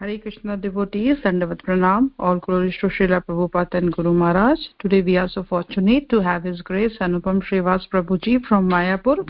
Hare 0.00 0.18
Krishna 0.18 0.56
devotees, 0.56 1.18
Dandavat 1.18 1.60
Pranam, 1.62 2.10
all 2.18 2.38
glories 2.38 2.74
to 2.80 2.86
Srila 2.86 3.22
Prabhupada 3.22 3.74
and 3.74 3.92
Guru 3.92 4.14
Maharaj. 4.14 4.58
Today 4.78 5.02
we 5.02 5.18
are 5.18 5.28
so 5.28 5.42
fortunate 5.42 6.08
to 6.08 6.22
have 6.22 6.42
His 6.42 6.62
Grace 6.62 6.96
Anupam 7.02 7.42
Srivas 7.42 7.86
Prabhuji 7.90 8.42
from 8.46 8.66
Mayapur. 8.66 9.28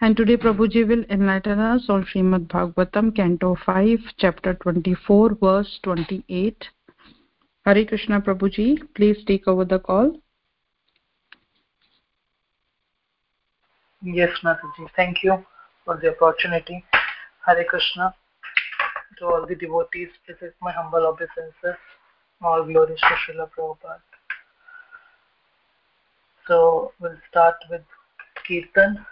And 0.00 0.16
today 0.16 0.36
Prabhuji 0.36 0.86
will 0.86 1.02
enlighten 1.10 1.58
us 1.58 1.86
on 1.88 2.04
Srimad 2.04 2.46
Bhagavatam, 2.46 3.16
Canto 3.16 3.56
5, 3.66 3.98
Chapter 4.16 4.54
24, 4.54 5.38
verse 5.42 5.80
28. 5.82 6.68
Hare 7.64 7.84
Krishna 7.84 8.20
Prabhuji, 8.20 8.78
please 8.94 9.16
take 9.26 9.48
over 9.48 9.64
the 9.64 9.80
call. 9.80 10.12
Yes, 14.04 14.30
Mataji. 14.44 14.88
Thank 14.94 15.24
you 15.24 15.44
for 15.84 15.98
the 16.00 16.14
opportunity. 16.14 16.84
Hare 17.44 17.64
Krishna 17.64 18.14
to 19.18 19.26
all 19.26 19.46
the 19.46 19.54
devotees. 19.54 20.08
Is 20.28 20.52
my 20.60 20.72
humble 20.72 21.06
obeisances. 21.06 21.80
All 22.42 22.64
glories 22.64 23.00
to 23.00 23.32
Srila 23.32 23.50
Prabhupada. 23.50 24.00
So 26.46 26.92
we'll 27.00 27.18
start 27.30 27.56
with 27.70 27.82
Kirtan. 28.46 29.04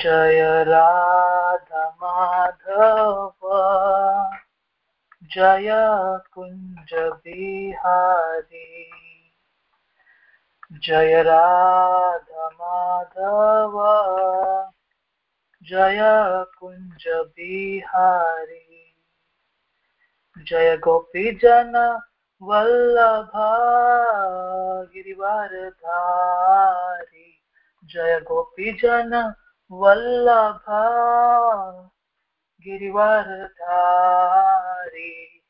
जय 0.00 0.64
राधमाधव 0.64 1.92
जय 5.34 5.68
कुञ्ज 6.34 6.92
बिहारी 7.24 9.01
जय 10.72 11.22
राधमाधव 11.22 13.72
जय 15.62 16.00
कुञ्ज 16.58 17.04
बिहारी, 17.08 18.94
जय 20.38 20.76
गोपी 20.76 21.32
जन 21.32 22.00
वल्लभा, 22.42 23.52
गिरिवरधारी, 24.82 27.42
जय 27.84 28.20
गोपी 28.20 28.72
गोपीजन 28.72 29.34
वल्लभा, 29.70 30.90
गिरिवरधारी। 32.60 35.42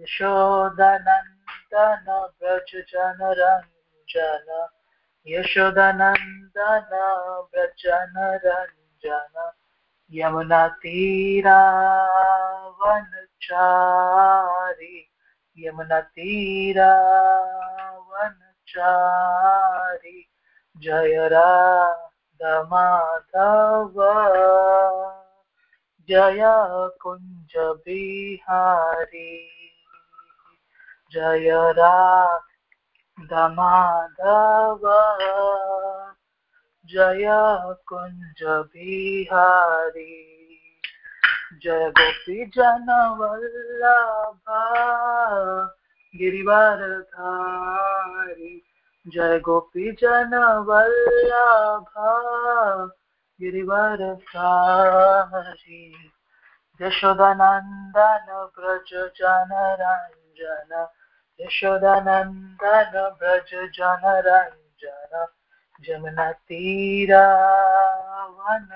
यशोदनन्दन 0.00 2.28
व्रज 2.42 2.84
जनरञ्जन 4.12 4.48
यशोदनन्दन 5.26 6.92
व्रजनरञ्जन 7.54 9.34
यमुनतीरावनचारि 10.10 11.06
यमुनतीरावनचारि 15.56 16.78
जय 20.76 21.16
राधमाधव 21.32 23.96
जय 26.08 26.42
कुञ्ज 27.00 27.52
बिहारी 27.56 29.32
जय 31.12 31.48
राधमाधव 33.20 34.80
जय 36.86 37.26
कुञ्ज 37.86 38.42
बिहारी। 38.42 40.26
जय 41.62 41.90
गोपी 41.90 42.46
जन 42.46 43.14
वल्लभ 43.18 44.40
गिरिवरधारी। 46.16 48.62
जय 49.08 49.38
गोपी 49.38 49.92
जन 49.92 50.64
वल्लभ 50.68 52.90
गिरिवरधारी। 53.40 56.12
यशोदानन्दन 56.82 58.50
व्रज 58.58 59.10
जनरञ्जन 59.16 60.86
यशोदानन्दन 61.40 62.94
व्रज 63.20 63.50
जनरञ्जन 63.76 65.12
जमुनतीरावन 65.84 68.68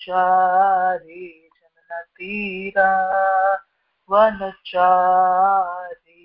चारि 0.00 1.26
जमुनतीरा 1.56 2.90
वनचारि 4.10 6.22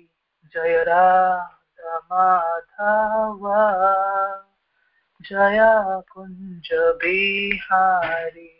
जय 0.54 0.76
राधमाधव 0.88 3.42
जय 5.22 5.58
कुञ्ज 6.12 6.68
बिहारी 6.72 8.52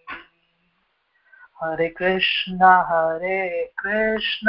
हरे 1.62 1.88
कृष्ण 1.88 2.60
हरे 2.90 3.40
कृष्ण। 3.78 4.48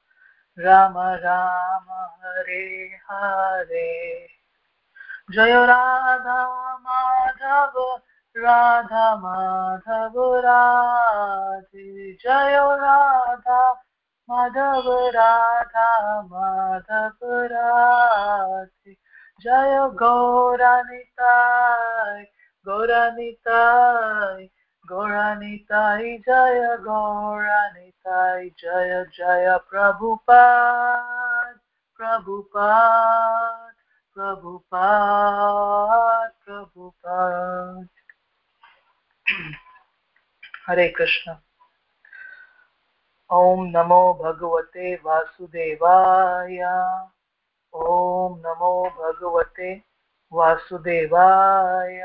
राम 0.59 0.97
राम, 0.97 2.19
हरे 2.23 2.97
हरे। 3.09 4.27
जय 5.31 5.65
राधा 5.65 6.77
माधव 6.77 7.99
राधा 8.37 9.15
माधव 9.15 10.35
राधे 10.35 12.13
जय 12.13 12.55
राधा 12.55 13.83
माधव 14.29 15.07
राधा 15.07 16.21
माधव 16.21 17.17
राधे 17.23 18.95
जय 19.41 19.89
गौरानिताय 19.93 22.25
गौरानिताय 22.65 24.47
गौरानिताय 24.91 26.17
जय 26.27 26.77
गौरानिताय 26.83 28.47
जय 28.59 29.03
जय 29.17 29.57
प्रभुपाद 29.69 31.53
प्रभुपाद 31.99 33.73
प्रभुपाद 34.17 35.51
प्रभुपाद 36.45 37.87
हरे 40.67 40.87
कृष्ण 40.97 41.35
ॐ 43.29 43.63
नमो 43.75 44.01
भगवते 44.23 44.93
वासुदेवाय 45.05 46.59
ॐ 47.73 48.35
नमो 48.45 48.73
भगवते 48.97 49.71
वासुदेवाय 50.31 52.01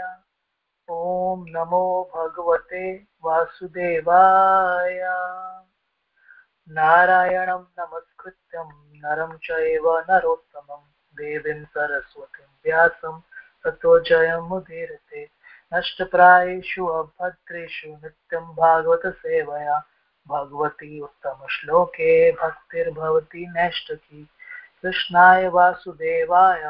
ॐ 0.88 1.44
नमो 1.48 2.10
भगवते 2.14 2.82
वासुदेवाय। 3.24 4.98
नारायणं 6.68 7.62
नमस्कृत्यं 7.78 8.68
नरं 9.02 9.36
चैव 9.36 9.86
नरोत्तमं। 10.10 10.82
देवीं 11.18 11.64
सरस्वतीं 11.64 12.50
व्यासं 12.64 13.18
ततो 13.64 13.98
जयमुदीरते 13.98 15.24
नष्टप्रायेषु 15.74 16.86
अभद्रेषु 16.86 17.88
नित्यं 17.88 18.44
भागवतसेवया। 18.54 19.78
भगवती 20.28 21.00
उत्तमश्लोके 21.00 22.32
भक्तिर्भवति 22.32 23.46
नैष्टकी। 23.46 24.22
कृष्णाय 24.82 25.48
वासुदेवाय 25.48 26.62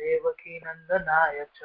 देवकी 0.00 0.60
नन्दनाय 0.66 1.46
च। 1.56 1.60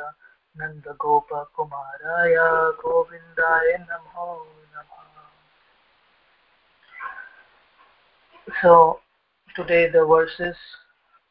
नन्दगोपकुमाराय 0.60 2.36
गोविन्दाय 2.80 3.76
नमो 3.88 4.26
नमः 4.74 5.02
So 8.60 9.00
today 9.56 9.88
the 9.90 10.04
verses 10.04 10.56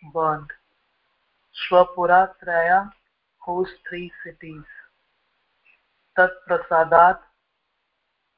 बंद 0.02 0.52
Swapuratraya 1.54 2.92
hosts 3.38 3.74
three 3.88 4.12
cities. 4.24 4.64
Tat 6.16 6.30
Prasadat 6.48 7.18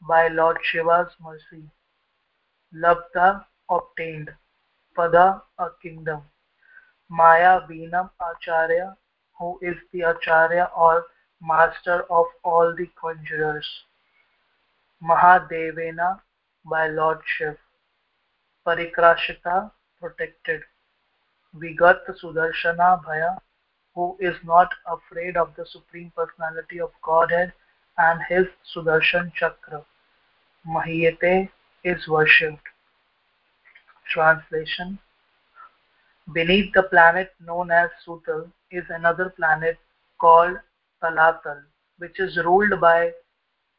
by 0.09 0.29
Lord 0.29 0.59
Shiva's 0.63 1.13
mercy. 1.21 1.65
Labdha 2.75 3.45
obtained. 3.69 4.31
Pada 4.97 5.43
a 5.59 5.69
kingdom. 5.83 6.23
Maya 7.09 7.61
Vinam 7.69 8.11
Acharya 8.21 8.97
who 9.43 9.59
is 9.61 9.77
the 9.93 10.03
Acharya 10.03 10.71
or 10.77 11.07
master 11.41 12.05
of 12.11 12.27
all 12.45 12.75
the 12.77 12.89
conjurers. 13.01 13.67
Mahadevena 15.03 16.21
by 16.65 16.87
Lord 16.89 17.19
Shiv. 17.27 17.57
Parikrashita 18.67 19.73
protected. 20.01 20.63
Vigat 21.57 22.01
Sudarshana 22.23 23.05
Bhaya, 23.05 23.39
who 23.95 24.17
is 24.21 24.37
not 24.45 24.71
afraid 24.87 25.37
of 25.37 25.55
the 25.57 25.67
Supreme 25.67 26.11
Personality 26.17 26.81
of 26.81 26.91
Godhead 27.03 27.53
and 27.99 28.21
his 28.29 28.47
Sudarshan 28.75 29.33
Chakra. 29.35 29.85
Mahiyate 30.67 31.51
is 31.85 32.09
worshipped. 32.09 32.67
Translation 34.11 34.99
Beneath 36.33 36.73
the 36.73 36.85
planet 36.85 37.35
known 37.41 37.71
as 37.71 37.91
Sutal 38.07 38.51
is 38.71 38.85
another 38.89 39.31
planet 39.31 39.77
called 40.19 40.57
Talatal, 41.03 41.63
which 41.99 42.19
is 42.21 42.37
ruled 42.39 42.81
by 42.81 43.13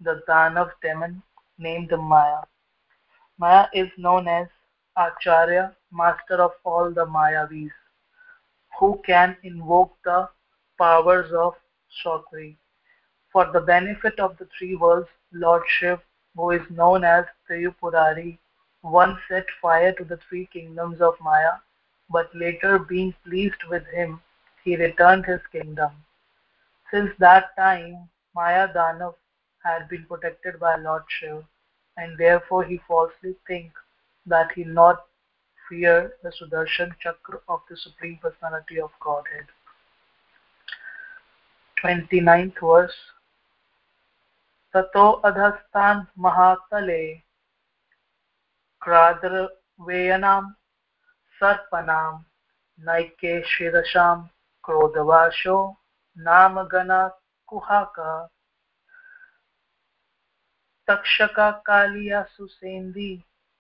the 0.01 0.21
Danav 0.27 0.71
demon 0.81 1.23
named 1.57 1.91
Maya. 1.97 2.41
Maya 3.39 3.67
is 3.73 3.89
known 3.97 4.27
as 4.27 4.47
Acharya, 4.95 5.75
master 5.91 6.35
of 6.35 6.51
all 6.63 6.91
the 6.91 7.05
Mayavis, 7.05 7.71
who 8.79 9.01
can 9.05 9.35
invoke 9.41 9.97
the 10.03 10.29
powers 10.77 11.31
of 11.31 11.55
sorcery. 12.03 12.57
For 13.31 13.51
the 13.51 13.61
benefit 13.61 14.19
of 14.19 14.37
the 14.37 14.47
three 14.57 14.75
worlds, 14.75 15.09
Lord 15.31 15.63
Shiv, 15.67 15.99
who 16.35 16.51
is 16.51 16.69
known 16.69 17.03
as 17.03 17.25
Tripurari, 17.47 18.37
once 18.83 19.19
set 19.27 19.45
fire 19.61 19.93
to 19.93 20.03
the 20.03 20.17
three 20.17 20.45
kingdoms 20.45 21.01
of 21.01 21.19
Maya, 21.19 21.53
but 22.09 22.33
later 22.35 22.77
being 22.77 23.13
pleased 23.23 23.63
with 23.69 23.85
him, 23.87 24.21
he 24.63 24.75
returned 24.75 25.25
his 25.25 25.41
kingdom. 25.51 25.91
Since 26.91 27.11
that 27.17 27.55
time, 27.57 28.09
Maya 28.35 28.67
Danav 28.71 29.15
had 29.63 29.89
been 29.89 30.05
protected 30.05 30.59
by 30.59 30.75
Lord 30.75 31.03
Shiv, 31.07 31.43
and 31.97 32.17
therefore 32.17 32.63
he 32.63 32.79
falsely 32.87 33.35
thinks 33.47 33.79
that 34.27 34.51
he 34.55 34.63
not 34.63 35.05
fear 35.69 36.13
the 36.23 36.31
Sudarshan 36.31 36.91
Chakra 36.99 37.39
of 37.47 37.61
the 37.69 37.77
Supreme 37.77 38.19
Personality 38.21 38.79
of 38.79 38.91
Godhead. 38.99 39.47
29th 41.77 42.59
verse 42.61 42.99
ततो 44.73 45.09
अधस्तान् 45.27 45.99
महातले 46.23 47.03
क्राद्रवेयनां 48.81 50.41
सर्पणां 51.41 52.13
नैके 52.79 53.33
शिरसां 53.49 54.15
क्रोधवाशो 54.65 55.57
नामगणा 56.17 57.01
कुहाका 57.49 58.15
तक्षका 60.88 61.50
Kaliya 61.67 62.24
सुसेन्दी 62.33 63.12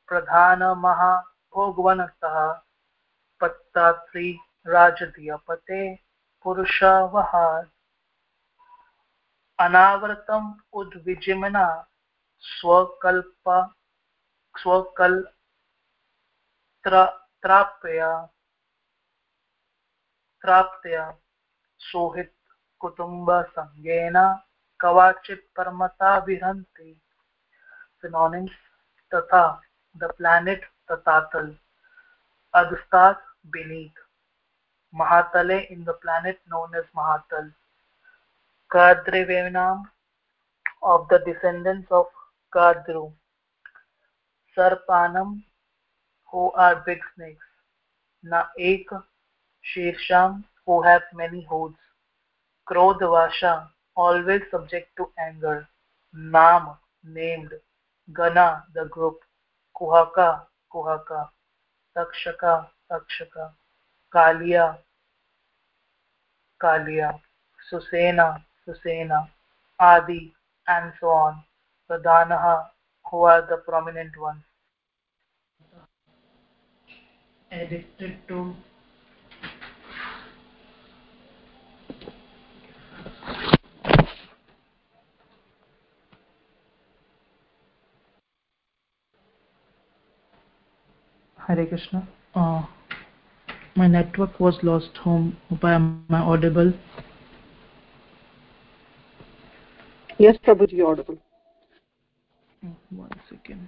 प्रधानमहाभोगवनतः 0.09 2.37
पत्तात्री 3.41 4.31
राजदीयपते 4.65 5.81
पुरुषावहात् 6.45 7.69
अनावृतम् 9.59 10.53
उद्विजिमना 10.73 11.65
स्वकल्प 12.43 13.49
स्वकल्त्राप्य 14.55 15.29
त्राप्त्या 20.43 21.03
Sohit 21.79 22.31
कुटुम्बसङ्गेन 22.81 24.17
कवाचित् 24.79 25.45
परमता 25.57 26.17
विहन्ति 26.25 26.89
synonyms 28.03 28.55
तथा 29.11 29.43
the 29.99 30.09
planet 30.17 30.61
Tatatal, 30.89 31.55
Adustat 32.55 33.17
beneath, 33.51 33.91
Mahatale 34.93 35.69
in 35.69 35.83
the 35.83 35.93
planet 35.93 36.39
known 36.49 36.69
as 36.75 36.83
Mahatal, 36.95 37.51
Kadrivenam 38.71 39.83
of 40.81 41.07
the 41.09 41.19
descendants 41.25 41.87
of 41.91 42.05
Kadru, 42.53 43.11
Sarpanam 44.57 45.43
who 46.31 46.51
are 46.51 46.83
big 46.85 46.99
snakes, 47.15 47.45
Naek 48.25 48.85
Shirsham 49.75 50.43
who 50.65 50.81
have 50.81 51.01
many 51.13 51.45
hoods, 51.49 51.77
Krodvasha 52.69 53.67
always 53.95 54.41
subject 54.51 54.89
to 54.97 55.09
anger, 55.19 55.67
Nam 56.13 56.69
named, 57.03 57.51
Gana 58.13 58.63
the 58.73 58.85
group, 58.85 59.19
Kuhaka, 59.75 60.41
Kuhaka, 60.71 61.29
Takshaka, 61.95 62.67
Takshaka, 62.91 63.51
Kalia, 64.13 64.77
Kalia, 66.61 67.19
Susena, 67.71 68.43
Susena, 68.67 69.27
Adi, 69.79 70.33
and 70.67 70.93
so 70.99 71.07
on. 71.07 71.43
Pradhanaha, 71.89 72.65
who 73.09 73.23
are 73.23 73.45
the 73.49 73.57
prominent 73.57 74.11
ones. 74.19 74.41
Addicted 77.51 78.27
to 78.27 78.55
Hare 91.47 91.65
Krishna. 91.65 92.07
Uh, 92.33 92.63
my 93.75 93.87
network 93.87 94.39
was 94.39 94.57
lost 94.63 94.95
home. 94.97 95.35
I 95.61 95.73
am 95.73 96.05
audible? 96.09 96.73
Yes, 100.17 100.37
Prabhuji, 100.45 100.85
audible. 100.85 101.17
Oh, 102.65 102.75
one 102.91 103.09
second. 103.29 103.67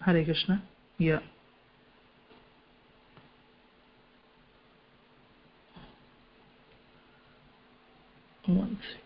Hare 0.00 0.24
Krishna. 0.24 0.62
Yeah. 0.98 1.20
One 8.46 8.78
second. 8.82 9.01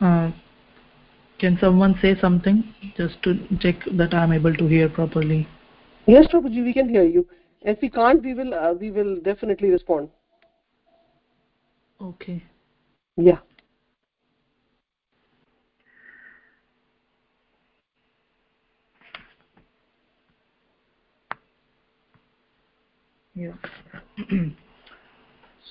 Uh, 0.00 0.30
can 1.38 1.58
someone 1.60 1.98
say 2.00 2.18
something 2.20 2.74
just 2.96 3.22
to 3.22 3.34
check 3.60 3.76
that 3.92 4.14
I 4.14 4.24
am 4.24 4.32
able 4.32 4.54
to 4.54 4.66
hear 4.66 4.88
properly? 4.88 5.46
Yes, 6.06 6.26
Prabhuji, 6.26 6.64
we 6.64 6.72
can 6.72 6.88
hear 6.88 7.04
you. 7.04 7.26
If 7.62 7.80
we 7.82 7.90
can't, 7.90 8.22
we 8.22 8.34
will 8.34 8.54
uh, 8.54 8.72
we 8.72 8.90
will 8.90 9.20
definitely 9.20 9.68
respond. 9.70 10.08
Okay. 12.00 12.42
Yeah. 13.16 13.38
Yeah. 23.34 23.52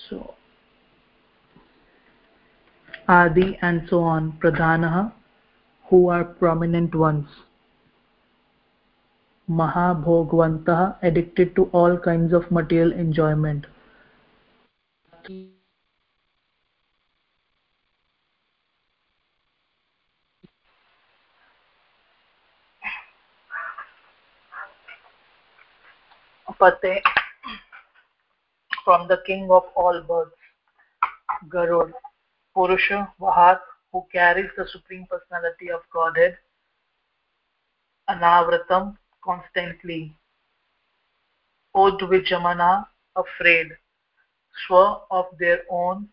so 0.08 0.34
Adi 3.10 3.58
and 3.60 3.88
so 3.88 3.98
on, 4.00 4.38
Pradhanaha, 4.40 5.12
who 5.88 6.08
are 6.08 6.22
prominent 6.22 6.94
ones. 6.94 7.26
Mahabhogvantaha, 9.50 10.96
addicted 11.02 11.56
to 11.56 11.64
all 11.72 11.98
kinds 11.98 12.32
of 12.32 12.48
material 12.52 12.92
enjoyment. 12.92 13.66
Pate, 26.60 27.02
from 28.84 29.08
the 29.08 29.20
king 29.26 29.50
of 29.50 29.64
all 29.74 30.00
birds, 30.06 30.30
Garud, 31.48 31.92
Purusha, 32.54 33.12
Vahat, 33.20 33.60
who 33.92 34.06
carries 34.12 34.50
the 34.56 34.66
Supreme 34.68 35.06
Personality 35.08 35.70
of 35.70 35.80
Godhead, 35.92 36.36
Anavratam, 38.08 38.96
constantly, 39.24 40.14
Odvijamana, 41.74 42.86
afraid, 43.16 43.68
Swa, 44.66 45.02
of 45.10 45.26
their 45.38 45.62
own, 45.70 46.08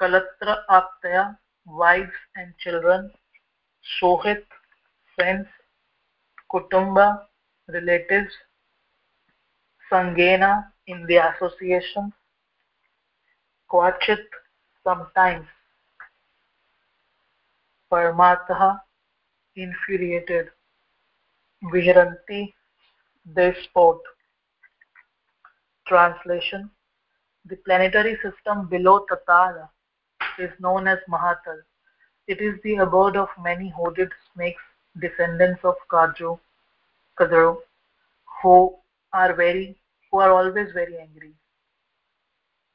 Kalatra 0.00 0.58
Aptaya, 0.68 1.36
wives 1.66 2.12
and 2.36 2.52
children, 2.58 3.10
Sohit, 4.00 4.44
friends, 5.14 5.46
Kutumba, 6.52 7.22
relatives, 7.68 8.32
Sangena, 9.90 10.66
in 10.86 11.06
the 11.06 11.16
association, 11.16 12.12
Kvachit, 13.70 14.24
sometimes, 14.84 15.46
Parmataha, 17.92 18.80
infuriated, 19.54 20.48
Viharanti, 21.64 22.54
they 23.34 23.54
sport. 23.64 24.00
Translation 25.86 26.70
The 27.44 27.56
planetary 27.56 28.16
system 28.22 28.66
below 28.68 29.04
Tatala 29.10 29.68
is 30.38 30.50
known 30.58 30.88
as 30.88 30.98
Mahatal. 31.06 31.60
It 32.28 32.40
is 32.40 32.58
the 32.64 32.76
abode 32.76 33.16
of 33.16 33.28
many 33.38 33.74
hooded 33.76 34.10
snakes, 34.32 34.62
descendants 34.98 35.60
of 35.62 35.74
Kaju, 35.90 36.38
Kadru, 37.18 37.58
who 38.42 38.74
are 39.12 39.34
very 39.34 39.76
who 40.10 40.20
are 40.20 40.30
always 40.30 40.72
very 40.72 40.96
angry. 40.98 41.34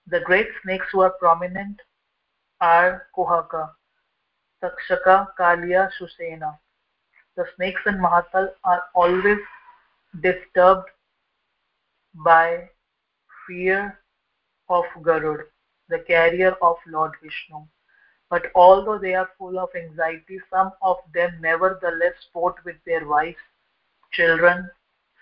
The 0.07 0.19
great 0.19 0.47
snakes 0.63 0.87
who 0.91 1.01
are 1.01 1.11
prominent 1.11 1.81
are 2.61 3.07
Kuhaka, 3.15 3.69
Takshaka, 4.61 5.27
Kalia, 5.39 5.89
Susena. 5.99 6.57
The 7.35 7.45
snakes 7.55 7.81
in 7.85 7.95
Mahatal 7.95 8.49
are 8.63 8.83
always 8.95 9.39
disturbed 10.21 10.89
by 12.15 12.69
fear 13.45 13.99
of 14.69 14.85
Garud, 15.01 15.43
the 15.89 15.99
carrier 15.99 16.55
of 16.61 16.77
Lord 16.87 17.11
Vishnu. 17.21 17.67
But 18.29 18.51
although 18.55 18.97
they 18.97 19.13
are 19.13 19.29
full 19.37 19.59
of 19.59 19.69
anxiety, 19.75 20.39
some 20.49 20.73
of 20.81 20.97
them 21.13 21.37
nevertheless 21.39 22.13
sport 22.29 22.55
with 22.65 22.75
their 22.85 23.07
wives, 23.07 23.37
children, 24.11 24.69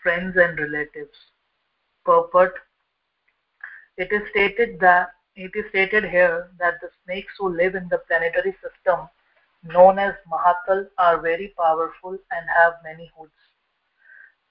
friends, 0.02 0.38
and 0.38 0.58
relatives. 0.58 1.18
Purport 2.06 2.54
It 3.98 4.12
is 4.12 4.22
stated 4.30 4.80
that 4.80 5.10
it 5.36 5.52
is 5.56 5.66
stated 5.70 6.06
here 6.06 6.52
that 6.60 6.80
the 6.82 6.90
snakes 7.04 7.34
who 7.38 7.50
live 7.50 7.76
in 7.76 7.90
the 7.90 7.98
planetary 8.08 8.56
system 8.64 9.10
known 9.66 10.00
as 10.00 10.14
Mahatal 10.32 10.88
are 10.98 11.20
very 11.20 11.54
powerful 11.58 12.18
and 12.32 12.50
have 12.62 12.74
many 12.84 13.12
hoods. 13.18 13.34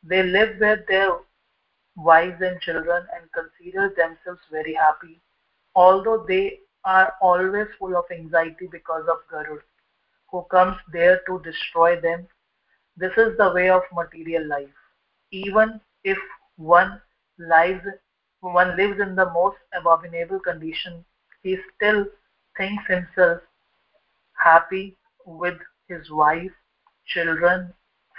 They 0.03 0.23
live 0.23 0.59
with 0.61 0.87
their 0.89 1.11
wives 1.97 2.41
and 2.43 2.61
children 2.61 3.07
and 3.15 3.31
consider 3.33 3.93
themselves 3.97 4.41
very 4.51 4.75
happy, 4.75 5.21
although 5.75 6.25
they 6.27 6.61
are 6.85 7.15
always 7.21 7.69
full 7.79 7.97
of 7.97 8.05
anxiety 8.11 8.69
because 8.71 9.05
of 9.09 9.19
Garud, 9.33 9.61
who 10.31 10.43
comes 10.51 10.77
there 10.93 11.21
to 11.27 11.41
destroy 11.43 12.01
them. 12.01 12.27
This 12.97 13.13
is 13.17 13.37
the 13.39 13.53
way 13.53 13.71
of 13.71 13.83
material 13.95 14.47
life. 14.47 14.75
Even 15.31 15.81
if 16.05 16.19
one 16.57 17.01
lives 17.39 17.87
one 18.41 18.77
lives 18.77 19.01
in 19.01 19.15
the 19.17 19.31
most 19.33 19.57
abominable 19.73 20.39
condition, 20.39 21.05
he 21.43 21.57
still 21.75 22.05
thinks 22.57 22.85
himself 22.87 23.41
happy 24.37 24.97
with 25.29 25.59
his 25.91 26.11
wife, 26.11 26.55
children, 27.07 27.73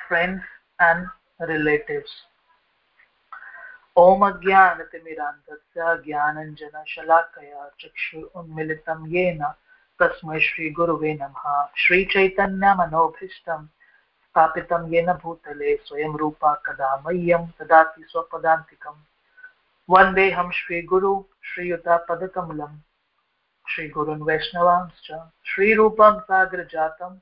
friends, 0.09 0.41
and 0.79 1.05
relatives. 1.49 2.11
ॐ 3.97 4.21
अज्ञानतिमिरान्धस्य 4.21 6.03
ज्ञानञ्जनशलाकया 6.05 7.69
चक्षुरुन्मिलितं 7.79 9.07
येन 9.07 9.41
तस्मै 9.99 10.39
श्रीगुरुवे 10.39 11.13
नमः। 11.13 11.67
श्रीचैतन्यमनोभीष्टं 11.77 13.65
स्थापितं 14.23 14.93
येन 14.93 15.13
भूतले 15.13 15.75
स्वयं 15.75 16.17
रूपा 16.17 16.53
कदा 16.65 17.03
मह्यं 17.05 17.45
ददाति 17.45 18.03
स्वपदान्तिकम् 18.09 19.05
वन्देऽहं 19.89 20.51
श्रीगुरु 20.51 21.23
श्रीयुतापदकमलम् 21.43 22.77
श्रीगुरुन् 23.69 24.21
वैष्णवांश्च 24.21 25.11
श्रीरूपं 25.45 26.19
सागरजातं 26.19 27.17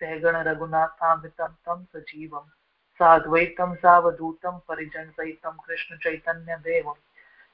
सहगणरघुनाथान्वितं 0.00 1.48
तं 1.48 1.84
सजीवम् 1.84 2.50
साद्वैतं 2.98 3.74
सावधूतं 3.74 4.58
परिजनसहितं 4.68 5.50
कृष्णचैतन्यदेवं 5.50 6.94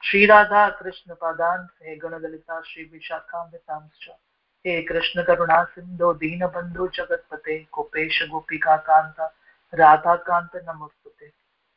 श्रीराधा 0.04 0.68
कृष्णपादान् 0.70 1.84
हे 1.84 1.96
गणललिता 1.96 2.60
श्रीविशाखान्वितांश्च 2.60 4.10
हे 4.66 4.82
कृष्णकरुणा 4.82 5.64
सिन्धो 5.64 6.12
दीनबन्धु, 6.12 6.88
जगत्पते, 6.88 7.58
गोपेश 7.58 8.22
गोपिकान्त 8.30 9.20
राधाकान्त 9.74 10.56
नमोस्तुते। 10.68 11.26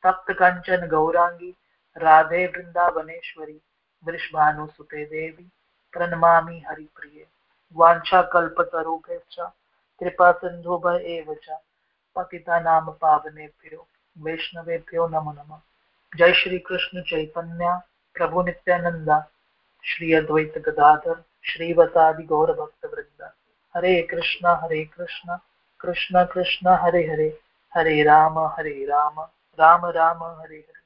तप्त 0.04 0.34
कञ्चन 0.42 0.88
गौराङ्गी 0.88 1.56
राधे 1.98 2.48
वृन्दावनेश्वरी 2.48 3.62
वृषभानुसुते 4.06 5.06
देवी। 5.06 5.52
प्रणमामि 5.94 6.64
हरिप्रिये। 6.68 7.28
वाञ्छाकल्पतरुभ्यश्च 7.76 9.36
कृपा 10.00 10.32
सिन्धुभ 10.32 10.88
एव 10.88 11.34
च 11.34 11.58
पतितानां 12.16 12.92
पावनेभ्यो, 12.92 13.88
वैष्णवेभ्यो 14.18 15.08
नमो 15.08 15.32
नमः। 15.32 15.60
जय 16.16 16.34
श्री 16.34 16.60
कृष्ण 16.60 17.02
चैतन्य, 17.02 17.80
प्रभु 18.14 18.42
नित्यानंदा 18.42 19.30
श्री 19.86 20.14
अद्वैत 20.14 20.58
गदाधर, 20.58 21.24
श्रीवसादि 21.46 22.24
गौर 22.24 22.52
भक्त 22.54 22.86
वृंदा 22.86 23.34
हरे 23.76 24.02
कृष्ण 24.02 24.48
हरे 24.48 24.86
कृष्ण 24.86 25.38
कृष्ण 25.80 26.26
कृष्ण, 26.26 26.68
हरे 26.68 27.08
हरे। 27.08 27.42
हरे 27.74 28.04
राम 28.04 28.40
हरे 28.40 28.86
राम 28.86 29.22
राम 29.60 29.86
राम, 29.86 30.24
हरे 30.24 30.58
हरे। 30.58 30.82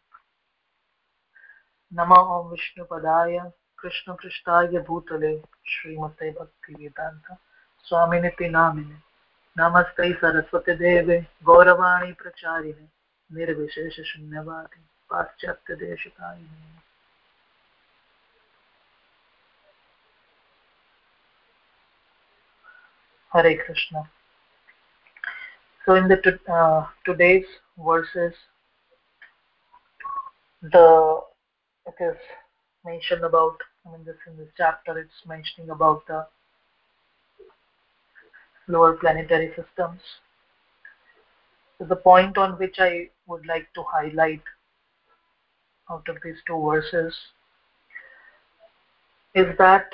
नमो 1.94 2.16
ओम 2.16 2.48
विष्णुपदाय। 2.48 3.40
कृष्णपृष्ठाय 3.86 4.80
भूतले 4.86 5.32
श्रीमते 5.70 6.30
भक्तिवेदान्त 6.32 7.26
स्वामिनिति 7.88 8.48
नामिने 8.50 8.96
नमस्ते 9.56 10.12
सरस्वतीदेवे 10.22 11.18
गौरवाणी 11.46 12.12
प्रचारिणे 12.22 12.88
निर्विशेषशून्यवादि 13.30 14.82
पाश्चात्यदेशिकायिने 15.10 16.74
Hare 23.34 23.58
Krishna. 23.58 24.10
So 25.86 25.96
in 25.96 26.08
the 26.08 26.40
uh, 26.50 26.88
today's 27.06 27.46
verses, 27.78 28.34
the 30.64 31.22
it 31.86 31.96
is 32.00 32.18
mentioned 32.86 33.26
about 33.26 33.58
I 33.86 33.92
mean 33.92 34.06
this 34.06 34.16
in 34.28 34.38
this 34.38 34.48
chapter 34.58 34.98
it's 34.98 35.28
mentioning 35.28 35.70
about 35.70 36.08
the 36.08 36.26
lower 38.68 38.94
planetary 38.94 39.50
systems. 39.50 40.02
So 41.78 41.86
the 41.86 41.96
point 41.96 42.38
on 42.38 42.54
which 42.54 42.78
I 42.80 43.10
would 43.28 43.46
like 43.46 43.68
to 43.76 43.84
highlight 43.84 44.42
out 45.90 46.08
of 46.10 46.18
these 46.24 46.38
two 46.48 46.60
verses 46.64 47.14
is 49.36 49.56
that 49.58 49.88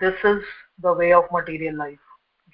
this 0.00 0.14
is 0.24 0.42
the 0.82 0.92
way 0.92 1.12
of 1.12 1.24
material 1.30 1.76
life. 1.76 1.98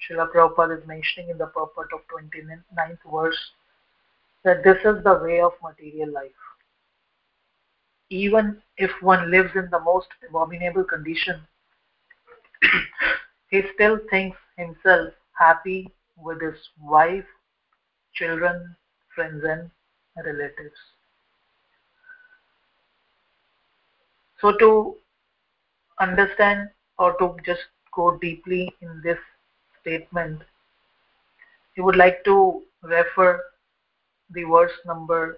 Srila 0.09 0.31
Prabhupada 0.31 0.81
is 0.81 0.87
mentioning 0.87 1.29
in 1.29 1.37
the 1.37 1.47
purport 1.47 1.89
of 1.93 2.01
29th 2.13 2.97
verse 3.11 3.51
that 4.43 4.63
this 4.63 4.77
is 4.79 5.03
the 5.03 5.19
way 5.23 5.41
of 5.41 5.53
material 5.63 6.11
life. 6.11 6.31
Even 8.15 8.61
if 8.77 8.91
one 9.01 9.29
lives 9.29 9.51
in 9.55 9.69
the 9.71 9.79
most 9.81 10.07
abominable 10.27 10.85
condition, 10.85 11.41
he 13.49 13.61
still 13.73 13.99
thinks 14.09 14.37
himself 14.57 15.13
happy 15.37 15.91
with 16.15 16.41
his 16.41 16.55
wife, 16.79 17.25
children, 18.13 18.73
friends, 19.13 19.43
and 19.43 19.69
relatives. 20.25 20.79
So, 24.39 24.55
to 24.59 24.95
understand 25.99 26.69
or 26.97 27.17
to 27.17 27.35
just 27.45 27.67
go 27.93 28.17
deeply 28.17 28.73
in 28.79 29.01
this 29.03 29.19
statement, 29.81 30.41
he 31.73 31.81
would 31.81 31.97
like 31.97 32.23
to 32.23 32.63
refer 32.81 33.41
the 34.29 34.43
verse 34.45 34.77
number 34.85 35.37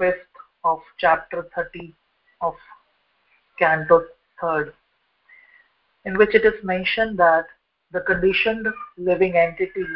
5th 0.00 0.35
of 0.66 0.80
chapter 0.98 1.48
30 1.54 1.94
of 2.40 2.54
Canto 3.58 4.04
3rd, 4.42 4.72
in 6.04 6.18
which 6.18 6.34
it 6.34 6.44
is 6.44 6.62
mentioned 6.64 7.18
that 7.18 7.46
the 7.92 8.00
conditioned 8.00 8.66
living 8.98 9.36
entity 9.36 9.86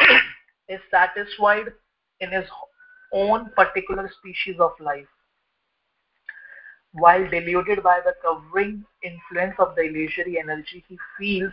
is 0.68 0.80
satisfied 0.90 1.66
in 2.20 2.30
his 2.32 2.46
own 3.12 3.50
particular 3.54 4.10
species 4.18 4.56
of 4.58 4.72
life. 4.80 5.06
While 6.92 7.28
deluded 7.28 7.82
by 7.82 8.00
the 8.04 8.14
covering 8.22 8.84
influence 9.02 9.56
of 9.58 9.74
the 9.74 9.82
illusory 9.82 10.38
energy, 10.38 10.84
he 10.88 10.96
feels 11.18 11.52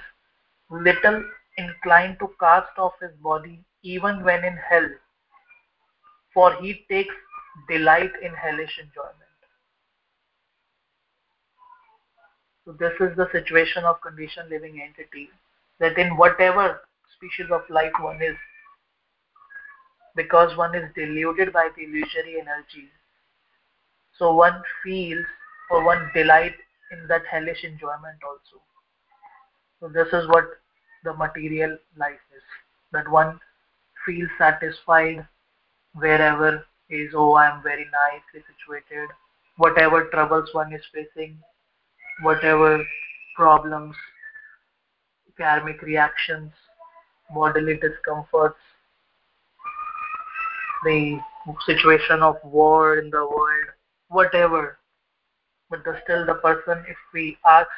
little 0.70 1.24
inclined 1.58 2.18
to 2.20 2.30
cast 2.40 2.78
off 2.78 2.94
his 3.02 3.12
body 3.22 3.64
even 3.84 4.24
when 4.24 4.46
in 4.46 4.56
hell, 4.70 4.88
for 6.34 6.54
he 6.62 6.86
takes 6.90 7.14
delight 7.68 8.12
in 8.22 8.34
hellish 8.34 8.80
enjoyment. 8.80 9.16
So 12.66 12.74
this 12.74 12.94
is 13.00 13.16
the 13.18 13.28
situation 13.32 13.84
of 13.84 14.02
conditioned 14.02 14.50
living 14.50 14.82
entity, 14.82 15.30
that 15.80 15.98
in 15.98 16.16
whatever 16.16 16.82
species 17.16 17.52
of 17.52 17.62
life 17.70 17.92
one 18.00 18.22
is, 18.22 18.36
because 20.16 20.56
one 20.58 20.76
is 20.76 20.90
deluded 20.96 21.52
by 21.54 21.70
the 21.76 21.84
illusory 21.84 22.40
energy, 22.40 22.90
so 24.18 24.34
one 24.36 24.62
feels 24.84 25.26
or 25.72 25.84
one 25.84 26.12
delight 26.14 26.54
in 26.92 27.08
that 27.08 27.24
hellish 27.30 27.64
enjoyment 27.64 28.20
also. 28.24 28.62
So 29.80 29.88
this 29.88 30.08
is 30.14 30.28
what 30.28 30.46
the 31.04 31.14
material 31.14 31.78
life 31.98 32.20
is. 32.36 32.44
That 32.92 33.10
one 33.10 33.40
feels 34.06 34.30
satisfied 34.38 35.28
wherever 35.96 36.64
is, 36.92 37.14
oh, 37.16 37.34
I 37.34 37.50
am 37.50 37.64
very 37.64 37.86
nicely 37.86 38.46
situated. 38.52 39.10
Whatever 39.58 40.06
troubles 40.06 40.50
one 40.54 40.74
is 40.74 40.82
facing, 40.94 41.38
whatever 42.22 42.84
problems, 43.36 43.96
karmic 45.38 45.82
reactions, 45.82 46.52
bodily 47.34 47.78
discomforts, 47.78 48.60
the 50.84 51.20
situation 51.66 52.22
of 52.22 52.38
war 52.44 52.98
in 52.98 53.10
the 53.10 53.26
world, 53.26 53.66
whatever. 54.10 54.78
But 55.70 55.84
the, 55.86 56.00
still 56.04 56.26
the 56.26 56.36
person, 56.36 56.84
if 56.88 56.98
we 57.14 57.38
ask 57.46 57.70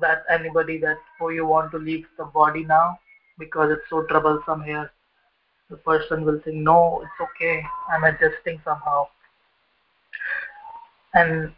that 0.00 0.24
anybody 0.28 0.78
that, 0.78 0.96
oh, 1.20 1.28
you 1.28 1.46
want 1.46 1.70
to 1.72 1.78
leave 1.78 2.06
the 2.18 2.24
body 2.24 2.64
now 2.64 2.98
because 3.38 3.70
it's 3.70 3.88
so 3.88 4.02
troublesome 4.04 4.62
here, 4.62 4.90
the 5.70 5.76
person 5.76 6.24
will 6.24 6.40
think 6.44 6.56
no, 6.56 7.02
it's 7.02 7.30
okay, 7.30 7.62
I'm 7.90 8.04
adjusting 8.04 8.60
somehow. 8.64 9.06
And 11.14 11.52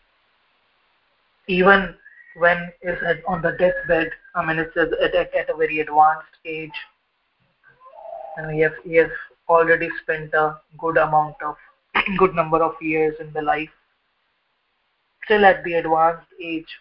even 1.48 1.94
when 2.36 2.72
when 2.82 2.94
is 2.94 3.18
on 3.26 3.42
the 3.42 3.52
deathbed, 3.52 4.10
I 4.34 4.44
mean, 4.44 4.58
it's 4.58 4.76
at, 4.76 4.92
at, 5.14 5.34
at 5.34 5.50
a 5.50 5.56
very 5.56 5.80
advanced 5.80 6.36
age, 6.44 6.70
and 8.36 8.50
he 8.52 8.60
has, 8.60 8.72
he 8.84 8.94
has 8.96 9.10
already 9.48 9.88
spent 10.02 10.32
a 10.34 10.58
good 10.78 10.96
amount 10.96 11.36
of, 11.44 11.56
good 12.18 12.34
number 12.34 12.62
of 12.62 12.72
years 12.80 13.14
in 13.20 13.32
the 13.32 13.42
life 13.42 13.68
still 15.24 15.44
at 15.44 15.62
the 15.64 15.74
advanced 15.74 16.28
age, 16.42 16.78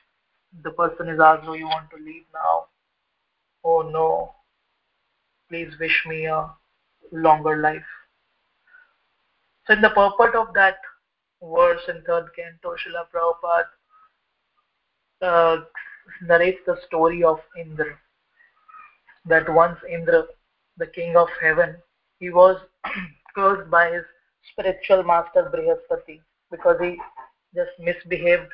the 0.64 0.72
person 0.72 1.10
is 1.10 1.20
asked, 1.20 1.46
Do 1.46 1.54
you 1.56 1.68
want 1.68 1.90
to 1.92 1.98
leave 1.98 2.26
now? 2.34 2.66
Oh 3.64 3.82
no, 3.82 4.34
please 5.50 5.72
wish 5.80 6.04
me 6.08 6.26
a 6.26 6.50
longer 7.12 7.58
life. 7.58 7.86
So, 9.66 9.74
in 9.74 9.82
the 9.82 9.90
purport 9.90 10.36
of 10.36 10.54
that 10.54 10.78
verse 11.42 11.82
in 11.88 12.02
third 12.04 12.28
canto, 12.36 12.76
Srila 12.76 13.06
Prabhupada 13.14 13.68
uh, 15.22 15.64
narrates 16.22 16.62
the 16.66 16.78
story 16.88 17.24
of 17.24 17.40
Indra. 17.60 17.98
That 19.26 19.54
once 19.54 19.78
Indra, 19.90 20.26
the 20.78 20.88
king 20.88 21.16
of 21.16 21.28
heaven, 21.42 21.76
he 22.20 22.32
was 22.32 22.58
cursed 23.36 23.70
by 23.70 23.92
his 23.92 24.04
spiritual 24.52 25.04
master 25.04 25.52
Brihaspati 25.54 26.22
because 26.50 26.78
he 26.82 26.98
just 27.56 27.72
misbehaved 27.80 28.52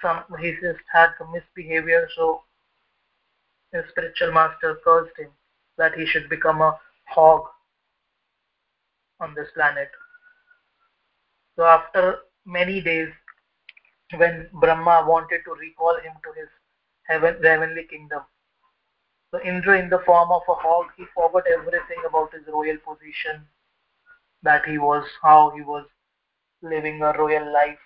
some 0.00 0.24
he 0.40 0.52
just 0.60 0.80
had 0.92 1.10
some 1.18 1.32
misbehavior 1.32 2.08
so 2.16 2.42
his 3.72 3.84
spiritual 3.90 4.32
master 4.32 4.78
cursed 4.84 5.16
him 5.18 5.30
that 5.78 5.94
he 5.94 6.06
should 6.06 6.28
become 6.28 6.60
a 6.60 6.78
hog 7.14 7.42
on 9.20 9.34
this 9.34 9.48
planet 9.54 9.90
so 11.56 11.64
after 11.64 12.04
many 12.44 12.80
days 12.80 13.08
when 14.16 14.48
brahma 14.52 14.96
wanted 15.08 15.40
to 15.44 15.52
recall 15.60 15.94
him 16.06 16.14
to 16.24 16.32
his 16.40 16.48
heaven 17.04 17.36
heavenly 17.42 17.84
kingdom 17.90 18.22
so 19.30 19.40
indra 19.52 19.78
in 19.78 19.88
the 19.88 20.02
form 20.06 20.30
of 20.30 20.42
a 20.48 20.54
hog 20.66 20.86
he 20.96 21.04
forgot 21.14 21.46
everything 21.58 22.02
about 22.06 22.32
his 22.32 22.46
royal 22.58 22.78
position 22.90 23.46
that 24.42 24.64
he 24.66 24.78
was 24.78 25.04
how 25.22 25.50
he 25.56 25.62
was 25.62 25.86
living 26.62 27.02
a 27.02 27.12
royal 27.18 27.52
life 27.52 27.78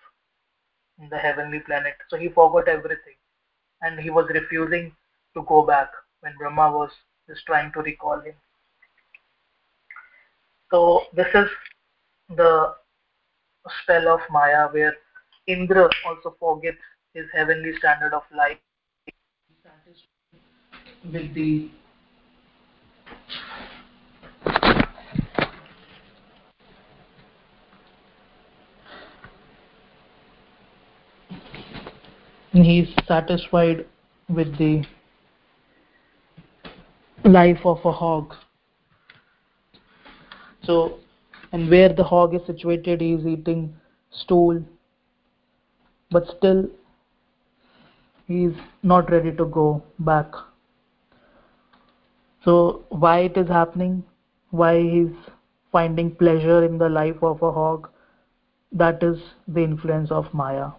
in 0.99 1.09
the 1.09 1.19
heavenly 1.19 1.61
planet. 1.61 1.95
So 2.09 2.17
he 2.17 2.29
forgot 2.29 2.69
everything 2.69 3.17
and 3.83 3.99
he 4.01 4.11
was 4.11 4.27
refusing 4.33 4.93
to 5.35 5.43
go 5.43 5.63
back 5.63 5.91
when 6.21 6.37
Brahma 6.39 6.71
was 6.71 6.91
just 7.29 7.45
trying 7.47 7.73
to 7.73 7.81
recall 7.81 8.21
him. 8.21 8.35
So 10.71 11.03
this 11.15 11.29
is 11.35 11.49
the 12.37 12.75
spell 13.83 14.09
of 14.09 14.21
Maya 14.31 14.69
where 14.71 14.95
Indra 15.47 15.89
also 16.07 16.37
forgets 16.39 16.79
his 17.15 17.27
heavenly 17.33 17.73
standard 17.79 18.13
of 18.13 18.23
life 18.37 18.59
with 21.05 21.35
the 21.35 21.71
and 32.57 32.65
he 32.65 32.81
is 32.81 32.89
satisfied 33.07 33.85
with 34.31 34.57
the 34.57 34.83
life 37.25 37.61
of 37.67 37.85
a 37.85 37.93
hog. 37.93 38.35
So, 40.67 40.99
and 41.53 41.71
where 41.71 41.93
the 41.93 42.03
hog 42.03 42.35
is 42.35 42.41
situated, 42.47 43.01
he 43.01 43.13
is 43.13 43.25
eating 43.25 43.75
stool, 44.11 44.63
but 46.11 46.27
still 46.37 46.69
he 48.27 48.47
is 48.47 48.55
not 48.83 49.11
ready 49.11 49.33
to 49.37 49.45
go 49.45 49.83
back. 50.01 50.27
So, 52.45 52.85
why 52.89 53.21
it 53.21 53.37
is 53.37 53.49
happening? 53.49 54.03
Why 54.51 54.81
he 54.81 54.99
is 55.03 55.13
finding 55.71 56.15
pleasure 56.15 56.65
in 56.65 56.79
the 56.79 56.89
life 56.89 57.23
of 57.23 57.43
a 57.43 57.53
hog? 57.53 57.89
That 58.73 59.03
is 59.03 59.19
the 59.47 59.63
influence 59.63 60.11
of 60.11 60.33
Maya. 60.35 60.71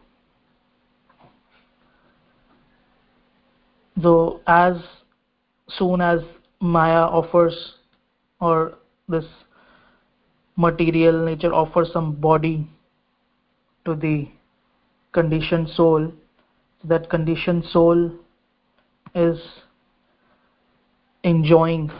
So, 4.02 4.42
as 4.48 4.76
soon 5.70 6.02
as 6.02 6.20
Maya 6.60 7.02
offers 7.02 7.74
or 8.40 8.76
this 9.08 9.26
material 10.58 11.24
nature 11.24 11.54
offers 11.54 11.90
some 11.94 12.14
body 12.14 12.68
to 13.86 13.96
the 13.96 14.28
conditioned 15.14 15.70
soul. 15.70 16.12
That 16.84 17.10
conditioned 17.10 17.66
soul 17.66 18.12
is 19.16 19.40
enjoying 21.24 21.92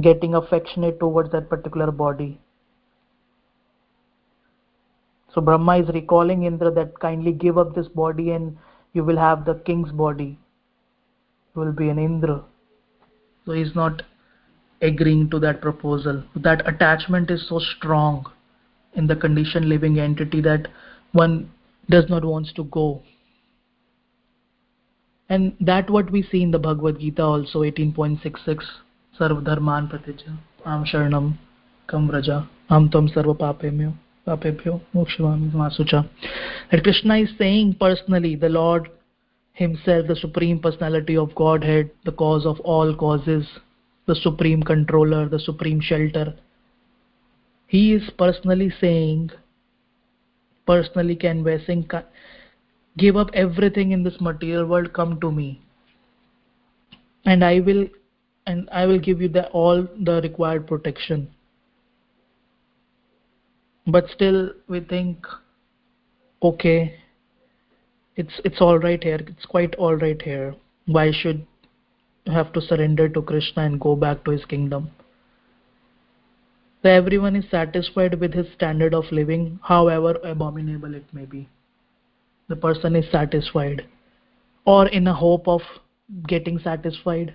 getting 0.00 0.34
affectionate 0.34 0.98
towards 0.98 1.30
that 1.32 1.48
particular 1.48 1.90
body. 1.90 2.40
So 5.32 5.40
brahma 5.40 5.78
is 5.78 5.88
recalling 5.88 6.44
indra 6.44 6.70
that 6.70 6.98
kindly 7.00 7.32
give 7.32 7.58
up 7.58 7.74
this 7.74 7.88
body 7.88 8.30
and 8.30 8.56
you 8.92 9.02
will 9.02 9.16
have 9.16 9.44
the 9.44 9.54
king's 9.66 9.90
body. 9.90 10.38
You 11.54 11.62
will 11.62 11.72
be 11.72 11.88
an 11.88 11.98
indra. 11.98 12.44
So 13.44 13.52
he's 13.52 13.74
not 13.74 14.02
agreeing 14.84 15.30
to 15.30 15.38
that 15.40 15.60
proposal. 15.60 16.22
That 16.36 16.66
attachment 16.68 17.30
is 17.30 17.48
so 17.48 17.58
strong 17.58 18.30
in 18.94 19.06
the 19.06 19.16
conditioned 19.16 19.68
living 19.68 19.98
entity 19.98 20.40
that 20.42 20.68
one 21.12 21.50
does 21.90 22.08
not 22.08 22.24
wants 22.24 22.52
to 22.54 22.64
go. 22.64 23.02
And 25.28 25.56
that 25.60 25.88
what 25.90 26.10
we 26.10 26.22
see 26.22 26.42
in 26.42 26.50
the 26.50 26.58
Bhagavad 26.58 27.00
Gita 27.00 27.22
also 27.22 27.60
18.66 27.60 28.62
Sarvadharman 29.18 29.90
Pratija 29.90 30.36
Am 30.66 30.84
Sharanam 30.84 31.38
Kam 31.88 32.08
Vraja 32.08 32.46
Am 32.70 32.90
Tam 32.90 33.08
Sarva 33.08 33.36
Papemyo 33.36 33.94
Papebhyo 34.26 34.80
Mokshivami 34.94 35.50
Masucha. 35.52 36.08
That 36.70 36.82
Krishna 36.82 37.18
is 37.18 37.30
saying 37.38 37.76
personally, 37.80 38.36
the 38.36 38.48
Lord 38.50 38.90
Himself, 39.52 40.08
the 40.08 40.16
Supreme 40.16 40.60
Personality 40.60 41.16
of 41.16 41.34
Godhead, 41.34 41.90
the 42.04 42.12
cause 42.12 42.44
of 42.44 42.60
all 42.60 42.94
causes, 42.94 43.46
the 44.06 44.14
supreme 44.14 44.62
controller, 44.62 45.28
the 45.28 45.38
supreme 45.38 45.80
shelter. 45.80 46.34
He 47.66 47.92
is 47.94 48.10
personally 48.18 48.72
saying, 48.80 49.30
personally 50.66 51.16
canvassing, 51.16 51.88
give 52.98 53.16
up 53.16 53.30
everything 53.34 53.92
in 53.92 54.02
this 54.02 54.20
material 54.20 54.66
world, 54.66 54.92
come 54.92 55.20
to 55.20 55.32
me. 55.32 55.60
And 57.24 57.44
I 57.44 57.60
will 57.60 57.86
and 58.46 58.68
I 58.70 58.84
will 58.84 58.98
give 58.98 59.22
you 59.22 59.28
the, 59.28 59.48
all 59.48 59.86
the 59.98 60.20
required 60.22 60.66
protection. 60.66 61.30
But 63.86 64.04
still 64.14 64.50
we 64.68 64.80
think, 64.80 65.26
okay, 66.42 66.96
it's 68.16 68.40
it's 68.44 68.60
all 68.60 68.78
right 68.78 69.02
here, 69.02 69.20
it's 69.26 69.46
quite 69.46 69.74
all 69.76 69.96
right 69.96 70.20
here. 70.20 70.54
Why 70.86 71.10
should 71.12 71.46
have 72.26 72.52
to 72.52 72.60
surrender 72.60 73.08
to 73.08 73.22
Krishna 73.22 73.64
and 73.64 73.80
go 73.80 73.96
back 73.96 74.24
to 74.24 74.30
his 74.30 74.44
kingdom. 74.44 74.90
So 76.82 76.90
everyone 76.90 77.36
is 77.36 77.44
satisfied 77.50 78.20
with 78.20 78.34
his 78.34 78.46
standard 78.54 78.94
of 78.94 79.04
living, 79.10 79.58
however 79.62 80.18
abominable 80.22 80.94
it 80.94 81.04
may 81.12 81.24
be. 81.24 81.48
The 82.48 82.56
person 82.56 82.94
is 82.94 83.10
satisfied, 83.10 83.86
or 84.66 84.88
in 84.88 85.06
a 85.06 85.14
hope 85.14 85.48
of 85.48 85.62
getting 86.28 86.58
satisfied. 86.58 87.34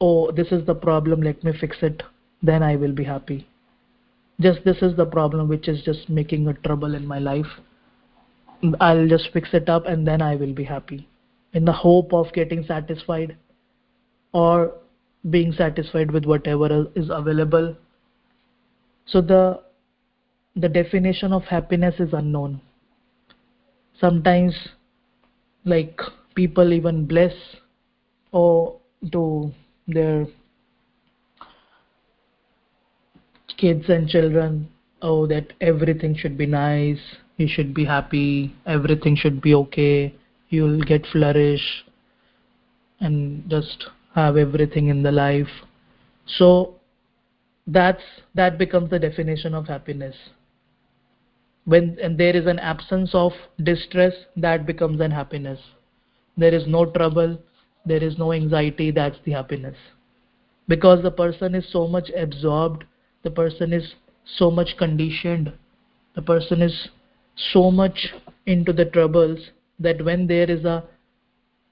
Oh, 0.00 0.30
this 0.30 0.48
is 0.52 0.66
the 0.66 0.74
problem, 0.74 1.22
let 1.22 1.42
me 1.42 1.52
fix 1.58 1.78
it, 1.80 2.02
then 2.42 2.62
I 2.62 2.76
will 2.76 2.92
be 2.92 3.04
happy. 3.04 3.46
Just 4.40 4.62
this 4.64 4.76
is 4.82 4.94
the 4.96 5.06
problem 5.06 5.48
which 5.48 5.68
is 5.68 5.82
just 5.82 6.10
making 6.10 6.46
a 6.46 6.52
trouble 6.52 6.94
in 6.94 7.06
my 7.06 7.18
life. 7.18 7.46
I'll 8.80 9.08
just 9.08 9.30
fix 9.32 9.48
it 9.54 9.70
up 9.70 9.86
and 9.86 10.06
then 10.06 10.20
I 10.20 10.36
will 10.36 10.52
be 10.52 10.64
happy. 10.64 11.08
In 11.54 11.64
the 11.64 11.72
hope 11.72 12.12
of 12.12 12.32
getting 12.34 12.64
satisfied, 12.64 13.36
or 14.36 14.72
being 15.30 15.52
satisfied 15.52 16.10
with 16.10 16.26
whatever 16.26 16.86
is 16.94 17.10
available. 17.10 17.74
So 19.06 19.22
the 19.22 19.62
the 20.64 20.68
definition 20.68 21.32
of 21.32 21.44
happiness 21.44 22.00
is 22.06 22.12
unknown. 22.12 22.60
Sometimes 24.00 24.54
like 25.64 26.00
people 26.34 26.72
even 26.72 27.06
bless 27.06 27.32
or 28.32 28.78
to 29.12 29.52
their 29.88 30.26
kids 33.56 33.88
and 33.88 34.08
children 34.08 34.68
oh 35.00 35.26
that 35.26 35.52
everything 35.60 36.14
should 36.14 36.36
be 36.36 36.46
nice 36.46 37.00
you 37.38 37.48
should 37.48 37.72
be 37.72 37.84
happy 37.86 38.54
everything 38.66 39.16
should 39.16 39.40
be 39.40 39.54
okay 39.54 40.14
you'll 40.50 40.82
get 40.82 41.06
flourish 41.12 41.64
and 43.00 43.48
just 43.48 43.86
have 44.16 44.36
everything 44.36 44.88
in 44.88 45.02
the 45.02 45.12
life. 45.12 45.52
So 46.26 46.74
that's 47.66 48.02
that 48.34 48.58
becomes 48.58 48.90
the 48.90 48.98
definition 48.98 49.54
of 49.54 49.68
happiness. 49.68 50.16
When 51.64 51.96
and 52.02 52.18
there 52.18 52.34
is 52.34 52.46
an 52.46 52.58
absence 52.58 53.10
of 53.12 53.32
distress 53.62 54.14
that 54.36 54.66
becomes 54.66 55.00
an 55.00 55.10
happiness. 55.10 55.60
There 56.36 56.54
is 56.54 56.66
no 56.66 56.86
trouble 56.86 57.38
there 57.84 58.02
is 58.02 58.18
no 58.18 58.32
anxiety 58.32 58.90
that's 58.90 59.18
the 59.24 59.32
happiness. 59.32 59.76
Because 60.66 61.02
the 61.04 61.12
person 61.12 61.54
is 61.54 61.70
so 61.70 61.86
much 61.86 62.10
absorbed 62.16 62.84
the 63.22 63.30
person 63.30 63.72
is 63.72 63.94
so 64.38 64.50
much 64.50 64.76
conditioned 64.78 65.52
the 66.16 66.22
person 66.22 66.62
is 66.62 66.88
so 67.52 67.70
much 67.70 68.12
into 68.46 68.72
the 68.72 68.86
troubles 68.86 69.38
that 69.78 70.04
when 70.04 70.26
there 70.26 70.50
is 70.50 70.64
a 70.64 70.82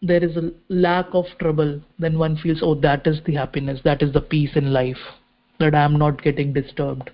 there 0.06 0.22
is 0.22 0.36
a 0.36 0.52
lack 0.68 1.06
of 1.12 1.24
trouble, 1.40 1.80
then 1.98 2.18
one 2.18 2.36
feels, 2.36 2.60
oh, 2.62 2.74
that 2.74 3.06
is 3.06 3.20
the 3.24 3.34
happiness, 3.34 3.80
that 3.84 4.02
is 4.02 4.12
the 4.12 4.20
peace 4.20 4.50
in 4.54 4.70
life, 4.70 4.98
that 5.58 5.74
I 5.74 5.82
am 5.82 5.96
not 5.98 6.22
getting 6.22 6.52
disturbed. 6.52 7.10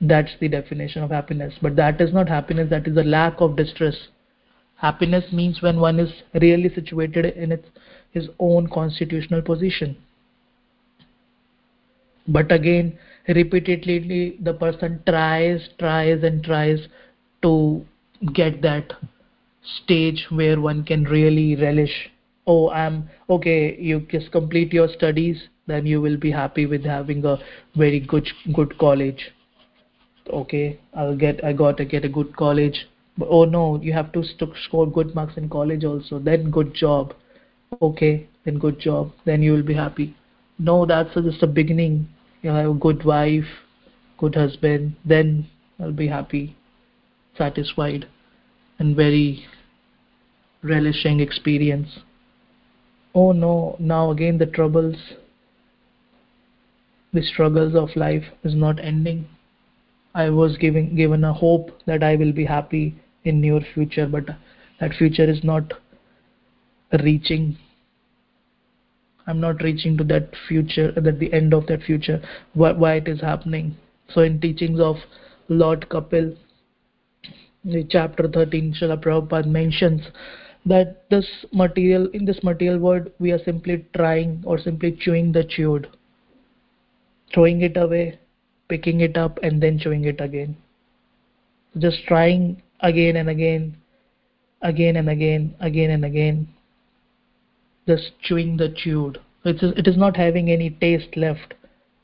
That's 0.00 0.32
the 0.40 0.48
definition 0.48 1.04
of 1.04 1.10
happiness. 1.10 1.54
But 1.62 1.76
that 1.76 2.00
is 2.00 2.12
not 2.12 2.28
happiness, 2.28 2.68
that 2.70 2.88
is 2.88 2.96
a 2.96 3.04
lack 3.04 3.40
of 3.40 3.56
distress. 3.56 3.96
Happiness 4.76 5.32
means 5.32 5.62
when 5.62 5.78
one 5.78 6.00
is 6.00 6.10
really 6.34 6.72
situated 6.74 7.26
in 7.36 7.52
its, 7.52 7.68
his 8.10 8.28
own 8.40 8.68
constitutional 8.68 9.42
position. 9.42 9.96
But 12.26 12.50
again, 12.50 12.98
repeatedly, 13.28 14.38
the 14.42 14.54
person 14.54 15.00
tries, 15.06 15.68
tries, 15.78 16.24
and 16.24 16.42
tries 16.42 16.80
to 17.42 17.84
get 18.34 18.62
that 18.62 18.92
stage 19.76 20.26
where 20.30 20.60
one 20.60 20.84
can 20.84 21.04
really 21.04 21.56
relish 21.56 22.10
oh 22.46 22.70
i'm 22.70 23.08
okay 23.28 23.76
you 23.78 24.00
just 24.10 24.30
complete 24.32 24.72
your 24.72 24.88
studies 24.88 25.48
then 25.66 25.86
you 25.86 26.00
will 26.00 26.16
be 26.16 26.30
happy 26.30 26.64
with 26.66 26.84
having 26.84 27.24
a 27.24 27.38
very 27.76 28.00
good 28.00 28.26
good 28.54 28.76
college. 28.78 29.30
Okay 30.30 30.80
i'll 30.94 31.16
get 31.16 31.44
i 31.44 31.52
got 31.52 31.76
to 31.76 31.84
get 31.84 32.04
a 32.04 32.08
good 32.08 32.34
college. 32.36 32.86
But 33.18 33.28
oh 33.28 33.44
no 33.44 33.80
you 33.82 33.92
have 33.92 34.12
to 34.12 34.22
score 34.64 34.90
good 34.90 35.14
marks 35.14 35.36
in 35.36 35.48
college 35.48 35.84
also 35.84 36.18
then 36.18 36.50
good 36.50 36.74
job. 36.74 37.14
Okay 37.82 38.26
then 38.44 38.58
good 38.58 38.80
job 38.80 39.12
then 39.26 39.42
you 39.42 39.52
will 39.52 39.62
be 39.62 39.74
happy. 39.74 40.16
No 40.58 40.86
that's 40.86 41.14
just 41.14 41.42
a 41.42 41.46
beginning. 41.46 42.08
You 42.42 42.50
have 42.50 42.70
a 42.70 42.74
good 42.74 43.04
wife 43.04 43.50
good 44.18 44.34
husband 44.34 44.94
then 45.04 45.46
i'll 45.80 45.92
be 45.92 46.08
happy 46.08 46.56
satisfied 47.36 48.04
and 48.78 48.96
very 48.96 49.46
relishing 50.62 51.20
experience. 51.20 52.00
Oh 53.14 53.32
no, 53.32 53.76
now 53.78 54.10
again 54.10 54.38
the 54.38 54.46
troubles, 54.46 54.96
the 57.12 57.22
struggles 57.22 57.74
of 57.74 57.96
life 57.96 58.24
is 58.44 58.54
not 58.54 58.78
ending. 58.80 59.26
I 60.14 60.30
was 60.30 60.56
giving 60.56 60.96
given 60.96 61.24
a 61.24 61.32
hope 61.32 61.70
that 61.86 62.02
I 62.02 62.16
will 62.16 62.32
be 62.32 62.44
happy 62.44 62.96
in 63.24 63.40
near 63.40 63.60
future, 63.74 64.06
but 64.06 64.26
that 64.80 64.94
future 64.94 65.28
is 65.28 65.44
not 65.44 65.74
reaching. 67.02 67.56
I'm 69.26 69.40
not 69.40 69.62
reaching 69.62 69.96
to 69.98 70.04
that 70.04 70.30
future, 70.48 70.92
at 70.96 71.18
the 71.18 71.32
end 71.32 71.52
of 71.52 71.66
that 71.66 71.82
future, 71.82 72.22
why, 72.54 72.72
why 72.72 72.94
it 72.94 73.08
is 73.08 73.20
happening. 73.20 73.76
So 74.08 74.22
in 74.22 74.40
teachings 74.40 74.80
of 74.80 74.96
Lord 75.48 75.88
Kapil, 75.90 76.36
chapter 77.90 78.28
13, 78.28 78.76
Srila 78.80 79.02
Prabhupada 79.02 79.46
mentions 79.46 80.02
that 80.66 81.08
this 81.10 81.26
material 81.52 82.08
in 82.12 82.24
this 82.24 82.42
material 82.42 82.78
world 82.78 83.10
we 83.18 83.32
are 83.32 83.42
simply 83.44 83.86
trying 83.94 84.42
or 84.44 84.58
simply 84.58 84.92
chewing 84.92 85.32
the 85.32 85.44
chewed. 85.44 85.88
Throwing 87.32 87.62
it 87.62 87.76
away 87.76 88.18
picking 88.68 89.00
it 89.00 89.16
up 89.16 89.38
and 89.42 89.62
then 89.62 89.78
chewing 89.78 90.04
it 90.04 90.20
again. 90.20 90.56
Just 91.78 92.04
trying 92.06 92.62
again 92.80 93.16
and 93.16 93.28
again 93.28 93.76
again 94.62 94.96
and 94.96 95.08
again 95.08 95.54
again 95.60 95.90
and 95.90 96.04
again. 96.04 96.48
Just 97.86 98.12
chewing 98.22 98.56
the 98.56 98.68
chewed. 98.76 99.18
It's 99.44 99.62
it 99.62 99.86
is 99.86 99.96
not 99.96 100.16
having 100.16 100.50
any 100.50 100.70
taste 100.70 101.16
left 101.16 101.54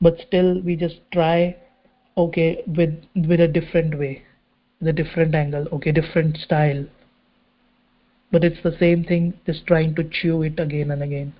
but 0.01 0.19
still 0.27 0.61
we 0.61 0.77
just 0.77 0.97
try 1.13 1.57
okay 2.17 2.63
with 2.67 2.95
with 3.29 3.41
a 3.41 3.49
different 3.49 3.99
way 3.99 4.23
the 4.81 4.93
different 4.93 5.35
angle 5.35 5.67
okay 5.73 5.93
different 5.93 6.37
style 6.37 6.85
but 8.35 8.43
it's 8.43 8.63
the 8.65 8.77
same 8.81 9.05
thing 9.05 9.33
just 9.47 9.65
trying 9.65 9.95
to 9.95 10.03
chew 10.11 10.43
it 10.43 10.59
again 10.59 10.91
and 10.91 11.05
again. 11.05 11.33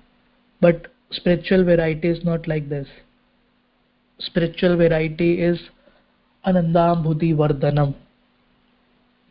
But 0.61 0.87
spiritual 1.11 1.65
variety 1.65 2.07
is 2.07 2.23
not 2.23 2.47
like 2.47 2.69
this. 2.69 2.87
Spiritual 4.17 4.77
variety 4.77 5.41
is 5.43 5.59
anandambudhi 6.47 7.35
vardhanam. 7.41 7.95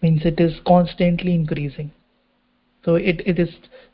Means 0.03 0.27
it 0.27 0.41
is 0.41 0.61
constantly 0.67 1.35
increasing. 1.35 1.91
So 2.85 2.97
it, 2.97 3.23
it 3.25 3.39
is 3.39 3.49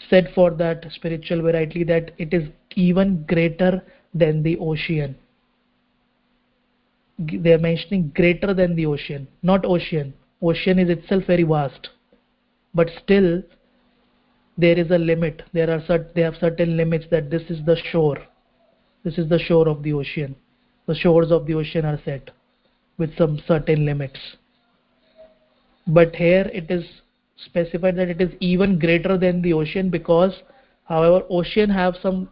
said 0.08 0.32
for 0.34 0.50
that 0.62 0.86
spiritual 0.90 1.40
variety 1.42 1.84
that 1.84 2.10
it 2.18 2.34
is 2.34 2.48
even 2.74 3.24
greater 3.28 3.84
than 4.12 4.42
the 4.42 4.58
ocean. 4.58 5.14
They 7.20 7.52
are 7.52 7.64
mentioning 7.68 8.10
greater 8.16 8.52
than 8.52 8.74
the 8.74 8.86
ocean 8.86 9.28
not 9.44 9.64
ocean. 9.64 10.12
Ocean 10.42 10.80
is 10.80 10.90
itself 10.90 11.22
very 11.28 11.44
vast. 11.44 11.90
But 12.74 12.88
still 13.04 13.42
there 14.56 14.78
is 14.78 14.90
a 14.90 14.98
limit. 14.98 15.42
There 15.52 15.70
are 15.70 15.80
cert- 15.80 16.14
they 16.14 16.22
have 16.22 16.34
certain 16.40 16.76
limits 16.76 17.06
that 17.10 17.30
this 17.30 17.42
is 17.48 17.64
the 17.64 17.76
shore. 17.90 18.18
This 19.04 19.18
is 19.18 19.28
the 19.28 19.38
shore 19.38 19.68
of 19.68 19.82
the 19.82 19.92
ocean. 19.92 20.36
The 20.86 20.94
shores 20.94 21.30
of 21.30 21.46
the 21.46 21.54
ocean 21.54 21.84
are 21.84 22.00
set 22.04 22.30
with 22.98 23.16
some 23.16 23.40
certain 23.46 23.86
limits. 23.86 24.18
But 25.86 26.14
here 26.14 26.50
it 26.52 26.70
is 26.70 26.84
specified 27.36 27.96
that 27.96 28.08
it 28.08 28.20
is 28.20 28.30
even 28.40 28.78
greater 28.78 29.16
than 29.16 29.40
the 29.40 29.54
ocean 29.54 29.88
because 29.88 30.34
however 30.84 31.24
ocean 31.30 31.70
have 31.70 31.94
some 32.02 32.28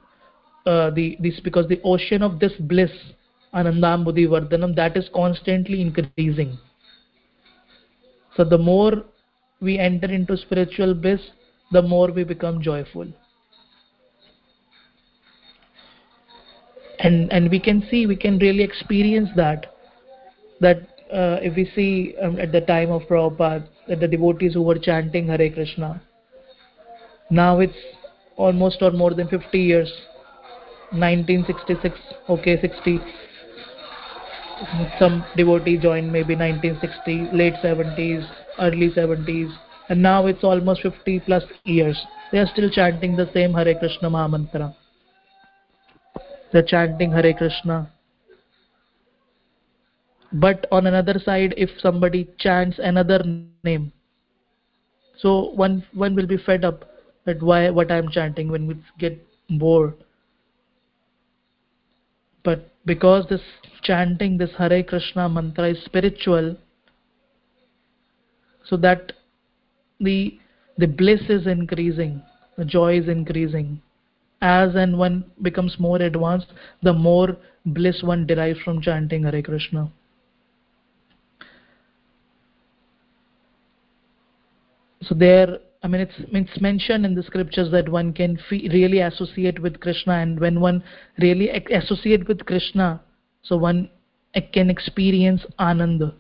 uh, 0.66 0.90
the 0.90 1.16
this 1.20 1.40
because 1.40 1.66
the 1.68 1.80
ocean 1.82 2.22
of 2.22 2.38
this 2.40 2.52
bliss 2.60 2.90
Anandam 3.54 4.04
Buddhi 4.04 4.26
Vardhanam, 4.26 4.74
that 4.76 4.96
is 4.96 5.08
constantly 5.14 5.80
increasing. 5.80 6.58
So 8.36 8.44
the 8.44 8.58
more 8.58 9.04
we 9.60 9.78
enter 9.78 10.06
into 10.06 10.36
spiritual 10.36 10.94
bliss, 10.94 11.20
the 11.72 11.82
more 11.82 12.10
we 12.10 12.24
become 12.24 12.62
joyful. 12.62 13.06
And 17.00 17.32
and 17.32 17.50
we 17.50 17.60
can 17.60 17.86
see, 17.90 18.06
we 18.06 18.16
can 18.16 18.38
really 18.38 18.62
experience 18.62 19.28
that. 19.36 19.74
That 20.60 20.78
uh, 21.12 21.38
if 21.40 21.54
we 21.54 21.70
see 21.74 22.16
um, 22.20 22.38
at 22.40 22.50
the 22.52 22.60
time 22.62 22.90
of 22.90 23.02
Prabhupada, 23.02 23.66
that 23.86 24.00
the 24.00 24.08
devotees 24.08 24.54
who 24.54 24.62
were 24.62 24.78
chanting 24.78 25.28
Hare 25.28 25.50
Krishna, 25.50 26.02
now 27.30 27.60
it's 27.60 27.78
almost 28.36 28.82
or 28.82 28.90
more 28.92 29.12
than 29.14 29.28
50 29.28 29.58
years 29.58 29.92
1966 30.92 31.98
okay 32.30 32.58
60 32.60 32.98
some 34.98 35.24
devotee 35.36 35.76
joined 35.76 36.10
maybe 36.10 36.34
1960 36.34 37.36
late 37.36 37.54
70s 37.62 38.26
early 38.58 38.90
70s 38.90 39.50
and 39.88 40.02
now 40.02 40.26
it's 40.26 40.44
almost 40.44 40.82
50 40.82 41.20
plus 41.20 41.44
years. 41.64 41.98
They 42.30 42.38
are 42.38 42.46
still 42.46 42.70
chanting 42.70 43.16
the 43.16 43.30
same 43.32 43.54
hare 43.54 43.78
krishna 43.78 44.10
maha 44.10 44.28
mantra 44.28 44.74
they're 46.52 46.62
chanting 46.62 47.12
hare 47.12 47.34
krishna. 47.34 47.90
But 50.32 50.66
on 50.70 50.86
another 50.86 51.18
side 51.18 51.54
if 51.56 51.70
somebody 51.80 52.28
chants 52.38 52.78
another 52.78 53.22
name 53.64 53.92
so 55.16 55.50
one 55.50 55.84
one 55.94 56.14
will 56.14 56.26
be 56.26 56.36
fed 56.36 56.64
up 56.64 56.84
that 57.24 57.42
why 57.42 57.70
what 57.70 57.90
i'm 57.90 58.10
chanting 58.10 58.50
when 58.50 58.66
we 58.66 58.76
get 58.98 59.24
bored. 59.50 59.94
But 62.44 62.70
because 62.84 63.26
this 63.28 63.40
chanting 63.82 64.38
this 64.38 64.50
Hare 64.58 64.82
Krishna 64.82 65.28
mantra 65.28 65.70
is 65.70 65.84
spiritual, 65.84 66.56
so 68.64 68.76
that 68.76 69.12
the 70.00 70.38
the 70.76 70.86
bliss 70.86 71.20
is 71.28 71.46
increasing, 71.46 72.22
the 72.56 72.64
joy 72.64 72.98
is 72.98 73.08
increasing. 73.08 73.80
As 74.40 74.76
and 74.76 74.96
one 74.96 75.24
becomes 75.42 75.76
more 75.80 76.00
advanced, 76.00 76.46
the 76.82 76.92
more 76.92 77.36
bliss 77.66 78.02
one 78.04 78.24
derives 78.26 78.60
from 78.60 78.80
chanting 78.80 79.24
Hare 79.24 79.42
Krishna. 79.42 79.90
So 85.02 85.14
there 85.14 85.58
I 85.82 85.86
mean, 85.86 86.00
it's, 86.00 86.14
it's 86.18 86.60
mentioned 86.60 87.06
in 87.06 87.14
the 87.14 87.22
scriptures 87.22 87.70
that 87.70 87.88
one 87.88 88.12
can 88.12 88.38
really 88.50 89.00
associate 89.00 89.60
with 89.60 89.78
Krishna, 89.80 90.14
and 90.14 90.40
when 90.40 90.60
one 90.60 90.82
really 91.18 91.50
associate 91.50 92.26
with 92.26 92.44
Krishna, 92.46 93.00
so 93.42 93.56
one 93.56 93.88
can 94.52 94.70
experience 94.70 95.44
ananda, 95.58 96.14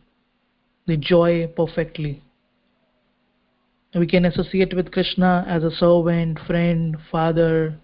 the 0.86 0.96
joy 0.96 1.48
perfectly. 1.56 2.22
We 3.94 4.06
can 4.06 4.26
associate 4.26 4.74
with 4.74 4.92
Krishna 4.92 5.44
as 5.48 5.64
a 5.64 5.70
servant, 5.70 6.38
friend, 6.46 6.96
father, 7.10 7.78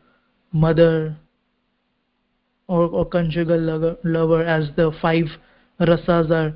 mother, 0.53 1.17
or, 2.69 2.87
or 2.89 3.07
conjugal 3.07 3.59
lover, 3.59 3.97
lover, 4.05 4.45
as 4.45 4.69
the 4.77 4.93
five 5.01 5.25
rasas 5.81 6.31
are 6.31 6.55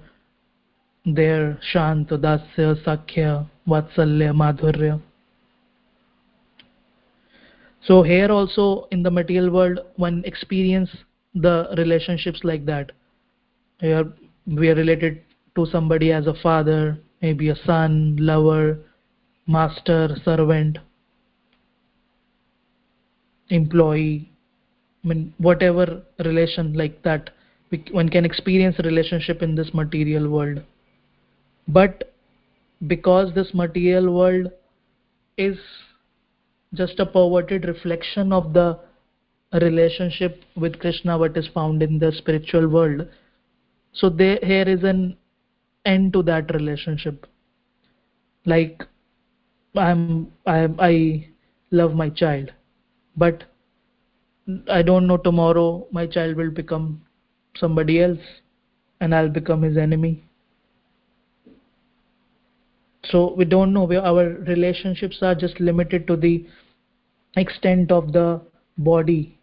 there 1.06 1.58
Shanta, 1.72 2.18
Dasya, 2.18 2.82
Sakhya, 2.84 3.48
Vatsalya, 3.66 4.34
Madhurya. 4.34 5.00
So 7.82 8.02
here 8.02 8.30
also 8.30 8.86
in 8.90 9.02
the 9.02 9.10
material 9.10 9.50
world, 9.50 9.80
one 9.96 10.22
experience 10.26 10.90
the 11.34 11.68
relationships 11.78 12.40
like 12.44 12.66
that. 12.66 12.92
We 13.80 13.92
are 13.92 14.04
related 14.46 15.22
to 15.54 15.64
somebody 15.66 16.12
as 16.12 16.26
a 16.26 16.34
father, 16.34 16.98
maybe 17.22 17.48
a 17.48 17.56
son, 17.64 18.16
lover, 18.20 18.78
master, 19.48 20.14
servant, 20.24 20.78
employee. 23.48 24.30
I 25.04 25.08
mean, 25.08 25.34
whatever 25.38 26.02
relation 26.24 26.74
like 26.74 27.02
that, 27.02 27.30
one 27.90 28.08
can 28.08 28.24
experience 28.24 28.78
relationship 28.78 29.42
in 29.42 29.54
this 29.54 29.72
material 29.74 30.28
world. 30.28 30.62
But 31.66 32.12
because 32.86 33.34
this 33.34 33.52
material 33.54 34.14
world 34.14 34.52
is 35.36 35.58
just 36.74 37.00
a 37.00 37.06
perverted 37.06 37.64
reflection 37.64 38.32
of 38.32 38.52
the 38.52 38.78
relationship 39.54 40.44
with 40.56 40.78
Krishna 40.78 41.16
what 41.16 41.36
is 41.36 41.48
found 41.54 41.82
in 41.82 41.98
the 41.98 42.12
spiritual 42.12 42.68
world. 42.68 43.08
So 43.92 44.10
there 44.10 44.38
here 44.42 44.68
is 44.68 44.84
an 44.84 45.16
end 45.86 46.12
to 46.12 46.22
that 46.24 46.52
relationship. 46.54 47.26
Like 48.44 48.82
I'm 49.78 50.32
I 50.46 50.68
I 50.78 51.28
love 51.70 51.94
my 51.94 52.08
child, 52.08 52.52
but 53.16 53.44
I 54.70 54.82
don't 54.82 55.06
know 55.06 55.16
tomorrow 55.16 55.86
my 55.92 56.06
child 56.06 56.36
will 56.36 56.50
become 56.50 57.02
somebody 57.56 58.00
else 58.02 58.18
and 59.00 59.14
I'll 59.14 59.28
become 59.28 59.62
his 59.62 59.76
enemy. 59.76 60.24
So 63.04 63.34
we 63.34 63.44
don't 63.44 63.72
know. 63.72 63.90
Our 63.92 64.28
relationships 64.54 65.18
are 65.22 65.34
just 65.34 65.60
limited 65.60 66.06
to 66.08 66.16
the 66.16 66.46
extent 67.36 67.90
of 67.90 68.12
the 68.12 68.40
body 68.76 69.38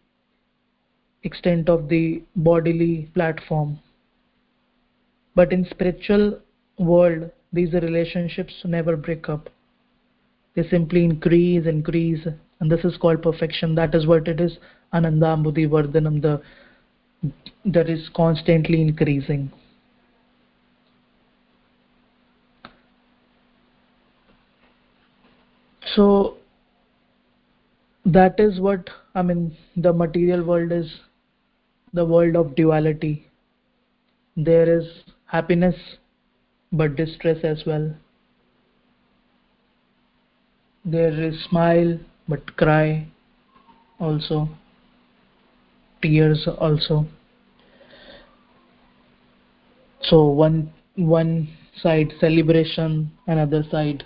extent 1.24 1.70
of 1.70 1.90
the 1.90 2.22
bodily 2.36 3.10
platform. 3.14 3.80
But 5.34 5.52
in 5.52 5.66
spiritual 5.70 6.40
world 6.78 7.32
these 7.52 7.74
relationships 7.74 8.54
never 8.64 8.96
break 8.96 9.30
up 9.30 9.50
they 10.56 10.68
simply 10.70 11.04
increase 11.04 11.66
increase 11.66 12.26
and 12.60 12.72
this 12.72 12.86
is 12.86 12.98
called 12.98 13.22
perfection. 13.22 13.76
That 13.76 13.94
is 13.94 14.08
what 14.08 14.28
it 14.28 14.40
is. 14.40 14.58
Ananda 14.94 15.26
anandambudhi 15.26 15.70
vardhanam 15.70 16.22
the 16.22 16.42
that 17.66 17.90
is 17.90 18.10
constantly 18.16 18.82
increasing. 18.82 19.52
So 25.96 26.38
that 28.06 28.40
is 28.40 28.60
what 28.60 28.90
i 29.16 29.22
mean 29.24 29.58
the 29.76 29.92
material 29.92 30.44
world 30.44 30.72
is 30.72 31.00
the 31.94 32.06
world 32.06 32.36
of 32.36 32.56
duality. 32.56 33.28
There 34.38 34.80
is 34.80 34.86
happiness 35.26 35.76
but 36.72 36.96
distress 36.96 37.44
as 37.44 37.64
well 37.66 37.94
there 40.86 41.14
is 41.24 41.44
smile 41.50 41.98
but 42.28 42.56
cry 42.58 43.08
also 44.00 44.48
tears 46.02 46.48
also 46.60 47.06
so 50.10 50.26
one 50.26 50.72
one 50.96 51.50
side 51.82 52.14
celebration, 52.20 53.12
another 53.28 53.64
side 53.70 54.04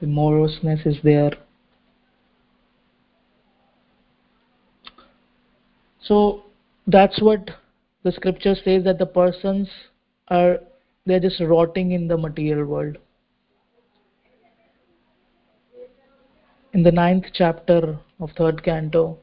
the 0.00 0.06
moroseness 0.06 0.80
is 0.84 0.96
there. 1.02 1.32
So 6.00 6.44
that's 6.86 7.20
what 7.20 7.50
the 8.02 8.12
scripture 8.12 8.54
says 8.64 8.84
that 8.84 8.98
the 8.98 9.06
persons 9.06 9.68
are 10.28 10.58
they're 11.06 11.20
just 11.20 11.40
rotting 11.40 11.92
in 11.92 12.08
the 12.08 12.16
material 12.16 12.66
world. 12.66 12.98
In 16.76 16.82
the 16.82 16.92
ninth 16.92 17.24
chapter 17.32 17.98
of 18.20 18.32
third 18.32 18.62
canto, 18.62 19.16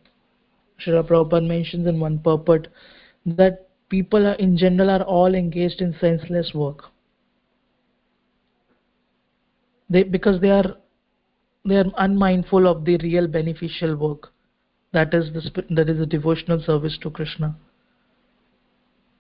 Srila 0.83 1.07
Prabhupada 1.07 1.45
mentions 1.45 1.85
in 1.85 1.99
one 1.99 2.17
purport 2.17 2.67
that 3.27 3.67
people 3.89 4.25
are, 4.25 4.33
in 4.45 4.57
general 4.57 4.89
are 4.89 5.03
all 5.03 5.35
engaged 5.35 5.79
in 5.79 5.95
senseless 6.01 6.51
work. 6.55 6.85
They, 9.87 10.01
because 10.01 10.41
they 10.41 10.49
are 10.49 10.77
they 11.63 11.75
are 11.75 11.85
unmindful 11.99 12.67
of 12.67 12.85
the 12.85 12.97
real 12.97 13.27
beneficial 13.27 13.97
work 13.97 14.33
that 14.91 15.13
is 15.13 15.31
the 15.31 15.63
that 15.75 15.89
is 15.89 15.99
the 15.99 16.07
devotional 16.07 16.59
service 16.59 16.97
to 17.03 17.11
Krishna. 17.11 17.55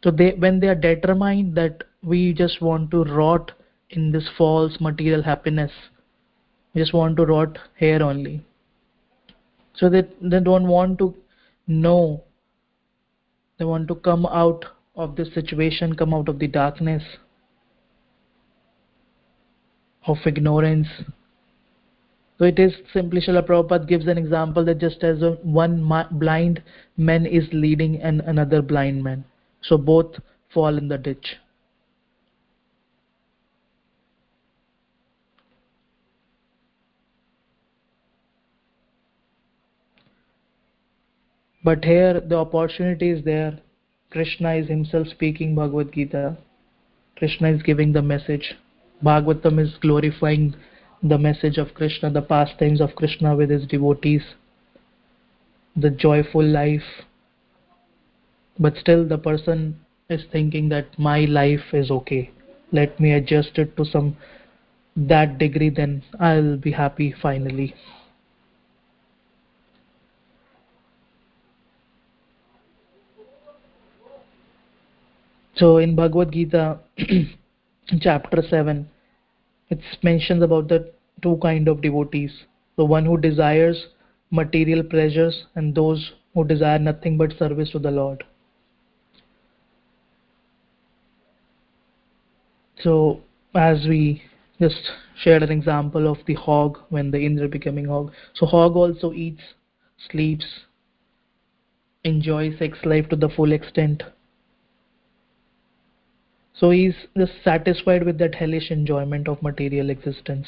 So 0.03 0.09
they 0.09 0.31
when 0.31 0.59
they 0.59 0.69
are 0.69 0.81
determined 0.89 1.53
that 1.57 1.83
we 2.01 2.33
just 2.33 2.63
want 2.63 2.89
to 2.89 3.03
rot 3.03 3.51
in 3.91 4.11
this 4.11 4.27
false 4.35 4.81
material 4.81 5.21
happiness, 5.21 5.71
just 6.75 6.93
want 6.93 7.17
to 7.17 7.25
rot 7.25 7.57
here 7.77 8.01
only. 8.01 8.43
So 9.75 9.89
they 9.89 10.03
they 10.21 10.39
don't 10.39 10.67
want 10.67 10.99
to 10.99 11.13
know. 11.67 12.23
They 13.57 13.65
want 13.65 13.87
to 13.89 13.95
come 13.95 14.25
out 14.25 14.65
of 14.95 15.15
this 15.15 15.33
situation, 15.33 15.95
come 15.95 16.13
out 16.13 16.29
of 16.29 16.39
the 16.39 16.47
darkness 16.47 17.03
of 20.05 20.17
ignorance. 20.25 20.87
So 22.37 22.45
it 22.45 22.59
is 22.59 22.73
simply 22.91 23.21
Srila 23.21 23.47
Prabhupada 23.47 23.87
gives 23.87 24.07
an 24.07 24.17
example 24.17 24.65
that 24.65 24.79
just 24.79 25.03
as 25.03 25.21
one 25.43 25.87
blind 26.11 26.61
man 26.97 27.25
is 27.25 27.47
leading 27.53 28.01
an, 28.01 28.21
another 28.21 28.61
blind 28.61 29.03
man. 29.03 29.23
So 29.61 29.77
both 29.77 30.15
fall 30.53 30.77
in 30.77 30.87
the 30.87 30.97
ditch. 30.97 31.37
But 41.63 41.85
here 41.85 42.19
the 42.19 42.37
opportunity 42.37 43.09
is 43.09 43.23
there. 43.23 43.59
Krishna 44.11 44.55
is 44.55 44.67
himself 44.67 45.07
speaking 45.07 45.55
Bhagavad 45.55 45.93
Gita. 45.93 46.37
Krishna 47.17 47.49
is 47.51 47.63
giving 47.63 47.93
the 47.93 48.01
message. 48.01 48.55
Bhagavatam 49.03 49.59
is 49.59 49.77
glorifying 49.81 50.55
the 51.01 51.17
message 51.17 51.57
of 51.57 51.73
Krishna, 51.73 52.09
the 52.09 52.21
pastimes 52.21 52.79
of 52.79 52.95
Krishna 52.95 53.35
with 53.35 53.49
his 53.49 53.65
devotees, 53.67 54.23
the 55.75 55.89
joyful 55.89 56.43
life. 56.43 57.05
But 58.59 58.77
still, 58.77 59.07
the 59.07 59.17
person 59.17 59.79
is 60.09 60.23
thinking 60.31 60.69
that 60.69 60.97
my 60.99 61.21
life 61.25 61.73
is 61.73 61.89
okay. 61.89 62.31
Let 62.71 62.99
me 62.99 63.13
adjust 63.13 63.57
it 63.57 63.75
to 63.77 63.85
some 63.85 64.17
that 64.95 65.37
degree, 65.37 65.69
then 65.69 66.03
I'll 66.19 66.57
be 66.57 66.71
happy 66.71 67.15
finally. 67.19 67.73
So 75.55 75.77
in 75.77 75.95
Bhagavad 75.95 76.31
Gita, 76.31 76.79
chapter 78.01 78.41
7, 78.49 78.89
it 79.69 79.79
mentions 80.01 80.41
about 80.41 80.67
the 80.67 80.91
two 81.21 81.37
kind 81.41 81.67
of 81.67 81.81
devotees. 81.81 82.31
The 82.75 82.85
one 82.85 83.05
who 83.05 83.17
desires 83.17 83.87
material 84.31 84.83
pleasures 84.83 85.45
and 85.55 85.75
those 85.75 86.13
who 86.33 86.43
desire 86.43 86.79
nothing 86.79 87.17
but 87.17 87.37
service 87.37 87.69
to 87.71 87.79
the 87.79 87.91
Lord. 87.91 88.23
So 92.81 93.21
as 93.53 93.85
we 93.87 94.23
just 94.59 94.91
shared 95.15 95.43
an 95.43 95.51
example 95.51 96.11
of 96.11 96.17
the 96.25 96.33
hog 96.33 96.79
when 96.89 97.11
the 97.11 97.19
Indra 97.19 97.47
becoming 97.47 97.85
hog. 97.85 98.11
So 98.33 98.47
hog 98.47 98.75
also 98.75 99.13
eats, 99.13 99.41
sleeps, 100.09 100.45
enjoys 102.03 102.57
sex 102.57 102.79
life 102.83 103.07
to 103.09 103.15
the 103.15 103.29
full 103.29 103.51
extent 103.51 104.03
so 106.53 106.69
he's 106.69 106.95
just 107.17 107.33
satisfied 107.43 108.03
with 108.05 108.17
that 108.19 108.35
hellish 108.35 108.69
enjoyment 108.69 109.27
of 109.27 109.41
material 109.41 109.89
existence. 109.89 110.47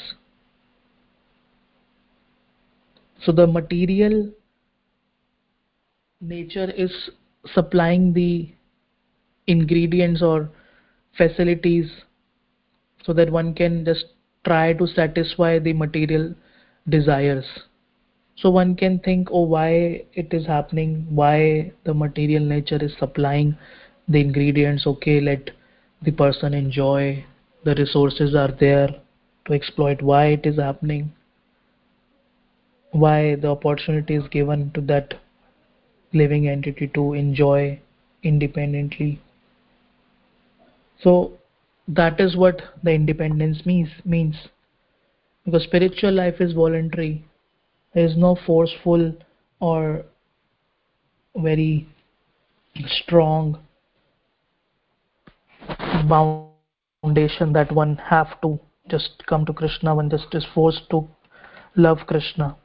So 3.22 3.32
the 3.32 3.46
material 3.46 4.30
nature 6.20 6.70
is 6.70 6.92
supplying 7.52 8.12
the 8.12 8.52
ingredients 9.46 10.22
or 10.22 10.48
facilities 11.16 11.90
so 13.04 13.12
that 13.12 13.30
one 13.30 13.54
can 13.54 13.84
just 13.84 14.04
try 14.44 14.72
to 14.74 14.86
satisfy 14.86 15.58
the 15.58 15.72
material 15.72 16.34
desires. 16.88 17.44
So 18.36 18.50
one 18.50 18.76
can 18.76 19.00
think 19.00 19.28
oh 19.32 19.42
why 19.42 20.04
it 20.12 20.32
is 20.32 20.46
happening? 20.46 21.06
Why 21.10 21.72
the 21.84 21.94
material 21.94 22.44
nature 22.44 22.78
is 22.80 22.92
supplying 22.98 23.56
the 24.08 24.20
ingredients? 24.20 24.86
Okay 24.86 25.20
let 25.20 25.50
the 26.02 26.12
person 26.12 26.54
enjoy 26.54 27.24
the 27.64 27.74
resources 27.74 28.34
are 28.34 28.52
there 28.60 28.88
to 29.44 29.52
exploit 29.52 30.02
why 30.02 30.26
it 30.26 30.46
is 30.46 30.56
happening 30.56 31.12
why 32.92 33.34
the 33.36 33.48
opportunity 33.48 34.14
is 34.14 34.26
given 34.28 34.70
to 34.72 34.80
that 34.80 35.14
living 36.12 36.48
entity 36.48 36.86
to 36.88 37.12
enjoy 37.12 37.78
independently. 38.22 39.20
So 41.02 41.32
that 41.88 42.20
is 42.20 42.36
what 42.36 42.62
the 42.82 42.92
independence 42.92 43.64
means 43.66 43.88
means. 44.04 44.36
Because 45.44 45.64
spiritual 45.64 46.12
life 46.12 46.40
is 46.40 46.52
voluntary. 46.52 47.24
There 47.94 48.04
is 48.04 48.16
no 48.16 48.36
forceful 48.46 49.14
or 49.60 50.04
very 51.36 51.86
strong 52.86 53.58
foundation 56.08 57.52
that 57.52 57.72
one 57.72 57.96
have 57.96 58.40
to 58.42 58.58
just 58.88 59.22
come 59.26 59.44
to 59.44 59.52
krishna 59.52 59.94
one 59.94 60.10
just 60.10 60.34
is 60.34 60.46
forced 60.54 60.88
to 60.90 61.08
love 61.76 61.98
krishna. 62.06 62.56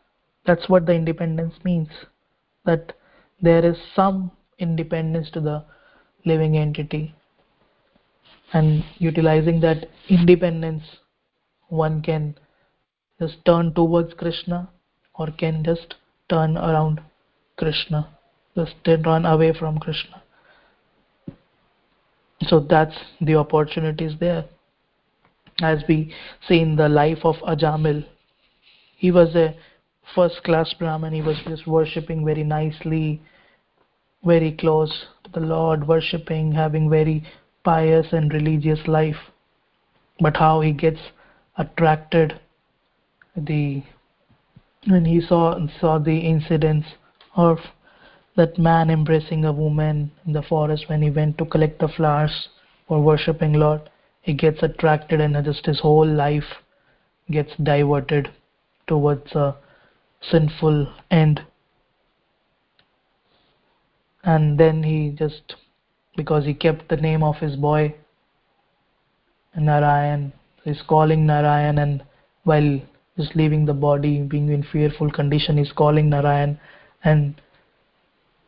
That's 0.46 0.68
what 0.70 0.86
the 0.86 0.94
independence 0.94 1.54
means 1.64 1.90
that 2.66 2.94
there 3.42 3.66
is 3.66 3.78
some 3.96 4.32
independence 4.60 5.30
to 5.32 5.42
the 5.42 5.66
living 6.26 6.58
entity. 6.58 7.14
And 8.54 8.84
utilizing 8.98 9.60
that 9.62 9.90
independence 10.10 10.84
one 11.70 12.02
can 12.02 12.36
just 13.20 13.44
turn 13.46 13.74
towards 13.74 14.14
krishna 14.14 14.70
or 15.16 15.28
can 15.32 15.64
just 15.64 15.96
turn 16.30 16.58
around 16.58 17.02
krishna 17.58 18.10
just 18.56 18.76
run 19.06 19.26
away 19.26 19.54
from 19.58 19.78
krishna 19.78 20.22
so 22.48 22.60
that's 22.60 22.96
the 23.20 23.36
opportunities 23.36 24.14
there. 24.20 24.46
As 25.62 25.84
we 25.88 26.14
see 26.48 26.60
in 26.60 26.76
the 26.76 26.90
life 26.90 27.20
of 27.24 27.36
ajamil 27.48 28.04
he 28.98 29.12
was 29.12 29.36
a 29.36 29.56
first 30.16 30.44
class 30.44 30.74
brahmin. 30.78 31.14
He 31.14 31.22
was 31.22 31.38
just 31.48 31.68
worshipping 31.68 32.26
very 32.26 32.44
nicely 32.44 33.22
very 34.24 34.52
close 34.52 35.06
to 35.24 35.32
the 35.32 35.40
lord 35.40 35.88
worshipping 35.88 36.52
having 36.52 36.90
very 36.90 37.24
pious 37.64 38.08
and 38.12 38.34
religious 38.34 38.80
life. 38.88 39.18
But 40.20 40.38
how 40.38 40.62
he 40.62 40.72
gets 40.72 41.00
attracted 41.58 42.40
the 43.36 43.84
when 44.88 45.06
he 45.06 45.22
saw 45.22 45.58
saw 45.80 45.98
the 46.00 46.20
incidents 46.20 46.88
of 47.36 47.58
that 48.42 48.58
man 48.58 48.90
embracing 48.90 49.46
a 49.46 49.52
woman 49.54 50.12
in 50.26 50.34
the 50.34 50.42
forest 50.42 50.86
when 50.88 51.00
he 51.04 51.12
went 51.12 51.38
to 51.38 51.46
collect 51.46 51.78
the 51.80 51.88
flowers 51.88 52.50
for 52.88 53.00
worshipping 53.00 53.54
Lord. 53.54 53.82
He 54.22 54.34
gets 54.34 54.64
attracted 54.64 55.22
and 55.22 55.46
just 55.46 55.68
his 55.68 55.80
whole 55.80 56.08
life 56.08 56.50
gets 57.30 57.52
diverted 57.62 58.30
towards 58.88 59.32
a 59.34 59.56
sinful 60.32 60.92
end. 61.12 61.42
And 64.24 64.60
then 64.60 64.82
he 64.82 65.16
just, 65.18 65.56
because 66.18 66.44
he 66.46 66.56
kept 66.56 66.90
the 66.90 66.98
name 66.98 67.22
of 67.22 67.36
his 67.36 67.56
boy, 67.56 67.94
Narayan, 69.56 70.34
he's 70.64 70.82
calling 70.88 71.28
Narayan 71.28 71.78
and 71.78 72.04
while 72.44 72.82
just 73.18 73.36
leaving 73.36 73.66
the 73.66 73.74
body, 73.74 74.20
being 74.24 74.50
in 74.50 74.64
fearful 74.64 75.12
condition, 75.12 75.60
he's 75.60 75.72
calling 75.72 76.10
Narayan 76.10 76.60
and 77.04 77.36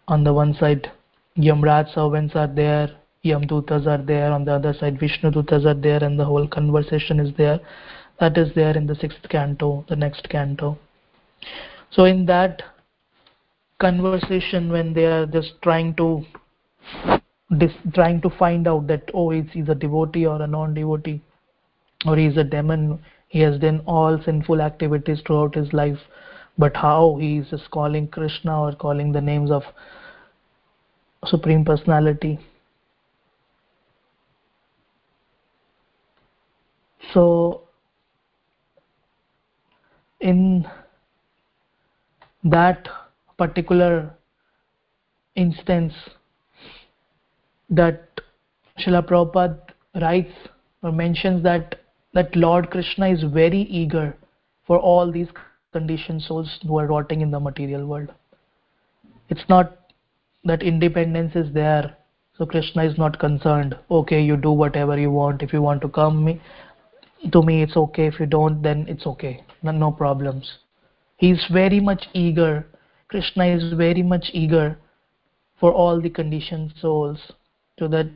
on 0.08 0.24
the 0.24 0.34
one 0.34 0.54
side 0.54 0.92
Yamraj 1.38 1.94
servants 1.94 2.36
are 2.36 2.48
there 2.48 2.90
Yamdutas 3.24 3.88
are 3.88 4.04
there, 4.04 4.32
on 4.34 4.44
the 4.44 4.54
other 4.54 4.74
side 4.74 5.00
Vishnu 5.00 5.32
Dutas 5.32 5.66
are 5.66 5.74
there, 5.74 6.04
and 6.04 6.20
the 6.20 6.26
whole 6.26 6.48
conversation 6.48 7.20
is 7.20 7.34
there. 7.38 7.60
That 8.20 8.38
is 8.38 8.54
there 8.54 8.76
in 8.76 8.86
the 8.86 8.96
sixth 8.96 9.28
canto, 9.30 9.86
the 9.88 9.96
next 9.96 10.28
canto. 10.30 10.78
So 11.92 12.04
in 12.04 12.26
that 12.26 12.62
conversation, 13.80 14.72
when 14.72 14.94
they 14.94 15.06
are 15.06 15.26
just 15.26 15.54
trying 15.62 15.96
to 15.96 16.26
trying 17.94 18.20
to 18.22 18.30
find 18.32 18.68
out 18.68 18.88
that 18.88 19.10
oh, 19.14 19.32
is 19.32 19.46
he 19.54 19.62
a 19.62 19.76
devotee 19.76 20.26
or 20.26 20.42
a 20.42 20.48
non-devotee, 20.48 21.22
or 22.06 22.18
he 22.18 22.26
is 22.26 22.38
a 22.38 22.44
demon, 22.44 23.00
he 23.30 23.40
has 23.40 23.60
done 23.60 23.82
all 23.86 24.22
sinful 24.24 24.62
activities 24.62 25.22
throughout 25.26 25.56
his 25.56 25.72
life, 25.72 26.00
but 26.58 26.76
how 26.76 27.18
he 27.20 27.38
is 27.38 27.50
just 27.50 27.70
calling 27.72 28.08
Krishna 28.08 28.62
or 28.62 28.74
calling 28.74 29.12
the 29.12 29.22
names 29.22 29.52
of 29.52 29.64
Supreme 31.26 31.66
Personality. 31.66 32.40
So 37.14 37.62
in 40.20 40.66
that 42.44 42.88
particular 43.38 44.16
instance 45.36 45.94
that 47.70 48.10
Srila 48.80 49.08
Prabhupada 49.08 49.60
writes 50.02 50.34
or 50.82 50.92
mentions 50.92 51.44
that 51.44 51.80
that 52.14 52.36
Lord 52.36 52.70
Krishna 52.70 53.10
is 53.10 53.24
very 53.24 53.62
eager 53.62 54.16
for 54.68 54.78
all 54.78 55.12
these 55.12 55.28
conditioned 55.74 56.22
souls 56.22 56.60
who 56.66 56.80
are 56.80 56.88
rotting 56.88 57.22
in 57.22 57.32
the 57.32 57.40
material 57.40 57.86
world. 57.86 58.10
It's 59.30 59.48
not 59.50 59.78
that 60.46 60.64
independence 60.64 61.36
is 61.36 61.54
there, 61.54 61.98
so 62.38 62.46
Krishna 62.46 62.86
is 62.86 62.98
not 62.98 63.20
concerned. 63.20 63.78
Okay, 63.92 64.22
you 64.22 64.38
do 64.38 64.52
whatever 64.52 64.98
you 64.98 65.12
want. 65.12 65.42
If 65.42 65.52
you 65.52 65.62
want 65.62 65.82
to 65.82 65.90
come 65.90 66.24
me, 66.24 66.40
to 67.32 67.42
me 67.42 67.62
it's 67.64 67.78
okay 67.78 68.08
if 68.08 68.20
you 68.20 68.26
don't 68.26 68.62
then 68.62 68.86
it's 68.88 69.06
okay 69.06 69.44
no, 69.62 69.72
no 69.72 69.92
problems 69.92 70.58
he's 71.18 71.46
very 71.52 71.80
much 71.80 72.08
eager 72.14 72.66
krishna 73.08 73.46
is 73.46 73.74
very 73.74 74.04
much 74.04 74.30
eager 74.34 74.78
for 75.60 75.72
all 75.72 76.02
the 76.02 76.10
conditioned 76.10 76.74
souls 76.80 77.20
so 77.80 77.88
that 77.88 78.08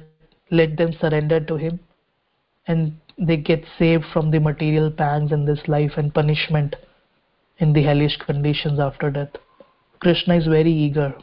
let 0.51 0.76
them 0.78 0.91
surrender 0.99 1.39
to 1.39 1.55
him 1.55 1.80
and 2.68 2.97
they 3.18 3.38
get 3.38 3.64
saved 3.80 4.03
from 4.12 4.30
the 4.30 4.39
material 4.39 4.91
pangs 4.91 5.32
in 5.32 5.45
this 5.45 5.62
life 5.68 5.93
and 5.97 6.14
punishment 6.14 6.76
in 7.60 7.74
the 7.74 7.84
hellish 7.84 8.18
conditions 8.26 8.80
after 8.80 9.10
death 9.10 9.41
krishna 9.99 10.36
is 10.36 10.45
very 10.45 10.72
eager 10.72 11.14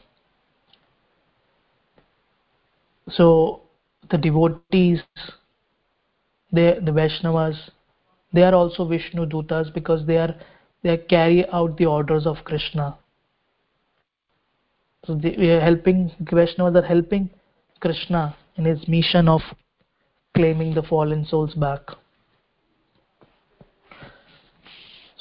so 3.11 3.63
the 4.11 4.19
devotees 4.19 5.03
they, 6.55 6.79
the 6.81 6.93
Vaishnavas, 6.93 7.57
they 8.33 8.43
are 8.43 8.55
also 8.55 8.87
Vishnu 8.87 9.27
Dutas 9.27 9.75
because 9.75 10.07
they 10.07 10.17
are 10.17 10.35
they 10.83 10.97
carry 10.99 11.49
out 11.49 11.77
the 11.79 11.87
orders 11.87 12.27
of 12.27 12.37
Krishna. 12.45 12.97
So 15.05 15.15
they, 15.15 15.35
we 15.37 15.51
are 15.51 15.61
helping 15.61 16.13
Vaishnavas 16.23 16.77
are 16.83 16.87
helping 16.87 17.31
Krishna 17.81 18.37
in 18.57 18.67
his 18.67 18.87
mission 18.87 19.29
of 19.29 19.41
claiming 20.37 20.75
the 20.75 20.83
fallen 20.83 21.25
souls 21.27 21.55
back. 21.55 21.81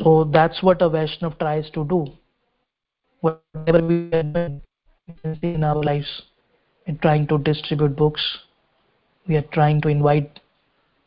So 0.04 0.30
that's 0.34 0.62
what 0.62 0.82
a 0.82 0.90
Vaishnav 0.90 1.40
tries 1.40 1.70
to 1.72 1.86
do. 1.86 2.08
Whatever 3.22 3.86
we 3.88 4.10
are 4.12 4.24
doing 4.24 4.62
in 5.42 5.64
our 5.64 5.82
lives, 5.82 6.24
we're 6.86 6.98
trying 6.98 7.28
to 7.28 7.38
distribute 7.38 7.96
books, 7.96 8.22
we 9.28 9.38
are 9.38 9.46
trying 9.54 9.82
to 9.82 9.88
invite 9.88 10.42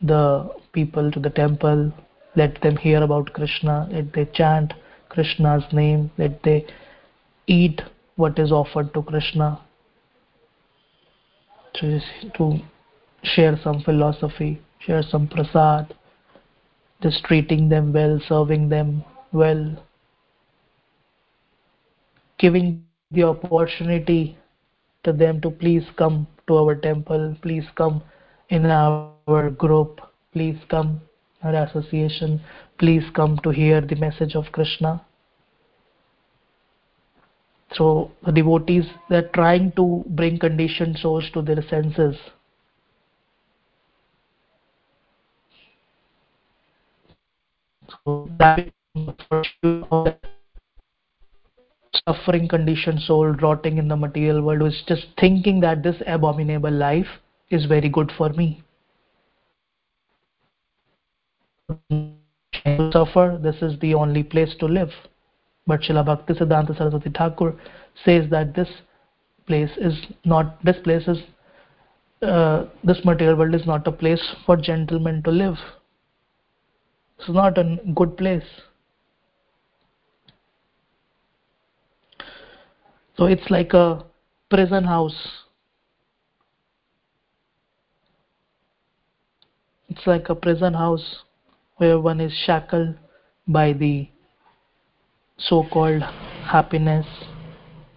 the 0.01 0.49
people 0.72 1.11
to 1.11 1.20
the 1.20 1.28
temple, 1.28 1.92
let 2.36 2.61
them 2.62 2.76
hear 2.76 3.03
about 3.03 3.32
Krishna, 3.34 3.86
let 3.90 4.14
they 4.14 4.24
chant 4.32 4.72
Krishna's 5.11 5.64
name, 5.72 6.11
let 6.16 6.42
they 6.42 6.66
eat 7.47 7.82
what 8.16 8.38
is 8.38 8.51
offered 8.51 8.94
to 8.94 9.03
Krishna, 9.03 9.61
to 11.74 12.01
share 13.22 13.59
some 13.62 13.82
philosophy, 13.82 14.62
share 14.78 15.03
some 15.03 15.28
prasad, 15.28 15.94
just 17.07 17.24
treating 17.24 17.68
them 17.68 17.92
well, 17.92 18.20
serving 18.28 18.68
them 18.68 19.04
well, 19.32 19.76
giving 22.38 22.84
the 23.12 23.22
opportunity 23.22 24.36
to 25.04 25.12
them 25.12 25.40
to 25.40 25.50
please 25.50 25.84
come 25.96 26.26
to 26.48 26.57
our 26.57 26.74
temple, 26.74 27.36
please 27.42 27.64
come 27.76 28.02
in 28.48 28.66
our 28.66 29.50
group 29.50 30.00
please 30.32 30.59
come 30.68 31.00
our 31.42 31.54
association 31.64 32.40
please 32.78 33.02
come 33.14 33.38
to 33.42 33.50
hear 33.50 33.80
the 33.80 33.96
message 33.96 34.34
of 34.34 34.44
krishna. 34.52 35.04
So 37.72 38.12
the 38.24 38.32
devotees 38.32 38.84
they're 39.09 39.30
trying 39.34 39.72
to 39.72 40.04
bring 40.09 40.38
conditioned 40.38 40.98
souls 40.98 41.24
to 41.34 41.42
their 41.42 41.62
senses 41.68 42.16
so 47.76 47.76
that 47.76 47.76
suffering 52.07 52.47
conditioned 52.49 53.01
soul 53.01 53.26
rotting 53.43 53.78
in 53.78 53.89
the 53.89 53.97
material 53.97 54.43
world 54.43 54.62
is 54.62 54.82
just 54.87 55.07
thinking 55.18 55.61
that 55.61 55.82
this 55.82 55.97
abominable 56.07 56.70
life 56.70 57.07
is 57.51 57.64
very 57.66 57.89
good 57.89 58.12
for 58.16 58.28
me 58.30 58.62
suffer, 62.93 63.39
this 63.43 63.57
is 63.62 63.78
the 63.80 63.95
only 63.95 64.22
place 64.22 64.55
to 64.61 64.66
live. 64.66 64.91
But 65.66 65.80
Srila 65.80 66.07
Bhakti 66.07 66.34
Siddhanta 66.34 66.76
Saraswati 66.76 67.11
Thakur 67.11 67.55
says 68.05 68.30
that 68.30 68.55
this 68.55 68.68
place 69.47 69.70
is 69.78 69.95
not, 70.24 70.62
this 70.64 70.76
place 70.84 71.07
is, 71.09 71.18
uh, 72.22 72.66
this 72.84 73.05
material 73.05 73.37
world 73.37 73.55
is 73.55 73.66
not 73.66 73.87
a 73.87 73.93
place 73.93 74.22
for 74.45 74.57
gentlemen 74.57 75.22
to 75.24 75.30
live. 75.30 75.57
It's 77.18 77.28
not 77.28 77.58
a 77.58 77.78
good 77.94 78.16
place. 78.16 78.44
So 83.16 83.24
it's 83.24 83.50
like 83.50 83.72
a 83.72 84.04
prison 84.50 84.84
house. 84.84 85.44
It's 89.88 90.06
like 90.06 90.28
a 90.28 90.34
prison 90.34 90.74
house 90.74 91.22
where 91.78 91.98
one 91.98 92.20
is 92.20 92.32
shackled 92.44 92.96
by 93.48 93.72
the 93.72 94.08
so-called 95.38 96.02
happiness 96.02 97.06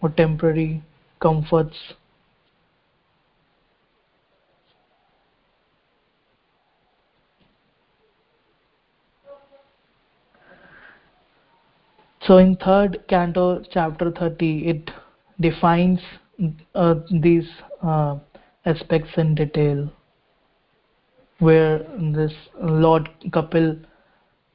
or 0.01 0.09
temporary 0.09 0.84
comforts 1.20 1.76
so 12.30 12.38
in 12.38 12.56
third 12.58 12.98
canto 13.10 13.64
chapter 13.74 14.12
30 14.12 14.68
it 14.72 14.92
defines 15.42 16.00
uh, 16.76 16.94
these 17.22 17.48
uh, 17.82 18.18
aspects 18.66 19.10
in 19.18 19.34
detail 19.34 19.92
where 21.40 21.80
this 22.18 22.34
Lord 22.62 23.10
Kapil 23.30 23.84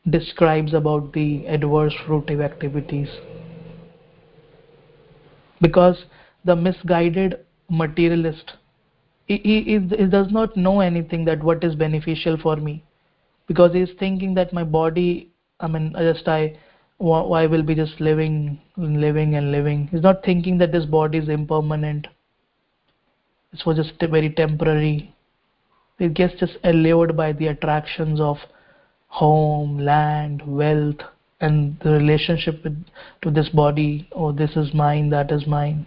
describes 0.09 0.73
about 0.73 1.13
the 1.15 1.47
adverse 1.47 1.95
fruitive 2.07 2.45
activities. 2.45 3.09
Because 5.61 6.05
the 6.45 6.55
misguided 6.55 7.41
materialist, 7.71 8.53
he, 9.27 9.39
he, 9.39 9.63
he 9.97 10.07
does 10.07 10.31
not 10.31 10.57
know 10.57 10.81
anything 10.81 11.25
that 11.25 11.43
what 11.43 11.65
is 11.65 11.75
beneficial 11.75 12.37
for 12.37 12.57
me. 12.57 12.85
Because 13.49 13.73
he 13.73 13.81
is 13.81 13.91
thinking 13.99 14.35
that 14.35 14.53
my 14.53 14.63
body, 14.63 15.33
I 15.59 15.67
mean, 15.67 15.95
just 15.99 16.29
I, 16.29 16.57
why 17.05 17.47
will 17.47 17.63
be 17.63 17.75
just 17.75 18.01
living, 18.01 18.61
and 18.77 19.01
living 19.01 19.35
and 19.35 19.53
living. 19.53 19.89
He's 19.91 20.03
not 20.03 20.25
thinking 20.25 20.59
that 20.59 20.73
this 20.73 20.87
body 20.87 21.19
is 21.19 21.29
impermanent. 21.29 22.07
This 23.53 23.65
was 23.67 23.77
just 23.77 24.01
very 24.01 24.31
temporary 24.31 25.15
it 25.99 26.15
gets 26.15 26.35
just 26.41 26.57
allured 26.65 27.17
by 27.17 27.33
the 27.33 27.49
attractions 27.49 28.21
of 28.21 28.39
home, 29.09 29.79
land, 29.79 30.43
wealth, 30.45 31.01
and 31.41 31.79
the 31.81 31.91
relationship 31.91 32.65
with, 32.65 32.85
to 33.23 33.31
this 33.31 33.49
body. 33.51 34.09
Oh, 34.13 34.33
this 34.33 34.57
is 34.57 34.75
mine, 34.75 35.11
that 35.11 35.31
is 35.31 35.47
mine. 35.47 35.87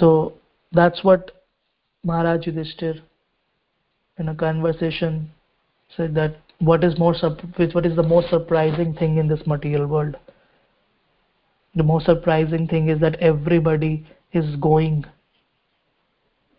So 0.00 0.34
that's 0.72 1.04
what 1.04 1.30
Maharaj 2.04 2.46
Yudhishthir 2.46 3.00
in 4.18 4.28
a 4.28 4.34
conversation 4.34 5.30
said 5.96 6.14
that 6.16 6.36
what 6.58 6.84
is 6.84 6.98
more 6.98 7.14
which 7.56 7.74
what 7.74 7.86
is 7.86 7.96
the 7.96 8.02
most 8.02 8.30
surprising 8.30 8.94
thing 8.94 9.18
in 9.18 9.28
this 9.28 9.46
material 9.46 9.86
world 9.86 10.16
the 11.74 11.82
most 11.82 12.06
surprising 12.06 12.66
thing 12.66 12.88
is 12.88 13.00
that 13.00 13.16
everybody 13.16 14.06
is 14.32 14.56
going 14.56 15.04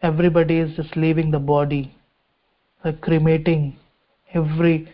everybody 0.01 0.57
is 0.59 0.75
just 0.75 0.95
leaving 0.95 1.31
the 1.31 1.39
body, 1.39 1.95
like 2.83 3.01
cremating 3.01 3.77
every 4.33 4.91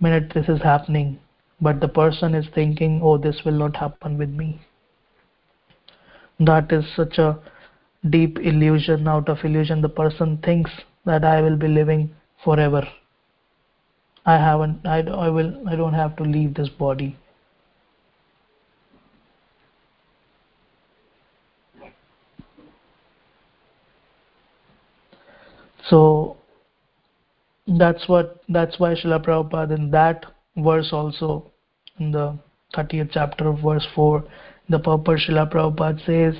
minute 0.00 0.32
this 0.34 0.48
is 0.48 0.62
happening, 0.62 1.18
but 1.60 1.80
the 1.80 1.88
person 1.88 2.34
is 2.34 2.46
thinking, 2.54 3.00
oh, 3.02 3.18
this 3.18 3.40
will 3.44 3.58
not 3.58 3.76
happen 3.76 4.18
with 4.18 4.30
me. 4.30 4.60
That 6.38 6.70
is 6.70 6.84
such 6.94 7.18
a 7.18 7.38
deep 8.10 8.38
illusion. 8.38 9.08
Out 9.08 9.28
of 9.28 9.38
illusion, 9.42 9.80
the 9.80 9.88
person 9.88 10.38
thinks 10.44 10.70
that 11.06 11.24
I 11.24 11.40
will 11.40 11.56
be 11.56 11.68
living 11.68 12.14
forever. 12.44 12.86
I 14.26 14.34
haven't, 14.34 14.84
I, 14.84 15.02
I 15.02 15.28
will, 15.28 15.68
I 15.68 15.76
don't 15.76 15.94
have 15.94 16.16
to 16.16 16.24
leave 16.24 16.54
this 16.54 16.68
body. 16.68 17.16
So 25.88 26.36
that's 27.68 28.08
what 28.08 28.42
that's 28.48 28.78
why 28.78 28.94
Srila 28.94 29.24
Prabhupada 29.24 29.76
in 29.76 29.90
that 29.92 30.26
verse 30.56 30.90
also 30.92 31.50
in 31.98 32.10
the 32.12 32.36
30th 32.74 33.10
chapter 33.12 33.48
of 33.48 33.60
verse 33.60 33.86
4 33.94 34.24
the 34.68 34.78
purpose 34.78 35.26
Srila 35.28 35.52
Prabhupada 35.52 36.04
says 36.06 36.34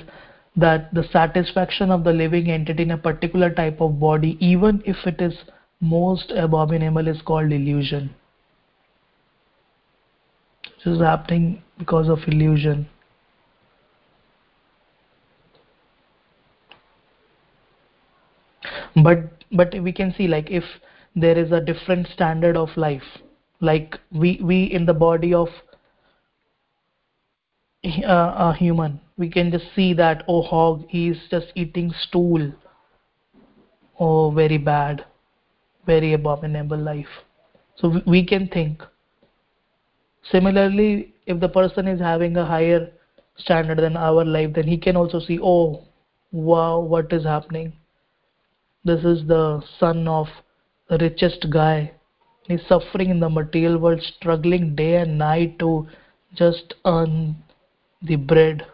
that 0.55 0.93
the 0.93 1.03
satisfaction 1.11 1.91
of 1.91 2.03
the 2.03 2.11
living 2.11 2.49
entity 2.49 2.83
in 2.83 2.91
a 2.91 2.97
particular 2.97 3.49
type 3.49 3.79
of 3.81 3.99
body 3.99 4.37
even 4.39 4.81
if 4.85 4.97
it 5.05 5.21
is 5.21 5.33
most 5.79 6.31
abominable 6.31 7.07
is 7.07 7.21
called 7.21 7.51
illusion. 7.51 8.15
This 10.83 10.95
is 10.95 11.01
happening 11.01 11.61
because 11.77 12.09
of 12.09 12.19
illusion. 12.27 12.87
But 19.03 19.43
but 19.51 19.79
we 19.81 19.91
can 19.91 20.13
see 20.17 20.27
like 20.27 20.49
if 20.49 20.63
there 21.15 21.37
is 21.37 21.51
a 21.51 21.61
different 21.61 22.07
standard 22.07 22.57
of 22.57 22.69
life 22.75 23.03
like 23.59 23.99
we 24.11 24.39
we 24.41 24.63
in 24.65 24.85
the 24.85 24.93
body 24.93 25.33
of 25.33 25.47
uh, 27.85 28.33
a 28.37 28.55
human 28.57 28.99
we 29.17 29.29
can 29.29 29.51
just 29.51 29.65
see 29.75 29.93
that 29.93 30.23
oh 30.27 30.41
hog 30.41 30.85
he 30.89 31.09
is 31.09 31.17
just 31.31 31.47
eating 31.55 31.91
stool 32.01 32.51
oh 33.99 34.31
very 34.31 34.57
bad 34.57 35.05
very 35.87 36.13
abominable 36.13 36.77
life 36.77 37.15
so 37.75 38.01
we, 38.05 38.23
can 38.25 38.47
think 38.47 38.83
similarly 40.31 41.13
if 41.25 41.39
the 41.39 41.49
person 41.49 41.87
is 41.87 41.99
having 41.99 42.37
a 42.37 42.45
higher 42.45 42.91
standard 43.37 43.79
than 43.79 43.97
our 43.97 44.25
life 44.25 44.53
then 44.53 44.67
he 44.67 44.77
can 44.77 44.95
also 44.95 45.19
see 45.19 45.39
oh 45.41 45.83
wow 46.31 46.79
what 46.79 47.11
is 47.13 47.23
happening 47.23 47.73
this 48.87 49.03
is 49.03 49.27
the 49.27 49.61
son 49.79 50.07
of 50.07 50.27
the 50.89 50.97
richest 50.97 51.49
guy. 51.49 51.91
He's 52.43 52.65
suffering 52.67 53.09
in 53.09 53.19
the 53.19 53.29
material 53.29 53.77
world, 53.77 54.01
struggling 54.01 54.75
day 54.75 54.95
and 54.95 55.17
night 55.17 55.59
to 55.59 55.87
just 56.33 56.73
earn 56.85 57.35
the 58.01 58.15
bread. 58.15 58.65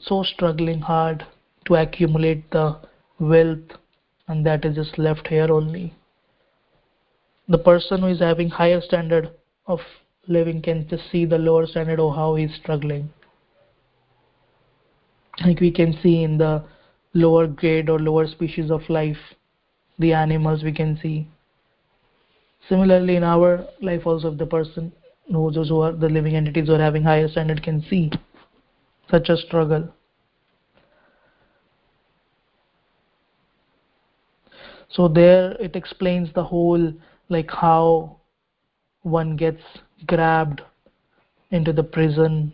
So 0.00 0.22
struggling 0.24 0.80
hard 0.80 1.24
to 1.66 1.76
accumulate 1.76 2.50
the 2.50 2.78
wealth, 3.18 3.78
and 4.28 4.44
that 4.44 4.64
is 4.64 4.74
just 4.74 4.98
left 4.98 5.28
here 5.28 5.50
only. 5.50 5.94
The 7.48 7.58
person 7.58 8.00
who 8.00 8.08
is 8.08 8.20
having 8.20 8.50
higher 8.50 8.80
standard 8.80 9.30
of 9.66 9.80
living 10.26 10.62
can 10.62 10.88
just 10.88 11.10
see 11.10 11.24
the 11.24 11.38
lower 11.38 11.66
standard 11.66 12.00
of 12.00 12.14
how 12.14 12.34
he's 12.34 12.54
struggling. 12.54 13.10
Like 15.44 15.60
we 15.60 15.70
can 15.70 15.96
see 16.02 16.22
in 16.22 16.38
the 16.38 16.64
lower 17.16 17.46
grade 17.46 17.88
or 17.88 17.98
lower 17.98 18.26
species 18.26 18.70
of 18.70 18.88
life 18.88 19.16
the 19.98 20.12
animals 20.12 20.62
we 20.62 20.72
can 20.72 20.98
see 21.02 21.26
similarly 22.68 23.16
in 23.16 23.24
our 23.24 23.66
life 23.80 24.06
also 24.06 24.30
the 24.30 24.46
person 24.46 24.92
those 25.30 25.68
who 25.68 25.80
are 25.80 25.92
the 25.92 26.08
living 26.08 26.36
entities 26.36 26.66
who 26.66 26.74
are 26.74 26.86
having 26.86 27.02
higher 27.02 27.28
standard 27.28 27.62
can 27.62 27.82
see 27.88 28.10
such 29.10 29.30
a 29.30 29.36
struggle 29.36 29.88
so 34.96 35.08
there 35.08 35.52
it 35.60 35.76
explains 35.76 36.32
the 36.32 36.42
whole 36.42 36.92
like 37.28 37.50
how 37.50 38.16
one 39.02 39.36
gets 39.36 39.62
grabbed 40.06 40.62
into 41.50 41.72
the 41.72 41.82
prison 41.82 42.52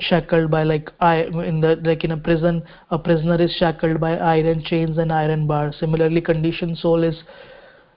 shackled 0.00 0.50
by 0.50 0.64
like 0.64 0.90
I 1.00 1.22
in 1.22 1.60
the 1.60 1.76
like 1.84 2.02
in 2.02 2.10
a 2.10 2.16
prison 2.16 2.62
a 2.90 2.98
prisoner 2.98 3.40
is 3.40 3.52
shackled 3.52 4.00
by 4.00 4.16
iron 4.16 4.64
chains 4.64 4.98
and 4.98 5.12
iron 5.12 5.46
bars. 5.46 5.76
Similarly 5.78 6.20
conditioned 6.20 6.78
soul 6.78 7.04
is 7.04 7.22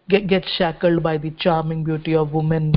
get 0.07 0.27
gets 0.27 0.47
shackled 0.55 1.01
by 1.01 1.17
the 1.17 1.31
charming 1.31 1.83
beauty 1.83 2.15
of 2.15 2.33
women. 2.33 2.75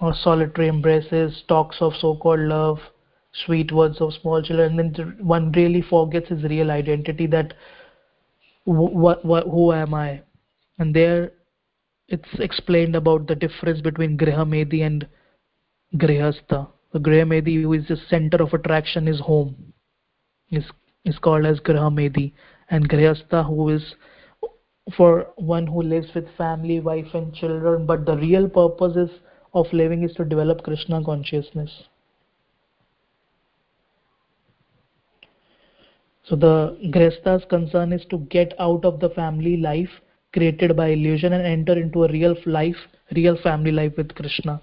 Or 0.00 0.14
solitary 0.14 0.68
embraces 0.68 1.42
talks 1.46 1.76
of 1.80 1.92
so-called 1.94 2.40
love 2.40 2.78
sweet 3.32 3.72
words 3.72 4.00
of 4.00 4.12
small 4.14 4.42
children 4.42 4.78
and 4.78 4.94
then 4.94 5.16
one 5.20 5.52
really 5.52 5.82
forgets 5.82 6.28
his 6.28 6.42
real 6.44 6.70
identity 6.70 7.26
that 7.26 7.54
what, 8.64 9.24
what 9.24 9.44
who 9.44 9.72
am 9.72 9.94
i 9.94 10.20
and 10.78 10.94
there 10.94 11.32
it's 12.08 12.40
explained 12.40 12.96
about 12.96 13.26
the 13.28 13.34
difference 13.34 13.80
between 13.80 14.18
grihamedi 14.18 14.84
and 14.84 15.06
Grihastha. 15.96 16.68
The 16.92 17.00
Grihamedi, 17.00 17.62
who 17.62 17.72
is 17.72 17.88
the 17.88 17.96
center 17.96 18.42
of 18.42 18.52
attraction, 18.52 19.08
is 19.08 19.20
home, 19.20 19.72
is 20.50 20.64
is 21.04 21.18
called 21.18 21.46
as 21.46 21.60
Grihamedi, 21.60 22.32
and 22.68 22.88
Grihastha, 22.88 23.46
who 23.46 23.70
is 23.70 23.94
for 24.96 25.28
one 25.36 25.66
who 25.66 25.82
lives 25.82 26.08
with 26.14 26.28
family, 26.36 26.80
wife, 26.80 27.14
and 27.14 27.34
children, 27.34 27.86
but 27.86 28.04
the 28.06 28.16
real 28.16 28.48
purpose 28.48 28.96
is, 28.96 29.10
of 29.54 29.72
living 29.72 30.02
is 30.02 30.14
to 30.14 30.24
develop 30.24 30.62
Krishna 30.62 31.02
consciousness. 31.04 31.70
So 36.30 36.36
the 36.36 36.78
Grihastha's 36.90 37.44
concern 37.50 37.92
is 37.92 38.06
to 38.08 38.18
get 38.30 38.54
out 38.58 38.86
of 38.86 39.00
the 39.00 39.10
family 39.10 39.58
life 39.58 39.90
created 40.32 40.76
by 40.76 40.88
illusion 40.88 41.34
and 41.34 41.44
enter 41.44 41.78
into 41.78 42.04
a 42.04 42.08
real 42.08 42.34
life, 42.46 42.76
real 43.14 43.36
family 43.42 43.72
life 43.72 43.92
with 43.98 44.14
Krishna 44.14 44.62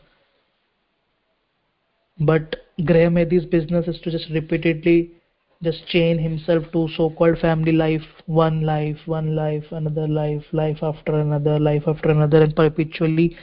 but 2.19 2.55
Grihamedi's 2.79 3.45
business 3.45 3.87
is 3.87 3.99
to 4.01 4.11
just 4.11 4.29
repeatedly 4.31 5.11
just 5.63 5.87
chain 5.87 6.19
himself 6.19 6.63
to 6.71 6.87
so-called 6.95 7.39
family 7.39 7.71
life, 7.71 8.03
one 8.27 8.61
life, 8.61 8.97
one 9.05 9.35
life, 9.35 9.65
another 9.71 10.07
life, 10.07 10.43
life 10.51 10.77
after 10.81 11.19
another, 11.19 11.59
life 11.59 11.83
after 11.87 12.11
another, 12.11 12.43
and 12.43 12.55
perpetually 12.55 13.35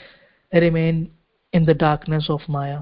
remain 0.53 1.11
in 1.53 1.65
the 1.65 1.75
darkness 1.75 2.27
of 2.29 2.41
Maya. 2.49 2.81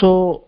So, 0.00 0.44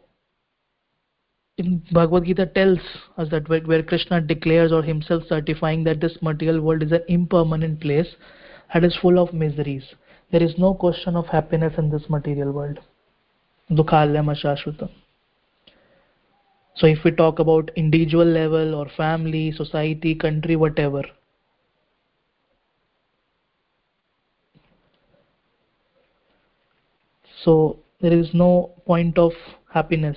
in 1.57 1.83
Bhagavad 1.93 2.25
Gita 2.25 2.47
tells 2.47 2.79
us 3.17 3.29
that 3.31 3.49
where, 3.49 3.61
where 3.61 3.83
Krishna 3.83 4.21
declares 4.21 4.73
or 4.73 4.83
himself 4.83 5.25
certifying 5.29 5.85
that 5.85 6.01
this 6.01 6.17
material 6.23 6.61
world 6.61 6.83
is 6.83 6.93
an 6.93 7.03
impermanent 7.09 7.81
place, 7.81 8.09
that 8.73 8.85
is 8.85 8.97
full 9.01 9.19
of 9.19 9.35
miseries. 9.35 9.85
There 10.31 10.43
is 10.43 10.55
no 10.59 10.75
question 10.75 11.17
of 11.17 11.27
happiness 11.27 11.75
in 11.77 11.91
this 11.91 12.09
material 12.09 12.53
world. 12.53 12.79
So 16.77 16.87
if 16.87 17.05
we 17.05 17.11
talk 17.11 17.39
about 17.39 17.71
individual 17.77 18.25
level 18.25 18.75
or 18.75 18.89
family, 18.97 19.53
society, 19.53 20.15
country, 20.15 20.57
whatever, 20.57 21.03
so 27.45 27.81
there 28.01 28.13
is 28.13 28.29
no 28.33 28.73
point 28.87 29.19
of 29.19 29.33
happiness. 29.73 30.17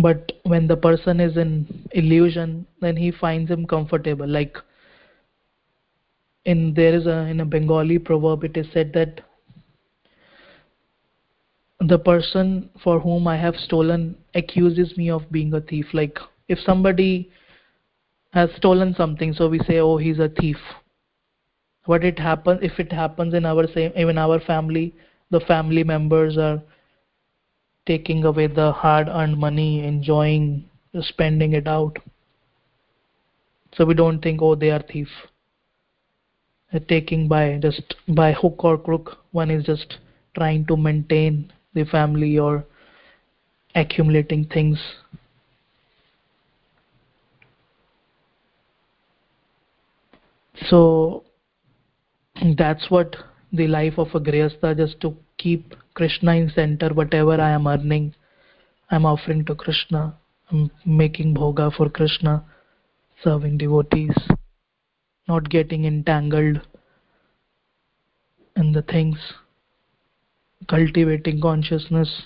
But 0.00 0.32
when 0.44 0.66
the 0.66 0.76
person 0.76 1.20
is 1.20 1.36
in 1.36 1.88
illusion 1.92 2.66
then 2.80 2.96
he 2.96 3.10
finds 3.10 3.50
him 3.50 3.66
comfortable. 3.66 4.26
Like 4.26 4.56
in 6.44 6.72
there 6.74 6.94
is 6.94 7.06
a 7.06 7.26
in 7.26 7.40
a 7.40 7.44
bengali 7.44 7.98
proverb 7.98 8.44
it 8.44 8.56
is 8.56 8.66
said 8.72 8.92
that 8.94 9.20
the 11.80 11.98
person 11.98 12.70
for 12.82 12.98
whom 12.98 13.28
i 13.28 13.36
have 13.36 13.54
stolen 13.56 14.16
accuses 14.34 14.96
me 14.96 15.10
of 15.10 15.30
being 15.30 15.52
a 15.54 15.60
thief. 15.60 15.86
Like 15.92 16.18
if 16.48 16.58
somebody 16.60 17.30
has 18.32 18.50
stolen 18.56 18.94
something 18.94 19.32
so 19.32 19.48
we 19.48 19.58
say 19.60 19.78
oh 19.78 19.96
he's 19.96 20.18
a 20.18 20.28
thief 20.28 20.58
what 21.86 22.04
it 22.04 22.18
happens 22.18 22.60
if 22.62 22.78
it 22.78 22.92
happens 22.92 23.34
in 23.34 23.46
our 23.46 23.66
same 23.74 23.92
even 23.96 24.18
our 24.18 24.40
family 24.40 24.94
the 25.30 25.40
family 25.40 25.84
members 25.84 26.36
are 26.36 26.62
taking 27.88 28.22
away 28.24 28.46
the 28.46 28.70
hard 28.70 29.08
earned 29.08 29.38
money, 29.38 29.82
enjoying, 29.82 30.68
spending 31.00 31.54
it 31.54 31.66
out. 31.66 31.98
So 33.74 33.86
we 33.86 33.94
don't 33.94 34.20
think, 34.22 34.42
oh, 34.42 34.54
they 34.54 34.70
are 34.70 34.82
thief. 34.82 35.08
They're 36.70 36.80
taking 36.80 37.28
by 37.28 37.58
just 37.62 37.94
by 38.06 38.32
hook 38.32 38.62
or 38.62 38.76
crook. 38.76 39.18
One 39.32 39.50
is 39.50 39.64
just 39.64 39.96
trying 40.34 40.66
to 40.66 40.76
maintain 40.76 41.50
the 41.72 41.84
family 41.84 42.38
or 42.38 42.66
accumulating 43.74 44.44
things. 44.44 44.78
So 50.68 51.24
that's 52.56 52.90
what 52.90 53.16
the 53.52 53.66
life 53.66 53.98
of 53.98 54.08
a 54.14 54.20
grihastha 54.20 54.76
just 54.76 55.00
to 55.00 55.16
keep 55.38 55.74
krishna 55.94 56.34
in 56.34 56.50
center 56.50 56.92
whatever 56.92 57.40
i 57.40 57.50
am 57.50 57.66
earning 57.66 58.14
i'm 58.90 59.06
offering 59.06 59.44
to 59.44 59.54
krishna. 59.54 60.14
I'm 60.50 60.70
making 60.84 61.34
bhoga 61.34 61.74
for 61.74 61.88
krishna 61.88 62.44
serving 63.22 63.58
devotees 63.58 64.16
not 65.26 65.48
getting 65.50 65.84
entangled 65.84 66.60
in 68.56 68.72
the 68.72 68.82
things 68.82 69.18
cultivating 70.68 71.40
consciousness 71.40 72.22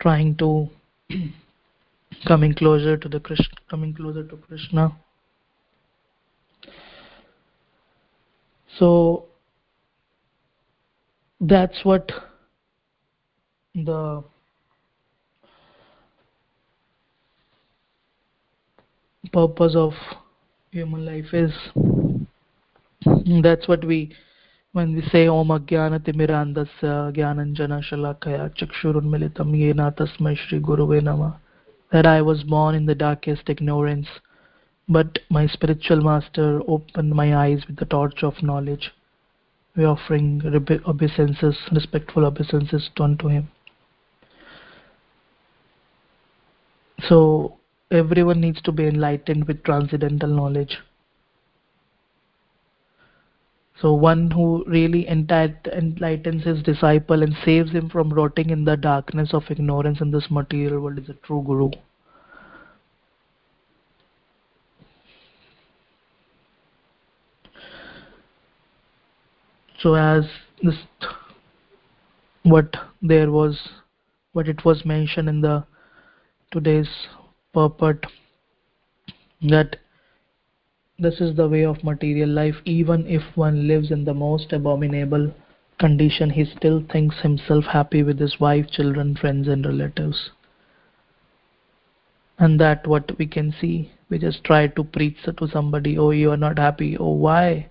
trying 0.00 0.36
to 0.36 0.68
coming 2.26 2.54
closer 2.54 2.96
to 2.96 3.08
the 3.08 3.20
krishna 3.20 3.56
coming 3.70 3.94
closer 3.94 4.24
to 4.24 4.36
krishna 4.36 4.92
so 8.78 9.26
that's 11.40 11.84
what 11.84 12.10
the 13.74 14.24
purpose 19.32 19.74
of 19.76 19.92
human 20.70 21.04
life 21.04 21.32
is. 21.32 21.52
That's 23.42 23.68
what 23.68 23.84
we 23.84 24.14
when 24.72 24.94
we 24.94 25.02
say 25.12 25.28
om 25.28 25.50
ajnanatimirandasya 25.54 27.12
jnananjana 27.16 27.78
shalakaya 27.88 28.50
chakshurunmilitam 28.58 29.54
yena 29.54 29.90
tasmai 29.98 30.36
shri 30.36 30.58
guruve 30.60 31.00
nama 31.08 31.28
that 31.92 32.06
i 32.06 32.20
was 32.20 32.42
born 32.54 32.74
in 32.74 32.86
the 32.86 32.94
darkest 32.94 33.48
ignorance 33.54 34.08
but 34.88 35.18
my 35.30 35.46
spiritual 35.46 36.00
master 36.02 36.60
opened 36.68 37.14
my 37.14 37.34
eyes 37.36 37.62
with 37.66 37.76
the 37.76 37.86
torch 37.86 38.22
of 38.22 38.42
knowledge 38.42 38.90
we 39.76 39.84
offering 39.84 40.40
obeisances, 40.86 41.56
respectful 41.72 42.24
obeisances 42.24 42.90
unto 43.00 43.28
him. 43.28 43.48
So 47.08 47.56
everyone 47.90 48.40
needs 48.40 48.62
to 48.62 48.72
be 48.72 48.86
enlightened 48.86 49.48
with 49.48 49.64
transcendental 49.64 50.28
knowledge. 50.28 50.78
So 53.80 53.92
one 53.92 54.30
who 54.30 54.64
really 54.68 55.08
enlightens 55.08 56.44
his 56.44 56.62
disciple 56.62 57.24
and 57.24 57.34
saves 57.44 57.72
him 57.72 57.90
from 57.90 58.12
rotting 58.12 58.50
in 58.50 58.64
the 58.64 58.76
darkness 58.76 59.34
of 59.34 59.50
ignorance 59.50 60.00
in 60.00 60.12
this 60.12 60.30
material 60.30 60.80
world 60.80 61.00
is 61.00 61.08
a 61.08 61.14
true 61.14 61.42
guru. 61.44 61.70
So 69.84 69.94
as 69.94 70.24
this 70.62 70.76
what 72.42 72.76
there 73.02 73.30
was 73.30 73.58
what 74.32 74.48
it 74.48 74.64
was 74.64 74.84
mentioned 74.84 75.28
in 75.28 75.42
the 75.42 75.56
today's 76.50 76.92
purport 77.52 78.06
that 79.42 79.76
this 80.98 81.20
is 81.20 81.36
the 81.36 81.48
way 81.48 81.64
of 81.66 81.84
material 81.84 82.30
life 82.30 82.54
even 82.64 83.06
if 83.06 83.36
one 83.36 83.68
lives 83.68 83.90
in 83.90 84.06
the 84.06 84.14
most 84.14 84.54
abominable 84.54 85.30
condition 85.78 86.30
he 86.30 86.46
still 86.46 86.82
thinks 86.90 87.20
himself 87.20 87.64
happy 87.64 88.02
with 88.02 88.18
his 88.18 88.40
wife 88.40 88.66
children 88.70 89.14
friends 89.14 89.48
and 89.48 89.66
relatives. 89.66 90.30
And 92.38 92.58
that 92.60 92.86
what 92.86 93.18
we 93.18 93.26
can 93.26 93.54
see 93.60 93.92
we 94.08 94.18
just 94.18 94.44
try 94.44 94.66
to 94.68 94.84
preach 94.84 95.16
to 95.24 95.48
somebody 95.48 95.98
oh 95.98 96.10
you 96.10 96.30
are 96.30 96.42
not 96.48 96.58
happy. 96.58 96.96
Oh 96.96 97.10
why 97.10 97.70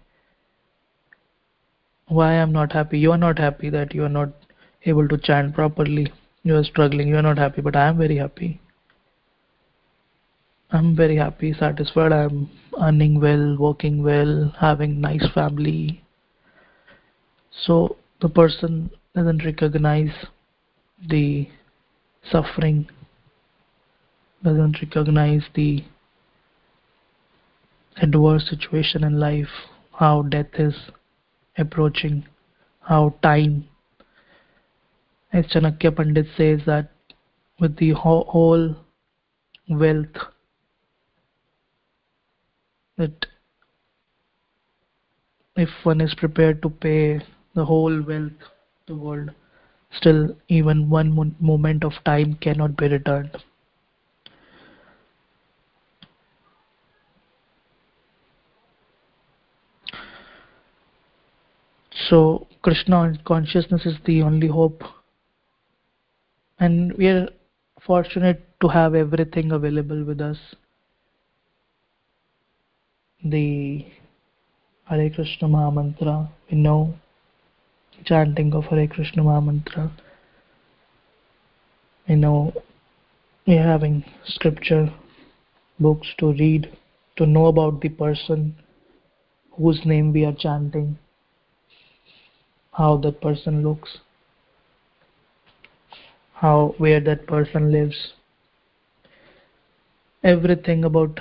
why 2.14 2.34
i'm 2.34 2.52
not 2.52 2.72
happy? 2.72 3.00
You 3.00 3.12
are 3.12 3.18
not 3.18 3.40
happy 3.40 3.70
that 3.70 3.94
you 3.94 4.04
are 4.04 4.16
not 4.18 4.30
able 4.86 5.08
to 5.08 5.18
chant 5.18 5.56
properly. 5.56 6.12
You 6.44 6.58
are 6.58 6.64
struggling. 6.64 7.08
You 7.08 7.18
are 7.18 7.28
not 7.30 7.38
happy 7.38 7.62
but 7.62 7.76
i 7.76 7.88
am 7.88 7.98
very 7.98 8.18
happy. 8.18 8.60
I'm 10.72 10.96
very 10.96 11.18
happy 11.18 11.54
satisfied. 11.54 12.12
I'm 12.12 12.50
earning 12.82 13.20
well 13.22 13.58
working 13.58 14.04
well 14.04 14.54
having 14.60 15.00
nice 15.00 15.28
family. 15.34 16.04
So 17.66 17.98
the 18.22 18.30
person 18.30 18.90
doesn't 19.16 19.46
recognize 19.46 20.14
the 21.10 21.48
suffering 22.32 22.88
doesn't 24.44 24.82
recognize 24.82 25.44
the 25.54 25.84
adverse 28.02 28.50
situation 28.50 29.04
in 29.04 29.20
life 29.20 29.54
how 30.00 30.24
death 30.24 30.54
is 30.58 30.74
approaching, 31.58 32.26
how 32.82 33.16
time, 33.22 33.68
as 35.32 35.46
Chanakya 35.46 35.96
Pandit 35.96 36.28
says 36.38 36.62
that 36.66 36.90
with 37.60 37.76
the 37.78 37.92
whole 37.92 38.76
wealth 39.70 40.18
that 42.98 43.26
if 45.56 45.70
one 45.84 46.02
is 46.02 46.14
prepared 46.16 46.62
to 46.62 46.70
pay 46.70 47.22
the 47.56 47.66
whole 47.66 48.02
wealth 48.02 48.50
the 48.88 48.96
world 48.96 49.30
still 49.98 50.36
even 50.48 50.90
one 50.90 51.34
moment 51.40 51.84
of 51.84 51.94
time 52.06 52.36
cannot 52.36 52.76
be 52.76 52.88
returned 52.88 53.32
so 62.10 62.48
krishna 62.62 63.18
consciousness 63.26 63.86
is 63.86 63.96
the 64.06 64.22
only 64.22 64.48
hope. 64.48 64.84
And 66.60 66.94
we 66.94 67.08
are 67.08 67.28
fortunate 67.86 68.42
to 68.62 68.68
have 68.68 68.96
everything 68.96 69.52
available 69.52 70.04
with 70.04 70.22
us. 70.22 70.38
The 73.24 73.86
hare 74.86 75.10
krishna 75.10 75.48
mahamantra 75.48 76.30
we 76.50 76.58
know. 76.58 76.94
Chanting 78.06 78.54
of 78.54 78.66
hare 78.66 78.88
krishna 78.88 79.24
mahamantra 79.24 79.92
we 82.08 82.16
know. 82.16 82.54
We 83.46 83.58
are 83.58 83.68
having 83.68 84.04
scripture 84.26 84.92
books 85.80 86.08
to 86.20 86.34
read 86.34 86.78
to 87.18 87.26
know 87.26 87.48
about 87.48 87.82
the 87.82 87.90
person 87.90 88.56
whose 89.52 89.82
name 89.86 90.14
we 90.14 90.26
are 90.26 90.34
chanting 90.34 90.98
how 92.74 92.98
that 92.98 93.22
person 93.22 93.64
looks 93.64 94.00
how 96.44 96.76
where 96.78 97.00
that 97.00 97.26
person 97.26 97.72
lives. 97.72 97.98
Everything 100.24 100.84
about 100.84 101.20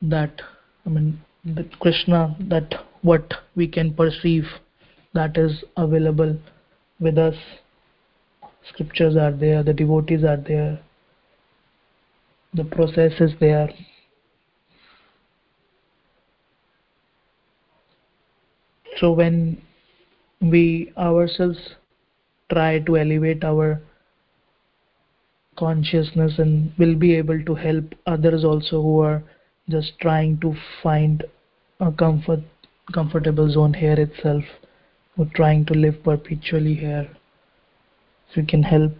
that 0.00 0.42
i 0.86 0.88
mean 0.88 1.20
the 1.56 1.64
krishna 1.80 2.36
that 2.52 2.74
what 3.02 3.34
we 3.56 3.66
can 3.76 3.92
perceive 4.00 4.44
that 5.14 5.36
is 5.36 5.64
available 5.76 6.36
with 7.00 7.18
us. 7.18 7.34
Scriptures 8.68 9.16
are 9.16 9.32
there 9.32 9.64
the 9.64 9.72
devotees 9.72 10.22
are 10.22 10.36
there 10.36 10.78
the 12.54 12.64
process 12.64 13.20
is 13.20 13.32
there 13.40 13.68
so 18.98 19.12
when 19.12 19.60
we 20.40 20.92
ourselves 20.96 21.58
try 22.50 22.78
to 22.80 22.96
elevate 22.96 23.44
our 23.44 23.80
consciousness 25.56 26.38
and 26.38 26.72
will 26.78 26.94
be 26.94 27.14
able 27.14 27.42
to 27.44 27.54
help 27.54 27.94
others 28.06 28.44
also 28.44 28.80
who 28.80 29.00
are 29.00 29.22
just 29.68 29.98
trying 30.00 30.38
to 30.40 30.54
find 30.82 31.24
a 31.80 31.90
comfort 31.92 32.40
comfortable 32.94 33.50
zone 33.50 33.74
here 33.74 33.98
itself 34.00 34.44
who 35.14 35.24
are 35.24 35.32
trying 35.34 35.64
to 35.66 35.74
live 35.74 36.02
perpetually 36.02 36.74
here. 36.74 37.08
So 38.28 38.40
we 38.40 38.46
can 38.46 38.62
help 38.62 38.92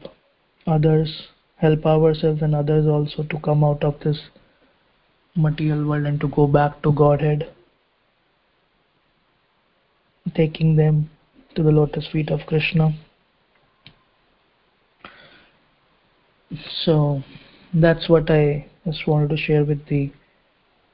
others 0.66 1.28
help 1.57 1.86
ourselves 1.86 2.42
and 2.42 2.55
others 2.55 2.86
also 2.86 3.22
to 3.22 3.38
come 3.40 3.64
out 3.64 3.82
of 3.82 3.99
this 4.01 4.18
material 5.34 5.86
world 5.86 6.07
and 6.07 6.20
to 6.20 6.28
go 6.28 6.46
back 6.46 6.82
to 6.82 6.92
godhead 6.92 7.49
taking 10.35 10.76
them 10.76 11.11
to 11.55 11.62
the 11.62 11.70
lotus 11.70 12.07
feet 12.12 12.31
of 12.31 12.41
Krishna. 12.47 12.95
so 16.85 17.22
that's 17.74 18.09
what 18.09 18.31
i 18.31 18.64
just 18.87 19.07
wanted 19.07 19.29
to 19.29 19.37
share 19.37 19.64
with 19.64 19.85
the 19.89 20.11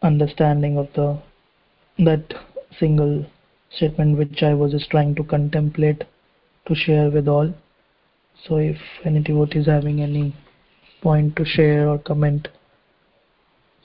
understanding 0.03 0.77
of 0.77 0.89
the 0.95 1.19
that 1.99 2.35
single 2.79 3.25
statement 3.71 4.19
which 4.19 4.43
i 4.43 4.53
was 4.53 4.73
just 4.73 4.91
trying 4.91 5.15
to 5.15 5.23
contemplate 5.23 6.03
to 6.67 6.75
share 6.75 7.11
with 7.11 7.29
all 7.29 7.53
so 8.45 8.57
if 8.57 8.77
any 9.05 9.21
devotee 9.21 9.61
is 9.61 9.67
having 9.67 10.01
any 10.01 10.35
point 11.03 11.37
to 11.37 11.45
share 11.45 11.89
or 11.89 11.99
comment 11.99 12.49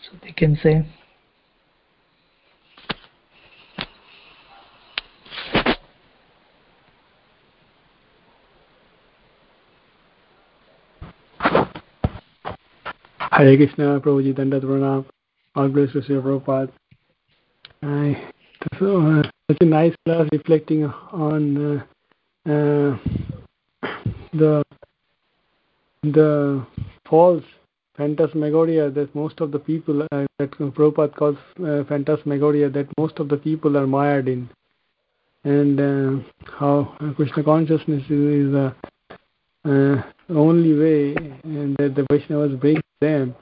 so 0.01 0.17
they 0.23 0.31
can 0.31 0.57
say 0.63 0.85
Hare 13.39 13.55
Krishna, 13.55 14.01
Prabhuji, 14.01 14.35
Pranam, 14.35 15.05
all 15.55 15.69
Prabhupada. 15.69 16.69
Uh, 17.81 19.23
such 19.47 19.57
a 19.61 19.65
nice 19.65 19.95
class 20.05 20.27
reflecting 20.33 20.83
on 20.83 21.77
uh, 21.77 22.51
uh, 22.51 22.97
the 24.33 24.61
the 26.03 26.65
false 27.09 27.45
phantasmagoria 27.95 28.89
that 28.89 29.15
most 29.15 29.39
of 29.39 29.53
the 29.53 29.59
people 29.59 30.01
uh, 30.01 30.25
that 30.37 30.51
Prabhupada 30.51 31.15
calls 31.15 31.37
uh, 31.65 31.85
phantasmagoria 31.87 32.69
that 32.69 32.89
most 32.97 33.19
of 33.19 33.29
the 33.29 33.37
people 33.37 33.77
are 33.77 33.87
mired 33.87 34.27
in, 34.27 34.49
and 35.45 35.79
uh, 35.79 36.23
how 36.59 36.93
Krishna 37.15 37.41
consciousness 37.41 38.03
is, 38.09 38.49
is 38.49 38.73
uh, 39.63 40.01
only 40.29 40.73
way 40.73 41.15
and 41.43 41.75
that 41.77 41.95
the 41.95 42.03
Vaishnavas 42.11 42.59
bring 42.59 42.81
them 43.01 43.35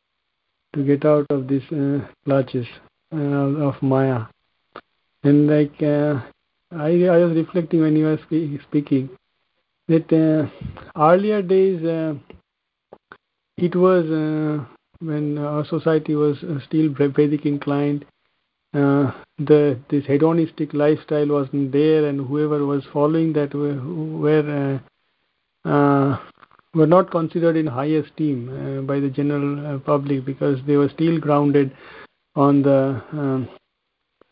to 0.73 0.83
get 0.83 1.05
out 1.05 1.25
of 1.29 1.47
these 1.47 1.63
uh, 1.71 1.99
clutches 2.25 2.67
uh, 3.13 3.17
of 3.17 3.81
Maya. 3.81 4.25
And 5.23 5.47
like 5.47 5.81
uh, 5.81 6.21
I, 6.71 7.05
I 7.05 7.17
was 7.23 7.35
reflecting 7.35 7.81
when 7.81 7.95
you 7.95 8.05
were 8.05 8.17
spe- 8.17 8.61
speaking 8.67 9.09
that 9.87 10.11
uh, 10.13 10.49
earlier 10.99 11.41
days 11.41 11.83
uh, 11.83 12.15
it 13.57 13.75
was 13.75 14.05
uh, 14.05 14.63
when 14.99 15.37
our 15.37 15.65
society 15.65 16.15
was 16.15 16.37
still 16.65 16.89
Vedic 16.93 17.45
inclined. 17.45 18.05
The 18.73 19.79
this 19.89 20.05
hedonistic 20.05 20.73
lifestyle 20.73 21.27
wasn't 21.27 21.71
there, 21.71 22.05
and 22.07 22.27
whoever 22.27 22.65
was 22.65 22.83
following 22.93 23.33
that 23.33 23.55
were, 23.55 23.79
were 23.83 24.79
were 26.73 26.87
not 26.87 27.11
considered 27.11 27.55
in 27.55 27.65
high 27.67 27.85
esteem 27.85 28.49
uh, 28.49 28.81
by 28.81 28.99
the 28.99 29.09
general 29.09 29.75
uh, 29.75 29.79
public 29.79 30.25
because 30.25 30.59
they 30.67 30.77
were 30.77 30.89
still 30.89 31.19
grounded 31.19 31.71
on 32.35 32.61
the 32.61 33.01
um, 33.11 33.49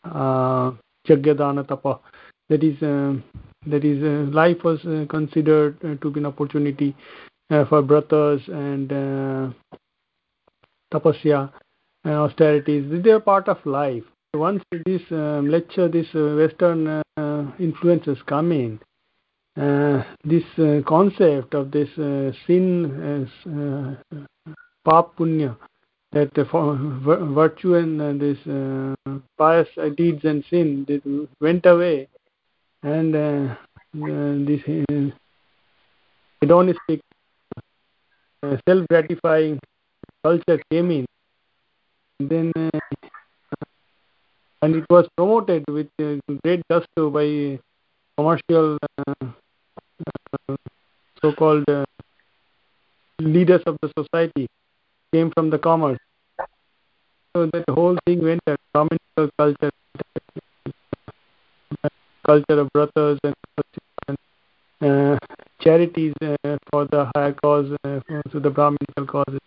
uh, 0.04 0.70
Jagyadana 1.08 1.66
Tapa. 1.66 2.00
That 2.48 2.62
is, 2.62 2.78
that 2.80 3.84
is, 3.84 4.32
life 4.32 4.62
was 4.62 4.80
considered 5.08 5.80
to 6.00 6.10
be 6.10 6.20
an 6.20 6.26
opportunity 6.26 6.94
for 7.48 7.82
brothers 7.82 8.40
and 8.46 9.52
tapasya 10.94 11.52
and 12.04 12.14
austerities. 12.14 13.02
They 13.02 13.10
are 13.10 13.20
part 13.20 13.48
of 13.48 13.64
life. 13.66 14.04
Once 14.34 14.62
this 14.84 15.02
um, 15.10 15.48
lecture, 15.48 15.88
this 15.88 16.06
uh, 16.14 16.36
Western 16.36 17.02
uh, 17.16 17.50
influences 17.58 18.18
come 18.26 18.52
in, 18.52 18.78
this 19.56 20.44
uh, 20.58 20.82
concept 20.86 21.54
of 21.54 21.70
this 21.70 21.88
uh, 21.98 22.30
sin 22.46 22.92
as 23.02 23.28
uh, 23.50 23.94
pap 24.84 25.16
punya, 25.16 25.56
that 26.12 26.36
uh, 26.38 26.44
virtue 27.32 27.74
and 27.74 28.00
uh, 28.00 28.12
this 28.12 28.38
uh, 28.46 28.94
pious 29.38 29.68
deeds 29.96 30.24
and 30.24 30.44
sin 30.50 30.84
they 30.86 31.00
went 31.40 31.64
away, 31.66 32.06
and 32.82 33.16
uh, 33.16 33.56
this 33.94 34.62
hedonistic, 36.40 37.00
self-gratifying 38.68 39.58
culture 40.22 40.60
came 40.70 40.90
in. 40.90 41.06
Then 42.20 42.52
and 44.62 44.74
it 44.74 44.84
was 44.88 45.06
promoted 45.16 45.64
with 45.68 45.88
great 46.42 46.62
gusto 46.70 47.10
by 47.10 47.58
commercial 48.16 48.78
uh, 49.06 49.26
so-called 51.22 51.64
uh, 51.68 51.84
leaders 53.20 53.62
of 53.66 53.76
the 53.82 53.90
society 53.98 54.46
came 55.12 55.30
from 55.34 55.50
the 55.50 55.58
commerce. 55.58 55.98
So 57.34 57.46
that 57.52 57.64
whole 57.68 57.96
thing 58.06 58.22
went 58.22 58.40
at 58.46 58.58
communal 58.74 59.30
culture, 59.38 59.70
culture 62.26 62.60
of 62.60 62.68
brothers 62.72 63.18
and, 63.24 63.34
uh, 64.80 65.18
charities 65.60 66.14
uh, 66.22 66.56
for 66.70 66.86
the 66.86 67.10
higher 67.14 67.32
cause, 67.32 67.70
uh, 67.84 68.00
so 68.32 68.38
the 68.38 68.50
Brahminical 68.50 69.06
causes, 69.06 69.40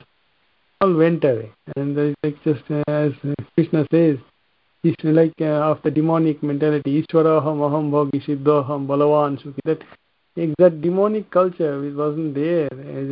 all 0.82 0.94
went 0.94 1.24
away. 1.24 1.52
And 1.76 1.98
it's 2.24 2.40
just 2.44 2.64
uh, 2.70 2.84
as 2.88 3.14
Krishna 3.56 3.86
says, 3.92 4.18
it's 4.84 5.04
like 5.04 5.34
uh, 5.42 5.72
of 5.72 5.82
the 5.84 5.92
demonic 5.92 6.42
mentality, 6.42 7.00
Ishwaraham, 7.00 7.60
Aham, 7.60 7.92
Bhogi, 7.92 8.26
Siddhaham, 8.26 8.88
Balavan, 8.88 9.38
Sukhi, 9.44 9.60
that 9.66 9.82
that 10.36 10.82
demonic 10.82 11.30
culture 11.32 11.82
which 11.82 11.94
wasn't 11.94 12.34
there 12.34 12.70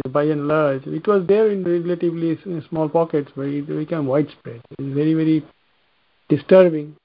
by 0.10 0.24
and 0.24 0.48
large. 0.48 0.86
It 0.88 1.08
was 1.08 1.26
there 1.28 1.50
in 1.52 1.64
relatively 1.64 2.38
small 2.70 2.90
pockets, 2.90 3.32
but 3.36 3.48
it 3.48 3.68
became 3.68 4.06
widespread. 4.06 4.62
It's 4.72 4.94
very, 4.94 5.14
very 5.14 5.46
disturbing. 6.30 6.96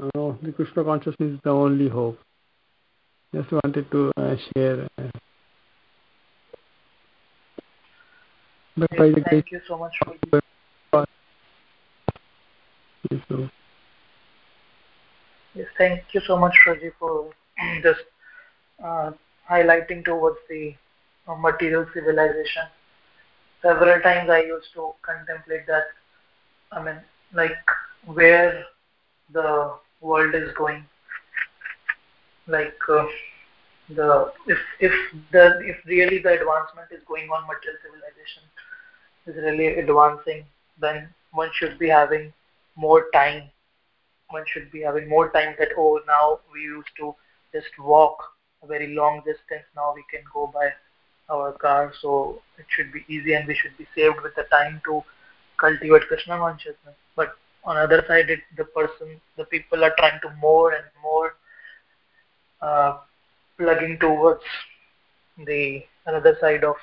Uh, 0.00 0.32
the 0.42 0.52
Krishna 0.54 0.84
consciousness 0.84 1.34
is 1.34 1.40
the 1.44 1.50
only 1.50 1.88
hope. 1.88 2.18
Just 3.34 3.52
wanted 3.52 3.90
to 3.90 4.12
uh, 4.16 4.36
share. 4.56 4.88
Uh, 4.98 5.10
but 8.76 8.88
yes, 8.98 9.18
thank 9.28 9.52
you 9.52 9.60
so 9.68 9.76
much 9.76 9.92
for 10.02 11.06
Yes, 15.54 15.66
thank 15.76 16.02
you 16.12 16.20
so 16.26 16.36
much, 16.36 16.54
Raji, 16.66 16.90
for 16.98 17.30
just 17.82 18.00
uh, 18.82 19.10
highlighting 19.50 20.04
towards 20.04 20.38
the 20.48 20.74
uh, 21.26 21.34
material 21.34 21.86
civilization. 21.92 22.62
Several 23.62 24.00
times 24.00 24.30
I 24.30 24.42
used 24.42 24.72
to 24.74 24.92
contemplate 25.02 25.66
that, 25.66 25.84
I 26.72 26.82
mean, 26.82 27.00
like 27.34 27.56
where 28.06 28.64
the 29.32 29.74
world 30.00 30.34
is 30.34 30.50
going. 30.56 30.84
Like 32.46 32.78
uh, 32.88 33.06
the 33.94 34.32
if 34.46 34.58
if 34.80 34.92
the 35.32 35.60
if 35.60 35.76
really 35.86 36.18
the 36.18 36.32
advancement 36.32 36.88
is 36.90 37.02
going 37.06 37.28
on, 37.28 37.46
material 37.46 37.78
civilization 37.82 38.42
is 39.26 39.36
really 39.36 39.78
advancing, 39.78 40.44
then 40.80 41.08
one 41.32 41.50
should 41.52 41.78
be 41.78 41.88
having 41.88 42.32
more 42.76 43.06
time. 43.12 43.50
One 44.30 44.44
should 44.46 44.70
be 44.72 44.80
having 44.80 45.08
more 45.08 45.30
time 45.30 45.54
that 45.58 45.68
oh 45.76 46.00
now 46.06 46.40
we 46.52 46.62
used 46.62 46.94
to 46.98 47.14
just 47.52 47.78
walk 47.78 48.16
very 48.66 48.94
long 48.94 49.18
distance. 49.18 49.66
Now 49.74 49.92
we 49.94 50.04
can 50.10 50.24
go 50.32 50.50
by 50.52 50.70
our 51.30 51.52
car 51.52 51.92
so 52.00 52.42
it 52.58 52.66
should 52.68 52.92
be 52.92 53.04
easy 53.08 53.34
and 53.34 53.46
we 53.46 53.54
should 53.54 53.76
be 53.78 53.86
saved 53.94 54.16
with 54.22 54.34
the 54.34 54.44
time 54.44 54.80
to 54.84 55.02
cultivate 55.58 56.08
krishna 56.08 56.36
consciousness. 56.38 56.96
But 57.16 57.36
on 57.64 57.76
other 57.76 58.04
side 58.08 58.30
it, 58.30 58.40
the 58.56 58.64
person 58.64 59.20
the 59.36 59.44
people 59.44 59.84
are 59.84 59.94
trying 59.98 60.20
to 60.22 60.30
more 60.40 60.72
and 60.72 60.84
more 61.02 61.34
uh, 62.60 62.98
plugging 63.58 63.98
towards 63.98 64.42
the 65.46 65.82
another 66.06 66.36
side 66.40 66.64
of 66.64 66.76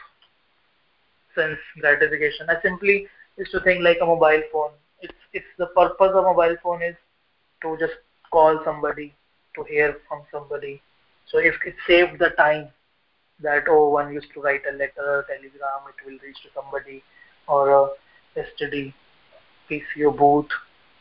sense 1.36 1.60
gratification. 1.80 2.50
I 2.50 2.62
simply 2.62 3.08
used 3.38 3.52
to 3.52 3.60
think 3.62 3.84
like 3.84 3.98
a 4.02 4.06
mobile 4.06 4.44
phone. 4.52 4.72
It's 5.02 5.14
it's 5.34 5.54
the 5.58 5.68
purpose 5.68 6.12
of 6.14 6.24
mobile 6.24 6.56
phone 6.64 6.82
is 6.82 6.96
to 7.62 7.78
just 7.80 7.94
call 8.32 8.60
somebody 8.64 9.14
to 9.56 9.64
hear 9.64 9.98
from 10.08 10.24
somebody 10.32 10.82
so 11.32 11.40
if 11.40 11.56
it 11.66 11.76
saved 11.86 12.20
the 12.20 12.30
time 12.38 12.70
that 13.42 13.64
oh 13.68 13.90
one 13.90 14.14
used 14.14 14.28
to 14.34 14.42
write 14.42 14.62
a 14.70 14.74
letter, 14.74 15.26
telegram, 15.28 15.84
it 15.90 16.06
will 16.06 16.18
reach 16.24 16.42
to 16.44 16.50
somebody, 16.56 17.04
or 17.48 17.70
a 17.70 17.90
STD, 18.40 18.94
PCO 19.70 20.18
booth, 20.18 20.50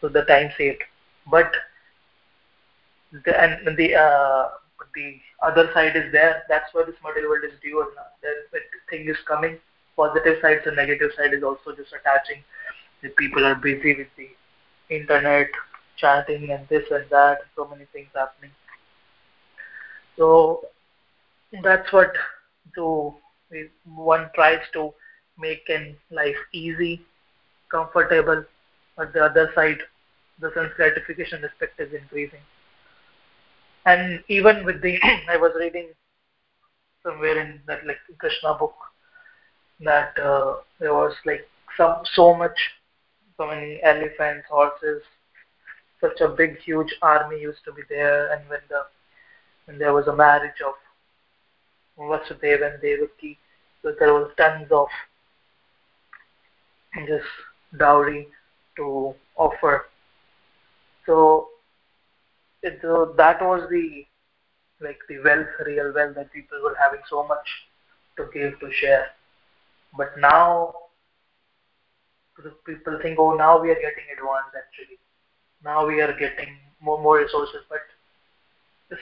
so 0.01 0.09
the 0.09 0.23
time 0.23 0.51
saved. 0.59 0.83
But 1.31 1.53
the 3.25 3.41
and 3.41 3.77
the 3.77 3.95
uh, 3.95 4.49
the 4.95 5.17
other 5.43 5.71
side 5.73 5.97
is 5.97 6.11
there. 6.13 6.43
That's 6.49 6.73
why 6.73 6.85
this 6.87 6.97
material 7.03 7.31
world 7.31 7.45
is 7.45 7.59
dual. 7.63 7.87
The 8.23 8.59
thing 8.91 9.09
is 9.09 9.17
coming. 9.27 9.59
Positive 9.97 10.37
side, 10.43 10.61
the 10.65 10.73
negative 10.73 11.11
side 11.17 11.33
is 11.33 11.43
also 11.43 11.75
just 11.75 11.93
attaching. 11.93 12.43
The 13.03 13.11
people 13.11 13.45
are 13.45 13.55
busy 13.55 13.95
with 13.97 14.09
the 14.17 14.29
internet, 14.95 15.49
chatting, 15.97 16.51
and 16.51 16.69
this 16.69 16.85
and 16.91 17.05
that. 17.11 17.39
So 17.55 17.67
many 17.67 17.87
things 17.93 18.09
happening. 18.15 18.51
So 20.17 20.63
that's 21.63 21.93
what 21.93 22.13
to 22.75 23.15
one 23.85 24.31
tries 24.35 24.61
to 24.73 24.93
make 25.39 25.69
in 25.69 25.97
life 26.11 26.37
easy, 26.53 27.03
comfortable, 27.71 28.45
but 28.97 29.13
the 29.13 29.25
other 29.25 29.51
side, 29.55 29.79
the 30.41 30.51
sense 30.55 30.73
gratification 30.77 31.45
aspect 31.45 31.79
is 31.79 31.93
increasing. 31.93 32.41
And 33.85 34.23
even 34.29 34.65
with 34.65 34.83
the, 34.83 34.99
I 35.29 35.37
was 35.37 35.53
reading 35.59 35.89
somewhere 37.05 37.41
in 37.41 37.61
that 37.67 37.87
like 37.87 37.99
Krishna 38.19 38.55
book 38.55 38.75
that 39.81 40.19
uh, 40.19 40.57
there 40.81 40.95
was 40.95 41.15
like 41.25 41.47
some 41.77 42.03
so 42.15 42.35
much, 42.35 42.59
so 43.37 43.47
many 43.47 43.81
elephants, 43.83 44.47
horses, 44.51 45.03
such 46.01 46.21
a 46.21 46.29
big, 46.29 46.59
huge 46.59 46.95
army 47.03 47.41
used 47.41 47.65
to 47.65 47.73
be 47.73 47.83
there, 47.89 48.33
and 48.33 48.49
when 48.49 48.61
the 48.69 48.83
when 49.67 49.79
there 49.79 49.93
was 49.93 50.07
a 50.07 50.17
marriage 50.17 50.61
of 50.67 50.75
Vasudeva 51.99 52.73
and 52.73 52.83
Devaki, 52.83 53.39
so 53.83 53.93
there 53.99 54.15
was 54.15 54.31
tons 54.37 54.69
of 54.71 54.89
this 57.07 57.23
dowry 57.79 58.29
to 58.77 59.15
offer. 59.37 59.87
So 61.05 61.49
it, 62.63 62.81
uh, 62.85 63.13
that 63.17 63.41
was 63.43 63.69
the 63.71 64.07
like 64.81 64.99
the 65.09 65.19
wealth, 65.21 65.47
real 65.65 65.93
wealth 65.95 66.15
that 66.17 66.33
people 66.33 66.59
were 66.63 66.77
having 66.83 67.01
so 67.09 67.27
much 67.27 67.47
to 68.17 68.27
give 68.33 68.59
to 68.61 68.71
share. 68.73 69.07
But 69.97 70.19
now 70.19 70.75
people 72.67 72.99
think, 73.01 73.19
oh, 73.19 73.35
now 73.35 73.61
we 73.61 73.71
are 73.71 73.75
getting 73.75 74.09
advanced 74.13 74.57
actually. 74.57 74.99
Now 75.65 75.87
we 75.87 76.01
are 76.01 76.13
getting 76.13 76.59
more 76.81 77.01
more 77.01 77.19
resources, 77.19 77.63
but 77.69 77.81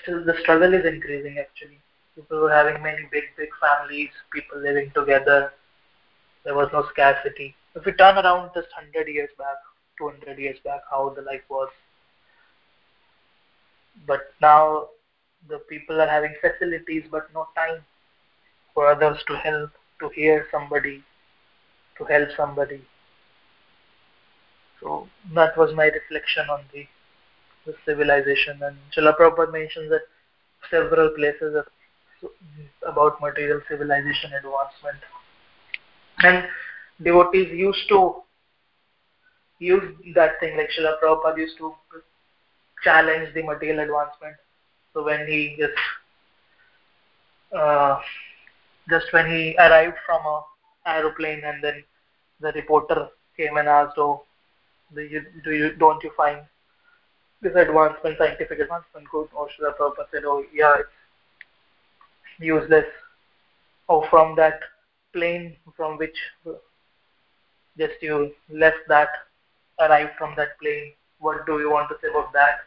still 0.02 0.24
the 0.24 0.34
struggle 0.40 0.72
is 0.74 0.84
increasing 0.84 1.38
actually. 1.38 1.80
People 2.14 2.40
were 2.40 2.52
having 2.52 2.82
many 2.82 3.08
big 3.10 3.24
big 3.36 3.50
families, 3.60 4.10
people 4.32 4.58
living 4.58 4.90
together. 4.94 5.52
There 6.44 6.54
was 6.54 6.68
no 6.72 6.84
scarcity. 6.90 7.54
If 7.74 7.84
we 7.84 7.92
turn 7.92 8.16
around 8.18 8.50
just 8.54 8.68
100 8.76 9.08
years 9.08 9.30
back, 9.38 9.56
200 9.98 10.38
years 10.38 10.58
back, 10.64 10.82
how 10.90 11.10
the 11.10 11.22
life 11.22 11.42
was. 11.48 11.68
But 14.06 14.32
now 14.40 14.88
the 15.48 15.58
people 15.68 16.00
are 16.00 16.06
having 16.06 16.34
facilities 16.40 17.04
but 17.10 17.32
no 17.34 17.46
time 17.56 17.84
for 18.74 18.86
others 18.88 19.22
to 19.28 19.36
help, 19.36 19.70
to 20.00 20.08
hear 20.10 20.46
somebody, 20.50 21.02
to 21.98 22.04
help 22.04 22.28
somebody. 22.36 22.82
So 24.80 25.08
that 25.34 25.56
was 25.56 25.74
my 25.74 25.86
reflection 25.86 26.48
on 26.50 26.64
the, 26.72 26.86
the 27.66 27.74
civilization. 27.84 28.60
And 28.62 28.76
Srila 28.96 29.16
Prabhupada 29.16 29.52
mentions 29.52 29.90
that 29.90 30.02
several 30.70 31.10
places 31.10 31.56
about 32.86 33.20
material 33.20 33.60
civilization 33.68 34.32
advancement. 34.32 35.00
And 36.22 36.44
devotees 37.02 37.50
used 37.52 37.88
to 37.88 38.22
use 39.58 39.94
that 40.14 40.40
thing 40.40 40.56
like 40.56 40.70
Srila 40.76 40.96
Prabhupada 41.02 41.38
used 41.38 41.58
to 41.58 41.74
challenge 42.82 43.32
the 43.34 43.42
material 43.42 43.80
advancement 43.80 44.36
so 44.94 45.02
when 45.04 45.26
he 45.26 45.56
just 45.58 45.72
uh, 47.56 47.98
just 48.88 49.06
when 49.12 49.26
he 49.26 49.56
arrived 49.58 49.96
from 50.06 50.24
a 50.24 50.42
aeroplane 50.86 51.42
and 51.44 51.62
then 51.62 51.82
the 52.40 52.52
reporter 52.52 53.08
came 53.36 53.56
and 53.56 53.68
asked, 53.68 53.98
"Oh, 53.98 54.22
do 54.94 55.00
you 55.02 55.22
do 55.44 55.52
you 55.52 55.74
don't 55.74 56.02
you 56.04 56.12
find 56.16 56.40
this 57.44 57.54
advancement, 57.54 58.18
scientific 58.18 58.58
advancement 58.58 59.08
good?" 59.12 59.28
Or 59.34 59.48
Srila 59.48 59.76
Prabhupada 59.78 60.10
said, 60.10 60.24
"Oh, 60.24 60.44
yeah, 60.52 60.74
it's 60.80 60.98
useless." 62.40 62.86
Oh, 63.88 64.02
from 64.10 64.34
that 64.36 64.60
plane 65.12 65.56
from 65.76 65.96
which 65.98 66.18
just 67.78 68.02
you 68.02 68.34
left 68.50 68.88
that, 68.88 69.08
arrived 69.80 70.12
from 70.18 70.34
that 70.36 70.58
plane. 70.60 70.92
What 71.18 71.46
do 71.46 71.60
you 71.60 71.70
want 71.70 71.88
to 71.90 71.96
say 72.02 72.08
about 72.10 72.32
that? 72.32 72.64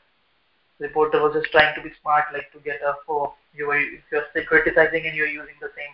reporter 0.80 1.21
was 1.21 1.34
just 1.34 1.51
trying 1.51 1.73
to 1.75 1.82
be 1.82 1.91
smart, 2.01 2.25
like 2.34 2.51
to 2.51 2.59
get 2.59 2.82
a 2.82 2.93
oh 3.09 3.34
you 3.53 3.69
are 3.71 3.80
you're 3.80 4.45
criticizing 4.45 5.05
and 5.05 5.15
you're 5.15 5.28
using 5.28 5.55
the 5.61 5.69
same 5.75 5.93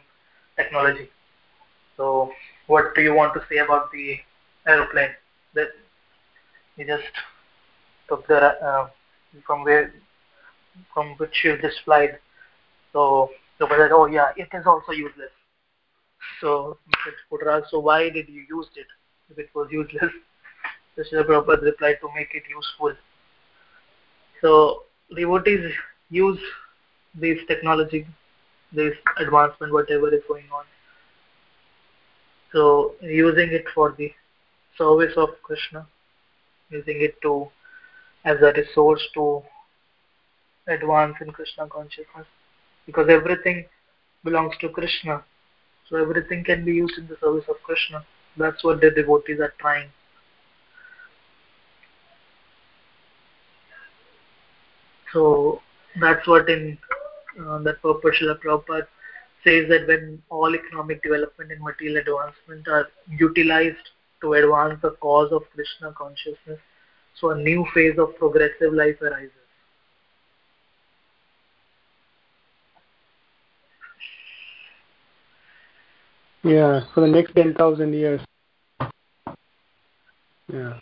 technology. 0.57 1.09
So 1.97 2.31
what 2.67 2.95
do 2.95 3.01
you 3.01 3.13
want 3.13 3.33
to 3.35 3.45
say 3.49 3.57
about 3.57 3.91
the 3.91 4.17
aeroplane? 4.67 5.11
That 5.53 5.69
you 6.77 6.85
just 6.85 7.03
took 8.07 8.27
the 8.27 8.37
uh, 8.37 8.87
from 9.45 9.63
where 9.63 9.93
from 10.93 11.15
which 11.17 11.41
you 11.43 11.57
just 11.61 11.77
flied. 11.85 12.17
So 12.91 13.29
so 13.59 13.67
said, 13.69 13.91
oh 13.91 14.05
yeah, 14.05 14.31
it 14.35 14.49
is 14.53 14.65
also 14.65 14.91
useless. 14.91 15.31
So 16.41 16.77
asked, 17.49 17.71
so 17.71 17.79
why 17.79 18.09
did 18.09 18.27
you 18.29 18.45
use 18.49 18.67
it 18.75 18.87
if 19.29 19.37
it 19.37 19.49
was 19.53 19.67
useless? 19.71 20.11
So 20.95 21.01
Srila 21.01 21.25
Prabhupada 21.25 21.63
replied 21.63 21.95
to 22.01 22.09
make 22.15 22.35
it 22.35 22.43
useful. 22.47 22.93
So 24.41 24.83
devotees 25.15 25.71
use 26.11 26.39
this 27.15 27.39
technology, 27.47 28.05
this 28.71 28.93
advancement, 29.17 29.73
whatever 29.73 30.13
is 30.13 30.21
going 30.27 30.45
on. 30.53 30.65
So 32.51 32.93
using 33.01 33.51
it 33.51 33.65
for 33.73 33.95
the 33.97 34.11
service 34.77 35.13
of 35.17 35.29
Krishna, 35.41 35.87
using 36.69 37.01
it 37.01 37.19
to 37.23 37.47
as 38.25 38.37
a 38.41 38.53
resource 38.53 39.01
to 39.13 39.43
advance 40.67 41.15
in 41.21 41.31
Krishna 41.31 41.67
consciousness, 41.67 42.27
because 42.85 43.07
everything 43.09 43.65
belongs 44.23 44.55
to 44.61 44.69
Krishna. 44.69 45.23
So 45.89 45.97
everything 45.97 46.43
can 46.43 46.63
be 46.63 46.73
used 46.73 46.97
in 46.97 47.07
the 47.07 47.17
service 47.19 47.43
of 47.49 47.57
Krishna. 47.63 48.05
That's 48.37 48.63
what 48.63 48.81
the 48.81 48.89
devotees 48.89 49.39
are 49.39 49.53
trying. 49.59 49.89
So 55.11 55.61
that's 55.99 56.25
what 56.27 56.49
in 56.49 56.77
uh, 57.39 57.59
that 57.59 57.81
purpose 57.81 58.17
Srila 58.19 58.39
Prabhupada 58.39 58.87
says 59.43 59.67
that 59.69 59.85
when 59.87 60.21
all 60.29 60.55
economic 60.55 61.03
development 61.03 61.51
and 61.51 61.61
material 61.61 61.97
advancement 61.97 62.67
are 62.67 62.87
utilized 63.09 63.89
to 64.21 64.33
advance 64.33 64.79
the 64.81 64.91
cause 65.01 65.31
of 65.31 65.43
Krishna 65.53 65.93
consciousness, 65.97 66.59
so 67.19 67.31
a 67.31 67.37
new 67.37 67.65
phase 67.73 67.97
of 67.97 68.15
progressive 68.17 68.73
life 68.73 69.01
arises. 69.01 69.31
Yeah, 76.43 76.81
for 76.93 77.01
the 77.01 77.07
next 77.07 77.33
10,000 77.35 77.93
years. 77.93 78.21
Yeah. 80.51 80.79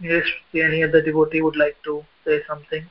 Yes, 0.00 0.26
any 0.54 0.82
other 0.84 1.00
devotee 1.00 1.40
would 1.40 1.56
like 1.56 1.76
to 1.84 2.04
say 2.24 2.42
something? 2.46 2.84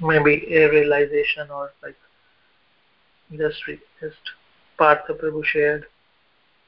Maybe 0.00 0.54
a 0.54 0.70
realization 0.70 1.50
or 1.50 1.72
like 1.82 1.96
just 3.30 3.62
just 4.00 4.16
Partha 4.78 5.14
Prabhu 5.14 5.44
shared. 5.44 5.86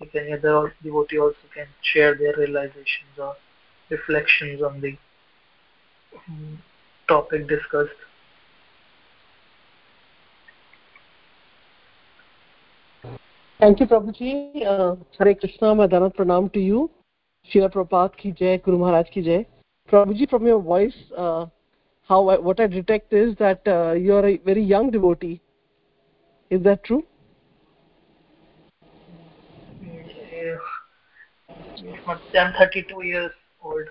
If 0.00 0.14
any 0.14 0.32
other 0.32 0.74
devotee 0.82 1.18
also 1.18 1.36
can 1.52 1.66
share 1.82 2.14
their 2.14 2.34
realizations 2.36 3.18
or 3.18 3.34
reflections 3.90 4.62
on 4.62 4.80
the 4.80 4.96
mm, 6.30 6.56
topic 7.08 7.48
discussed. 7.48 7.90
Thank 13.58 13.80
you, 13.80 13.86
Prabhuji. 13.86 14.64
Uh, 14.64 14.94
Hare 15.18 15.34
Krishna, 15.34 15.74
Madana 15.74 16.14
Pranam 16.14 16.52
to 16.52 16.60
you. 16.60 16.90
Srila 17.50 17.72
Prabhupada 17.72 18.16
ki 18.16 18.30
jai, 18.30 18.56
Guru 18.58 18.78
Maharaj 18.78 19.10
ki 19.10 19.22
jai. 19.22 19.46
Prabhuji, 19.90 20.30
from 20.30 20.46
your 20.46 20.60
voice, 20.60 20.94
uh, 21.16 21.46
how 22.06 22.28
I, 22.28 22.38
what 22.38 22.60
I 22.60 22.68
detect 22.68 23.12
is 23.12 23.34
that 23.36 23.66
uh, 23.66 23.92
you 23.92 24.14
are 24.14 24.24
a 24.24 24.36
very 24.38 24.62
young 24.62 24.92
devotee. 24.92 25.40
Is 26.50 26.62
that 26.62 26.84
true? 26.84 27.04
I'm 32.06 32.52
32 32.58 33.04
years 33.04 33.32
old. 33.62 33.84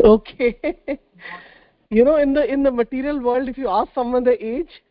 Okay. 0.00 0.58
you 1.90 2.04
know, 2.04 2.16
in 2.16 2.34
the 2.34 2.44
in 2.44 2.62
the 2.62 2.70
material 2.70 3.20
world, 3.20 3.48
if 3.48 3.56
you 3.56 3.68
ask 3.68 3.92
someone 3.94 4.24
the 4.24 4.44
age, 4.44 4.82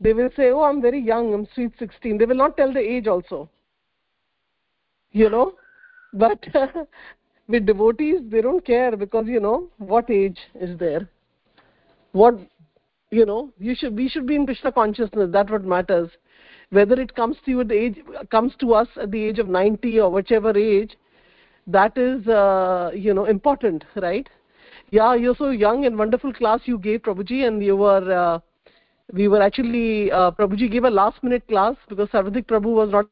they 0.00 0.12
will 0.12 0.30
say, 0.36 0.50
"Oh, 0.50 0.62
I'm 0.62 0.80
very 0.80 1.00
young. 1.00 1.34
I'm 1.34 1.46
sweet 1.54 1.72
16." 1.78 2.18
They 2.18 2.24
will 2.24 2.36
not 2.36 2.56
tell 2.56 2.72
the 2.72 2.80
age 2.80 3.06
also. 3.06 3.50
You 5.12 5.28
know, 5.28 5.54
but 6.12 6.46
with 7.48 7.66
devotees 7.66 8.20
they 8.30 8.40
don't 8.40 8.64
care 8.64 8.96
because 8.96 9.26
you 9.26 9.40
know 9.40 9.68
what 9.78 10.10
age 10.10 10.38
is 10.54 10.78
there 10.78 11.08
what 12.12 12.34
you 13.10 13.26
know 13.26 13.50
you 13.58 13.74
should 13.74 13.96
we 13.96 14.08
should 14.08 14.26
be 14.26 14.36
in 14.36 14.46
krishna 14.46 14.72
consciousness. 14.72 15.30
That's 15.32 15.50
what 15.50 15.64
matters. 15.64 16.10
Whether 16.70 17.00
it 17.00 17.14
comes 17.14 17.36
to 17.44 17.50
you 17.50 17.60
at 17.60 17.68
the 17.68 17.74
age 17.74 17.98
comes 18.30 18.52
to 18.60 18.74
us 18.74 18.88
at 19.00 19.10
the 19.10 19.22
age 19.22 19.38
of 19.38 19.48
90 19.48 20.00
or 20.00 20.10
whichever 20.10 20.56
age 20.56 20.96
that 21.66 21.98
is 21.98 22.26
uh, 22.28 22.90
you 22.94 23.14
know 23.14 23.24
important 23.24 23.84
right? 23.96 24.28
Yeah 24.90 25.14
you're 25.14 25.36
so 25.36 25.50
young 25.50 25.86
and 25.86 25.98
wonderful 25.98 26.32
class 26.32 26.60
you 26.64 26.78
gave 26.78 27.02
prabhuji 27.02 27.46
and 27.46 27.62
you 27.62 27.76
were 27.76 28.12
uh, 28.12 28.38
we 29.12 29.26
were 29.26 29.42
actually 29.42 30.12
uh, 30.12 30.30
prabhuji 30.30 30.70
gave 30.70 30.84
a 30.84 30.90
last 30.90 31.22
minute 31.22 31.46
class 31.48 31.74
because 31.88 32.08
sarvadik 32.10 32.46
prabhu 32.46 32.74
was 32.74 32.90
not 32.90 33.06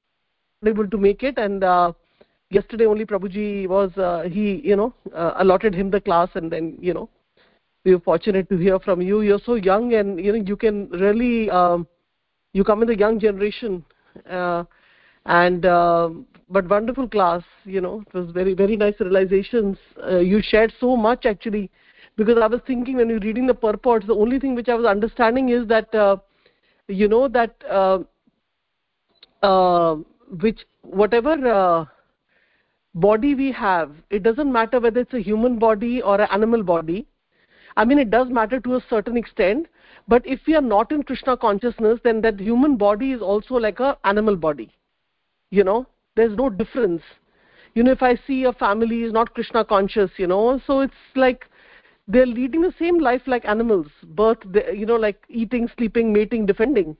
able 0.64 0.88
to 0.88 0.96
make 0.96 1.22
it 1.22 1.38
and 1.38 1.64
uh, 1.64 1.92
yesterday 2.50 2.86
only 2.86 3.04
prabhuji 3.04 3.68
was 3.68 3.96
uh, 3.96 4.22
he 4.22 4.60
you 4.64 4.76
know 4.76 4.92
uh, 5.14 5.34
allotted 5.38 5.74
him 5.74 5.90
the 5.90 6.00
class 6.00 6.28
and 6.34 6.52
then 6.52 6.76
you 6.80 6.94
know 6.94 7.08
we 7.88 7.94
were 7.94 8.06
fortunate 8.08 8.48
to 8.50 8.58
hear 8.58 8.78
from 8.78 9.00
you. 9.00 9.22
You're 9.22 9.44
so 9.44 9.54
young 9.54 9.94
and 9.94 10.22
you 10.24 10.32
know 10.32 10.44
you 10.52 10.56
can 10.56 10.88
really 10.90 11.50
um, 11.50 11.86
you 12.52 12.64
come 12.64 12.82
in 12.82 12.88
the 12.88 12.98
young 12.98 13.18
generation 13.18 13.84
uh, 14.30 14.64
and 15.24 15.64
uh, 15.64 16.10
but 16.50 16.68
wonderful 16.68 17.08
class 17.08 17.42
you 17.64 17.80
know. 17.80 18.02
It 18.06 18.14
was 18.18 18.30
very 18.30 18.54
very 18.54 18.76
nice 18.76 19.00
realizations. 19.00 19.78
Uh, 20.02 20.18
you 20.18 20.42
shared 20.42 20.74
so 20.80 20.96
much 20.96 21.24
actually 21.24 21.70
because 22.20 22.38
i 22.44 22.46
was 22.52 22.60
thinking 22.68 22.96
when 22.96 23.10
you're 23.10 23.24
reading 23.24 23.46
the 23.46 23.54
purports 23.64 24.06
the 24.06 24.14
only 24.22 24.38
thing 24.44 24.54
which 24.58 24.68
i 24.68 24.74
was 24.74 24.86
understanding 24.92 25.50
is 25.56 25.68
that 25.72 25.94
uh, 25.94 26.16
you 26.88 27.06
know 27.12 27.28
that 27.28 27.66
uh, 27.70 27.98
uh, 29.48 29.94
which 30.46 30.64
whatever 31.02 31.34
uh, 31.50 31.84
body 33.04 33.36
we 33.42 33.52
have 33.52 33.92
it 34.10 34.24
doesn't 34.24 34.52
matter 34.56 34.80
whether 34.86 35.04
it's 35.06 35.14
a 35.20 35.22
human 35.28 35.60
body 35.66 36.02
or 36.02 36.20
an 36.20 36.28
animal 36.38 36.66
body 36.72 36.98
i 37.80 37.84
mean 37.90 37.98
it 38.04 38.10
does 38.14 38.30
matter 38.38 38.60
to 38.66 38.76
a 38.76 38.84
certain 38.90 39.16
extent 39.22 39.66
but 40.14 40.26
if 40.36 40.50
we 40.50 40.54
are 40.60 40.66
not 40.70 40.92
in 40.96 41.02
krishna 41.10 41.36
consciousness 41.46 42.00
then 42.04 42.20
that 42.26 42.40
human 42.48 42.76
body 42.86 43.12
is 43.18 43.22
also 43.32 43.62
like 43.68 43.80
a 43.80 43.96
animal 44.12 44.36
body 44.48 44.70
you 45.50 45.64
know? 45.64 45.86
There's 46.16 46.36
no 46.36 46.50
difference. 46.50 47.02
You 47.74 47.84
know 47.84 47.92
if 47.92 48.02
i 48.02 48.16
see 48.26 48.44
a 48.44 48.52
family 48.52 49.02
is 49.08 49.12
not 49.12 49.34
krishna 49.34 49.64
conscious 49.64 50.10
you 50.16 50.26
know 50.26 50.60
so 50.66 50.80
it's 50.80 51.04
like 51.14 51.44
they're 52.08 52.26
leading 52.26 52.62
the 52.62 52.72
same 52.78 52.98
life 52.98 53.22
like 53.26 53.44
animals 53.44 53.86
birth 54.20 54.38
you 54.74 54.86
know 54.86 54.96
like 54.96 55.22
eating 55.28 55.68
sleeping 55.76 56.12
mating 56.12 56.46
defending. 56.46 56.96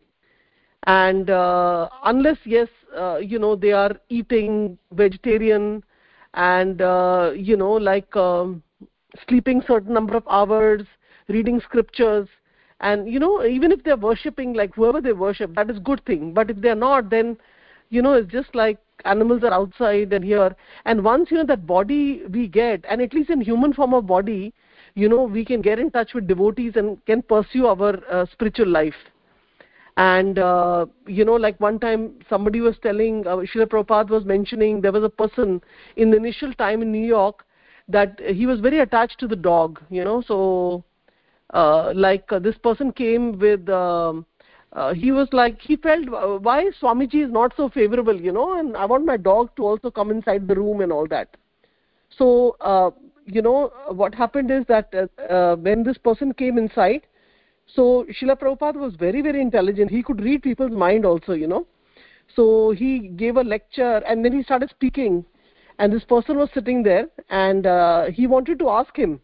And 0.87 1.31
uh, 1.31 1.89
unless 2.05 2.39
yes 2.45 2.69
uh, 2.97 3.17
you 3.17 3.39
know 3.39 3.57
they 3.57 3.73
are 3.73 3.97
eating 4.09 4.79
vegetarian 4.93 5.83
and 6.35 6.81
uh, 6.81 7.33
you 7.35 7.57
know 7.57 7.73
like 7.73 8.15
um, 8.15 8.63
sleeping 9.27 9.63
certain 9.67 9.95
number 9.95 10.17
of 10.17 10.27
hours 10.29 10.83
reading 11.29 11.61
scriptures. 11.61 12.29
And 12.81 13.09
you 13.13 13.19
know 13.19 13.45
even 13.45 13.73
if 13.73 13.83
they're 13.83 13.97
worshipping 13.97 14.53
like 14.55 14.75
whoever 14.75 15.01
they 15.01 15.13
worship 15.13 15.55
that 15.55 15.71
is 15.71 15.79
good 15.81 16.05
thing. 16.05 16.33
But 16.33 16.51
if 16.51 16.61
they're 16.61 16.75
not 16.75 17.11
then 17.11 17.37
you 17.91 18.03
know 18.03 18.13
it's 18.15 18.31
just 18.31 18.55
like 18.55 18.79
animals 19.05 19.43
are 19.43 19.53
outside 19.53 20.13
and 20.13 20.25
here. 20.25 20.55
And 20.85 21.05
once 21.05 21.31
you 21.31 21.39
know 21.39 21.47
that 21.47 21.67
body 21.67 22.23
we 22.31 22.47
get 22.47 22.85
and 22.89 23.01
at 23.03 23.13
least 23.13 23.31
in 23.31 23.41
human 23.41 23.73
form 23.73 23.95
of 23.95 24.07
body 24.07 24.53
you 24.95 25.09
know 25.09 25.23
we 25.23 25.45
can 25.45 25.61
get 25.61 25.79
in 25.79 25.91
touch 25.91 26.15
with 26.15 26.27
devotees 26.27 26.73
and 26.77 27.05
can 27.07 27.23
pursue 27.23 27.67
our 27.67 27.99
uh, 28.11 28.27
spiritual 28.33 28.69
life. 28.69 28.95
And 29.97 30.39
uh, 30.39 30.87
you 31.09 31.25
know 31.25 31.35
like 31.35 31.59
one 31.61 31.81
time 31.81 32.13
somebody 32.31 32.61
was 32.61 32.77
telling 32.81 33.27
uh, 33.27 33.37
Srila 33.37 33.67
Prabhupada 33.67 34.11
was 34.11 34.25
mentioning 34.25 34.81
there 34.81 34.93
was 34.93 35.03
a 35.03 35.09
person 35.09 35.61
in 35.97 36.13
the 36.13 36.17
initial 36.17 36.53
time 36.55 36.83
in 36.83 36.93
New 36.93 37.07
York 37.07 37.45
that 37.89 38.21
he 38.21 38.47
was 38.47 38.61
very 38.61 38.81
attached 38.81 39.19
to 39.19 39.27
the 39.27 39.37
dog 39.37 39.81
you 39.91 40.05
know 40.05 40.23
so 40.27 40.85
uh, 41.55 41.93
like 41.95 42.31
uh, 42.31 42.39
this 42.39 42.57
person 42.59 42.93
came 42.93 43.39
with 43.39 43.69
um, 43.69 44.27
uh, 44.75 44.93
he 44.93 45.11
was 45.11 45.29
like 45.33 45.59
he 45.61 45.77
felt 45.77 46.07
uh, 46.09 46.39
why 46.39 46.71
swamiji 46.81 47.25
is 47.25 47.33
not 47.33 47.53
so 47.57 47.69
favorable 47.71 48.21
you 48.21 48.33
know 48.33 48.59
and 48.59 48.77
i 48.77 48.85
want 48.85 49.05
my 49.05 49.17
dog 49.17 49.55
to 49.57 49.65
also 49.65 49.91
come 49.91 50.11
inside 50.11 50.47
the 50.47 50.55
room 50.55 50.81
and 50.81 50.93
all 50.93 51.07
that. 51.07 51.37
So 52.11 52.57
uh, 52.61 52.91
you 53.27 53.43
know 53.43 53.73
what 53.91 54.15
happened 54.15 54.51
is 54.51 54.65
that 54.69 54.93
uh, 54.95 55.23
uh, 55.33 55.57
when 55.57 55.83
this 55.85 55.99
person 55.99 56.33
came 56.33 56.59
inside 56.59 57.03
so 57.67 58.07
Srila 58.19 58.39
Prabhupada 58.41 58.77
was 58.77 58.95
very 58.95 59.21
very 59.23 59.41
intelligent. 59.41 59.91
He 59.91 60.03
could 60.03 60.21
read 60.23 60.43
people's 60.43 60.73
mind 60.73 61.05
also 61.05 61.33
you 61.33 61.47
know. 61.47 61.67
So 62.35 62.73
he 62.73 63.09
gave 63.09 63.37
a 63.37 63.43
lecture 63.43 64.03
and 64.07 64.25
then 64.25 64.33
he 64.33 64.43
started 64.43 64.71
speaking 64.71 65.25
and 65.79 65.93
this 65.93 66.05
person 66.05 66.37
was 66.37 66.49
sitting 66.53 66.83
there 66.83 67.09
and 67.31 67.67
uh, 67.67 68.07
he 68.07 68.27
wanted 68.27 68.59
to 68.59 68.69
ask 68.69 68.97
him 68.97 69.21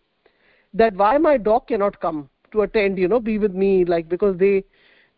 that 0.73 0.95
why 0.95 1.19
my 1.19 1.37
dog 1.37 1.67
cannot 1.69 2.01
come 2.01 2.29
to 2.53 2.63
attend 2.63 2.99
you 2.99 3.09
know 3.09 3.21
be 3.21 3.39
with 3.39 3.53
me 3.53 3.85
like 3.85 4.09
because 4.09 4.37
they 4.39 4.65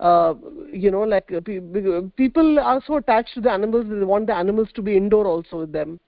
uh, 0.00 0.34
you 0.72 0.90
know 0.90 1.02
like 1.02 1.30
uh, 1.32 1.40
people 2.16 2.58
are 2.58 2.82
so 2.86 2.96
attached 2.96 3.34
to 3.34 3.40
the 3.40 3.50
animals 3.50 3.86
they 3.88 4.04
want 4.04 4.26
the 4.26 4.34
animals 4.34 4.68
to 4.74 4.82
be 4.82 4.96
indoor 4.96 5.26
also 5.26 5.58
with 5.60 5.72
them. 5.72 5.98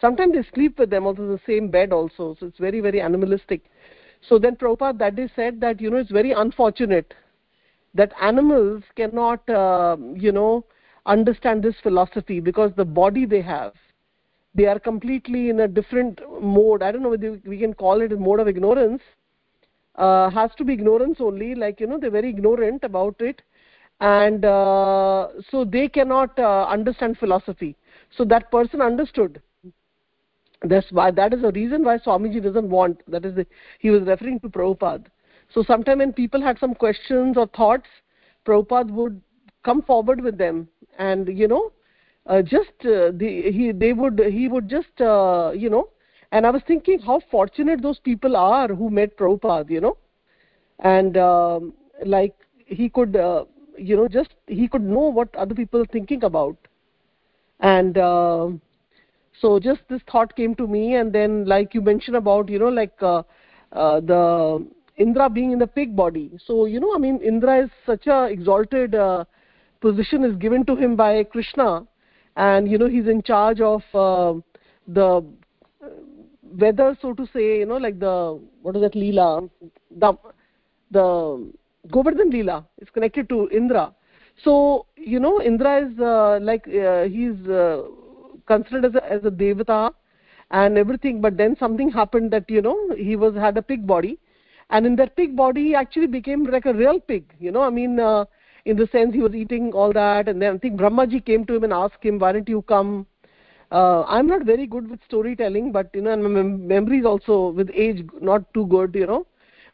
Sometimes 0.00 0.32
they 0.34 0.46
sleep 0.54 0.78
with 0.78 0.90
them 0.90 1.06
also 1.06 1.26
the 1.26 1.40
same 1.46 1.68
bed 1.70 1.92
also 1.92 2.36
so 2.38 2.46
it's 2.46 2.58
very 2.58 2.80
very 2.80 3.00
animalistic. 3.00 3.64
So 4.28 4.38
then 4.38 4.56
Prabhupada 4.56 4.98
that 4.98 5.16
day 5.16 5.28
said 5.34 5.60
that 5.60 5.80
you 5.80 5.90
know 5.90 5.98
it's 5.98 6.10
very 6.10 6.32
unfortunate 6.32 7.14
that 7.94 8.12
animals 8.20 8.82
cannot 8.96 9.48
uh, 9.48 9.96
you 10.14 10.32
know 10.32 10.64
understand 11.06 11.62
this 11.62 11.76
philosophy 11.82 12.40
because 12.40 12.70
the 12.76 12.84
body 12.84 13.24
they 13.24 13.40
have 13.42 13.72
they 14.58 14.66
are 14.66 14.80
completely 14.80 15.50
in 15.50 15.60
a 15.60 15.68
different 15.68 16.20
mode. 16.42 16.82
I 16.82 16.90
don't 16.90 17.02
know 17.02 17.10
whether 17.10 17.40
we 17.46 17.58
can 17.58 17.74
call 17.74 18.00
it 18.00 18.12
a 18.12 18.16
mode 18.16 18.40
of 18.40 18.48
ignorance. 18.48 19.00
Uh, 19.94 20.30
has 20.30 20.50
to 20.56 20.64
be 20.64 20.72
ignorance 20.72 21.18
only 21.20 21.54
like 21.54 21.80
you 21.80 21.86
know 21.86 21.98
they're 21.98 22.10
very 22.10 22.30
ignorant 22.30 22.82
about 22.82 23.20
it. 23.20 23.42
And 24.00 24.44
uh, 24.44 25.28
so 25.50 25.64
they 25.64 25.88
cannot 25.88 26.38
uh, 26.38 26.66
understand 26.68 27.18
philosophy. 27.18 27.76
So 28.16 28.24
that 28.26 28.50
person 28.50 28.82
understood. 28.82 29.40
That's 30.62 30.90
why 30.90 31.12
that 31.12 31.32
is 31.32 31.42
the 31.42 31.52
reason 31.52 31.84
why 31.84 31.98
swamiji 31.98 32.42
doesn't 32.42 32.68
want 32.68 33.00
that 33.06 33.24
is 33.24 33.36
the, 33.36 33.46
he 33.78 33.90
was 33.90 34.02
referring 34.02 34.40
to 34.40 34.48
prabhupada. 34.48 35.06
So 35.54 35.62
sometime 35.62 35.98
when 35.98 36.12
people 36.12 36.42
had 36.42 36.58
some 36.58 36.74
questions 36.74 37.36
or 37.36 37.46
thoughts 37.46 37.88
prabhupada 38.44 38.90
would 38.90 39.20
come 39.64 39.82
forward 39.82 40.20
with 40.20 40.36
them. 40.36 40.68
And 40.98 41.28
you 41.28 41.46
know 41.46 41.70
uh, 42.28 42.42
just 42.42 42.70
uh, 42.84 43.10
the, 43.12 43.50
he 43.50 43.72
they 43.72 43.92
would 43.92 44.18
he 44.18 44.48
would 44.48 44.68
just 44.68 45.00
uh, 45.00 45.50
you 45.54 45.70
know 45.70 45.88
and 46.30 46.46
i 46.46 46.50
was 46.50 46.62
thinking 46.66 46.98
how 47.00 47.20
fortunate 47.30 47.82
those 47.82 47.98
people 47.98 48.36
are 48.36 48.68
who 48.68 48.90
met 48.90 49.16
prabhupada 49.16 49.70
you 49.70 49.80
know. 49.80 49.96
And 50.80 51.16
um, 51.16 51.74
like 52.06 52.34
he 52.66 52.88
could 52.88 53.16
uh, 53.16 53.44
you 53.76 53.96
know 53.96 54.06
just 54.06 54.34
he 54.46 54.68
could 54.68 54.82
know 54.82 55.08
what 55.18 55.34
other 55.34 55.54
people 55.54 55.80
are 55.80 55.86
thinking 55.86 56.22
about. 56.22 56.56
And 57.58 57.98
uh, 57.98 58.50
so 59.40 59.58
just 59.58 59.80
this 59.88 60.02
thought 60.10 60.36
came 60.36 60.54
to 60.54 60.68
me 60.68 60.94
and 60.94 61.12
then 61.12 61.46
like 61.46 61.74
you 61.74 61.80
mentioned 61.80 62.16
about 62.16 62.48
you 62.48 62.60
know 62.60 62.68
like 62.68 63.02
uh, 63.02 63.22
uh, 63.72 64.00
the 64.00 64.64
indra 64.96 65.28
being 65.28 65.50
in 65.50 65.58
the 65.58 65.66
pig 65.66 65.96
body. 65.96 66.30
So 66.46 66.66
you 66.66 66.78
know 66.78 66.94
i 66.94 66.98
mean 66.98 67.20
indra 67.20 67.64
is 67.64 67.70
such 67.84 68.06
a 68.06 68.24
exalted 68.26 68.94
uh, 68.94 69.24
position 69.80 70.24
is 70.24 70.36
given 70.36 70.64
to 70.66 70.76
him 70.76 70.94
by 70.94 71.24
krishna 71.24 71.86
and 72.38 72.70
you 72.70 72.78
know 72.78 72.88
he's 72.88 73.08
in 73.08 73.22
charge 73.22 73.60
of 73.60 73.82
uh, 73.94 74.32
the 74.86 75.24
weather 76.64 76.96
so 77.02 77.12
to 77.12 77.26
say 77.32 77.58
you 77.58 77.66
know 77.66 77.76
like 77.76 77.98
the 77.98 78.40
what 78.62 78.76
is 78.76 78.82
that 78.82 78.94
leela? 78.94 79.50
The 79.90 80.12
the 80.90 81.52
govardhan 81.90 82.30
leela 82.30 82.64
is 82.80 82.88
connected 82.90 83.28
to 83.28 83.48
indra. 83.50 83.92
So 84.44 84.86
you 84.96 85.20
know 85.20 85.42
indra 85.42 85.72
is 85.86 85.98
uh, 85.98 86.38
like 86.40 86.68
uh, 86.68 87.04
he's 87.04 87.48
uh, 87.48 87.82
considered 88.46 88.84
as 88.86 88.94
a, 88.94 89.12
as 89.12 89.24
a 89.24 89.30
devata 89.30 89.92
and 90.50 90.78
everything 90.78 91.20
but 91.20 91.36
then 91.36 91.56
something 91.58 91.90
happened 91.90 92.30
that 92.30 92.48
you 92.48 92.62
know 92.62 92.78
he 92.96 93.16
was 93.16 93.34
had 93.34 93.56
a 93.58 93.62
pig 93.62 93.86
body. 93.86 94.18
And 94.70 94.84
in 94.84 94.96
that 94.96 95.16
pig 95.16 95.34
body 95.34 95.62
he 95.68 95.74
actually 95.74 96.06
became 96.06 96.44
like 96.44 96.66
a 96.66 96.74
real 96.74 97.00
pig 97.00 97.24
you 97.40 97.50
know 97.50 97.62
i 97.62 97.70
mean 97.70 97.98
uh, 97.98 98.26
in 98.64 98.76
the 98.76 98.86
sense 98.92 99.14
he 99.14 99.20
was 99.20 99.34
eating 99.34 99.72
all 99.72 99.92
that 99.92 100.28
and 100.28 100.42
then 100.42 100.54
i 100.54 100.58
think 100.58 100.78
brahmaji 100.78 101.24
came 101.24 101.44
to 101.44 101.54
him 101.56 101.64
and 101.64 101.72
asked 101.72 102.02
him 102.02 102.18
why 102.18 102.32
didn't 102.32 102.48
you 102.48 102.62
come? 102.62 103.06
Uh, 103.70 104.02
i'm 104.04 104.26
not 104.26 104.44
very 104.44 104.66
good 104.66 104.88
with 104.90 105.00
storytelling 105.04 105.70
but 105.72 105.90
you 105.94 106.00
know 106.00 106.12
and 106.12 106.22
my 106.22 106.28
mem- 106.28 106.66
memory 106.66 106.98
is 106.98 107.04
also 107.04 107.48
with 107.50 107.70
age 107.74 108.04
not 108.20 108.52
too 108.54 108.66
good 108.66 108.94
you 108.94 109.06
know. 109.06 109.26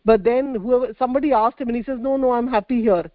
But 0.05 0.23
then 0.23 0.55
whoever 0.55 0.95
somebody 0.99 1.33
asked 1.33 1.61
him 1.61 1.69
and 1.69 1.77
he 1.77 1.83
says 1.83 1.99
no 2.01 2.17
no 2.17 2.33
i'm 2.33 2.49
happy 2.49 2.81
here. 2.83 3.11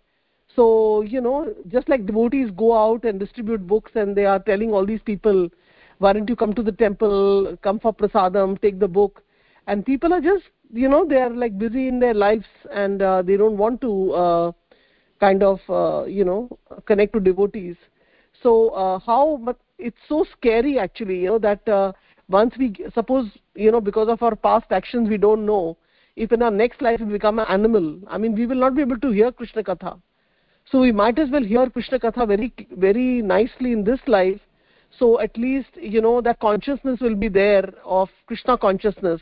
So 0.55 1.01
you 1.01 1.21
know 1.21 1.53
just 1.67 1.89
like 1.89 2.05
devotees 2.05 2.49
go 2.55 2.75
out 2.75 3.03
and 3.03 3.19
distribute 3.19 3.67
books 3.67 3.91
and 3.95 4.15
they 4.15 4.25
are 4.25 4.39
telling 4.39 4.71
all 4.73 4.85
these 4.85 5.01
people 5.03 5.49
why 5.97 6.13
don't 6.13 6.29
you 6.29 6.35
come 6.35 6.53
to 6.53 6.63
the 6.63 6.71
temple 6.71 7.57
come 7.61 7.79
for 7.79 7.93
prasadam 7.93 8.59
take 8.61 8.79
the 8.79 8.87
book? 8.87 9.21
And 9.67 9.85
people 9.85 10.13
are 10.13 10.21
just 10.21 10.45
you 10.73 10.87
know 10.87 11.05
they 11.05 11.17
are 11.17 11.29
like 11.29 11.59
busy 11.59 11.87
in 11.89 11.99
their 11.99 12.13
lives 12.13 12.45
and 12.73 13.01
uh, 13.01 13.21
they 13.21 13.35
don't 13.37 13.57
want 13.57 13.81
to 13.81 14.13
uh, 14.13 14.51
kind 15.19 15.43
of 15.43 15.59
uh, 15.69 16.05
you 16.05 16.23
know 16.23 16.49
connect 16.85 17.13
to 17.13 17.19
devotees. 17.19 17.75
So 18.41 18.69
uh, 18.69 18.99
how 18.99 19.55
it's 19.77 19.97
so 20.07 20.25
scary 20.37 20.79
actually 20.79 21.19
you 21.19 21.27
know 21.27 21.39
that 21.39 21.67
uh, 21.67 21.91
once 22.27 22.55
we 22.57 22.75
suppose 22.93 23.29
you 23.55 23.71
know 23.71 23.81
because 23.81 24.07
of 24.07 24.21
our 24.23 24.35
past 24.35 24.71
actions 24.71 25.09
we 25.09 25.17
don't 25.17 25.45
know 25.45 25.77
if 26.15 26.31
in 26.31 26.41
our 26.41 26.51
next 26.51 26.81
life 26.81 26.99
we 26.99 27.11
become 27.13 27.39
an 27.39 27.45
animal. 27.49 27.99
I 28.07 28.17
mean 28.17 28.35
we 28.35 28.45
will 28.45 28.55
not 28.55 28.75
be 28.75 28.81
able 28.81 28.99
to 28.99 29.11
hear 29.11 29.31
krishna 29.31 29.63
katha. 29.63 29.99
So 30.71 30.79
we 30.81 30.91
might 30.91 31.17
as 31.17 31.29
well 31.29 31.43
hear 31.43 31.69
krishna 31.69 31.99
katha 31.99 32.27
very 32.27 32.53
very 32.71 33.21
nicely 33.21 33.73
in 33.73 33.83
this 33.83 33.99
life. 34.07 34.39
So 34.97 35.19
at 35.19 35.37
least 35.37 35.69
you 35.75 36.01
know 36.01 36.21
that 36.21 36.39
consciousness 36.39 36.99
will 36.99 37.15
be 37.15 37.29
there 37.29 37.73
of 37.83 38.09
krishna 38.27 38.57
consciousness. 38.57 39.21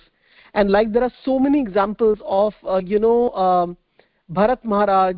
And 0.54 0.72
like 0.72 0.92
there 0.92 1.04
are 1.04 1.14
so 1.24 1.40
many 1.40 1.60
examples 1.60 2.20
of 2.26 2.54
uh, 2.68 2.78
you 2.78 3.00
know 3.00 3.32
um, 3.32 3.78
bharat 4.32 4.64
maharaj 4.64 5.18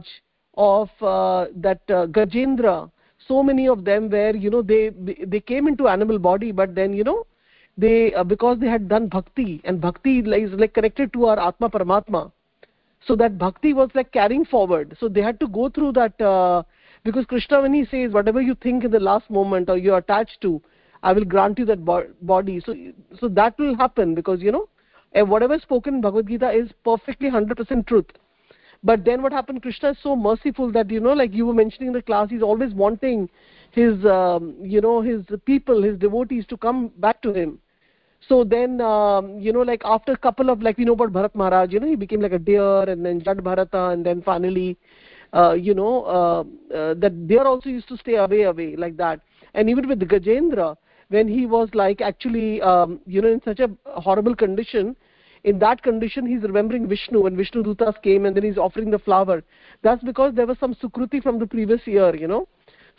of 0.59 0.89
uh, 1.01 1.45
that 1.55 1.81
uh, 1.89 2.05
gajendra. 2.07 2.91
So 3.27 3.41
many 3.41 3.67
of 3.67 3.85
them 3.85 4.09
were, 4.09 4.35
you 4.35 4.49
know 4.49 4.61
they 4.61 4.89
they 5.33 5.39
came 5.39 5.67
into 5.67 5.87
animal 5.87 6.19
body 6.19 6.51
but 6.51 6.75
then 6.75 6.93
you 6.93 7.03
know 7.03 7.25
they 7.77 8.13
uh, 8.13 8.23
because 8.23 8.59
they 8.59 8.67
had 8.67 8.89
done 8.89 9.07
bhakti 9.07 9.61
and 9.63 9.79
bhakti 9.79 10.19
is 10.19 10.59
like 10.63 10.73
connected 10.73 11.13
to 11.13 11.25
our 11.27 11.39
atma 11.39 11.69
paramatma. 11.69 12.31
So 13.07 13.15
that 13.15 13.37
bhakti 13.37 13.73
was 13.73 13.89
like 13.93 14.11
carrying 14.11 14.43
forward. 14.43 14.97
So 14.99 15.07
they 15.07 15.21
had 15.21 15.39
to 15.39 15.47
go 15.47 15.69
through 15.69 15.93
that 15.93 16.19
uh, 16.21 16.63
because 17.03 17.25
krishna 17.25 17.61
when 17.61 17.73
he 17.73 17.85
says 17.85 18.11
whatever 18.11 18.41
you 18.41 18.55
think 18.55 18.83
in 18.83 18.91
the 18.91 18.99
last 18.99 19.29
moment 19.29 19.69
or 19.69 19.77
you're 19.77 19.99
attached 20.05 20.41
to 20.41 20.61
i 21.01 21.13
will 21.13 21.23
grant 21.33 21.57
you 21.59 21.65
that 21.65 21.85
bo- 21.85 22.09
body. 22.33 22.61
So 22.65 22.75
so 23.19 23.29
that 23.29 23.57
will 23.57 23.77
happen 23.83 24.15
because 24.15 24.41
you 24.41 24.51
know 24.51 24.67
whatever 25.35 25.59
spoken 25.59 25.95
in 25.95 26.01
bhagavad 26.01 26.27
gita 26.33 26.51
is 26.63 26.73
perfectly 26.89 27.29
100% 27.29 27.87
truth 27.87 28.19
but 28.83 29.03
then 29.03 29.21
what 29.21 29.31
happened? 29.31 29.61
Krishna 29.61 29.91
is 29.91 29.97
so 30.01 30.15
merciful 30.15 30.71
that 30.71 30.89
you 30.89 30.99
know 30.99 31.13
like 31.13 31.33
you 31.33 31.45
were 31.45 31.53
mentioning 31.53 31.87
in 31.87 31.93
the 31.93 32.01
class 32.01 32.29
he's 32.29 32.41
always 32.41 32.73
wanting 32.73 33.29
his 33.71 34.05
um, 34.05 34.55
you 34.61 34.81
know 34.81 35.01
his 35.01 35.23
people 35.45 35.81
his 35.81 35.97
devotees 35.97 36.45
to 36.47 36.57
come 36.57 36.91
back 36.97 37.21
to 37.21 37.33
him. 37.33 37.59
So 38.27 38.43
then 38.43 38.79
um, 38.81 39.39
you 39.39 39.51
know 39.51 39.61
like 39.61 39.81
after 39.85 40.13
a 40.13 40.17
couple 40.17 40.49
of 40.49 40.61
like 40.61 40.77
we 40.77 40.85
know 40.85 40.93
about 40.93 41.11
bharat 41.11 41.35
maharaj 41.35 41.73
you 41.73 41.79
know 41.79 41.87
he 41.87 41.95
became 41.95 42.21
like 42.21 42.31
a 42.31 42.39
deer 42.39 42.83
and 42.83 43.05
then 43.05 43.21
jad 43.21 43.43
bharata 43.43 43.89
and 43.89 44.05
then 44.05 44.21
finally 44.21 44.77
uh, 45.33 45.53
you 45.53 45.73
know 45.73 46.03
uh, 46.03 46.43
uh, 46.75 46.93
that 46.95 47.27
deer 47.27 47.43
also 47.43 47.69
used 47.69 47.87
to 47.87 47.97
stay 47.97 48.15
away 48.15 48.43
away 48.43 48.75
like 48.75 48.95
that. 48.97 49.21
And 49.53 49.69
even 49.69 49.87
with 49.87 49.99
gajendra 49.99 50.77
when 51.09 51.27
he 51.27 51.45
was 51.45 51.69
like 51.73 52.01
actually 52.01 52.61
um, 52.61 52.99
you 53.05 53.21
know 53.21 53.29
in 53.29 53.41
such 53.43 53.59
a 53.59 53.69
horrible 53.99 54.35
condition 54.35 54.95
in 55.43 55.59
that 55.59 55.81
condition 55.81 56.25
he's 56.25 56.41
remembering 56.41 56.87
vishnu 56.87 57.21
when 57.21 57.35
vishnu 57.37 57.63
dutas 57.63 58.01
came 58.01 58.25
and 58.25 58.35
then 58.35 58.43
he's 58.43 58.57
offering 58.57 58.91
the 58.91 58.99
flower. 58.99 59.43
That's 59.81 60.03
because 60.03 60.35
there 60.35 60.45
was 60.45 60.57
some 60.59 60.75
sukruti 60.75 61.21
from 61.21 61.39
the 61.39 61.47
previous 61.47 61.85
year 61.85 62.15
you 62.15 62.27
know. 62.27 62.47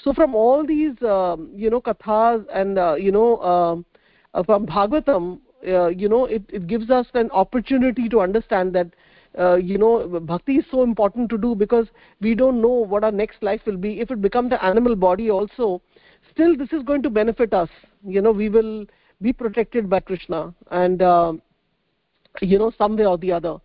So 0.03 0.13
from 0.13 0.35
all 0.35 0.67
these 0.67 1.01
um, 1.03 1.51
you 1.55 1.71
know 1.71 1.81
kathas 1.81 2.45
and 2.53 2.79
uh, 2.79 2.95
you 2.95 3.13
know 3.13 3.39
um, 3.43 3.85
uh, 4.35 4.43
from 4.43 4.67
bhagavatam 4.67 5.41
uh, 5.67 5.89
you 5.89 6.09
know 6.09 6.25
it, 6.25 6.43
it 6.49 6.67
gives 6.67 6.91
us 6.91 7.07
an 7.15 7.31
opportunity 7.31 8.09
to 8.09 8.21
understand 8.21 8.75
that 8.75 8.89
uh, 9.39 9.57
you 9.57 9.79
know 9.79 10.21
bhakti 10.21 10.57
is 10.57 10.65
so 10.71 10.83
important 10.83 11.29
to 11.31 11.39
do 11.39 11.55
because 11.55 11.87
we 12.21 12.35
don't 12.35 12.61
know 12.61 12.69
what 12.95 13.05
our 13.05 13.13
next 13.13 13.43
life 13.43 13.61
will 13.67 13.77
be. 13.77 14.01
If 14.01 14.11
it 14.11 14.23
becomes 14.23 14.51
the 14.51 14.65
animal 14.65 14.97
body 14.97 15.31
also 15.31 15.83
still 16.31 16.57
this 16.57 16.73
is 16.73 16.83
going 16.83 17.03
to 17.03 17.11
benefit 17.11 17.53
us. 17.53 17.69
You 18.05 18.23
know 18.23 18.33
we 18.33 18.49
will 18.49 18.87
be 19.23 19.33
protected 19.33 19.91
by 19.91 20.01
krishna. 20.01 20.55
And 20.71 21.03
uh, 21.03 21.35
you 22.41 22.59
know 22.59 22.71
some 22.77 22.97
way 22.97 23.07
or 23.07 23.17
the 23.19 23.33
other. 23.33 23.57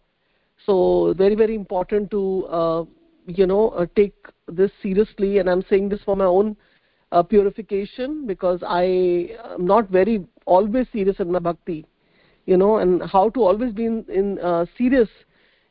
So 0.66 1.14
very 1.18 1.36
very 1.36 1.56
important 1.56 2.10
to 2.12 2.46
uh, 2.48 2.84
you 3.28 3.46
know 3.46 3.70
uh, 3.70 3.86
take 3.96 4.14
this 4.48 4.72
seriously 4.82 5.40
and 5.40 5.50
i'm 5.50 5.64
saying 5.70 5.90
this 5.90 6.02
for 6.04 6.16
my 6.16 6.26
own 6.26 6.56
uh, 7.12 7.24
purification 7.24 8.26
because 8.28 8.62
i 8.68 8.84
am 9.54 9.66
not 9.66 9.90
very 9.90 10.26
always 10.46 10.88
serious 10.92 11.20
in 11.20 11.32
my 11.32 11.40
bhakti 11.40 11.86
you 12.46 12.58
know 12.58 12.78
and 12.78 13.02
how 13.04 13.30
to 13.30 13.44
always 13.44 13.74
be 13.74 13.86
in, 13.86 14.06
in 14.10 14.40
uh, 14.40 14.66
serious 14.78 15.10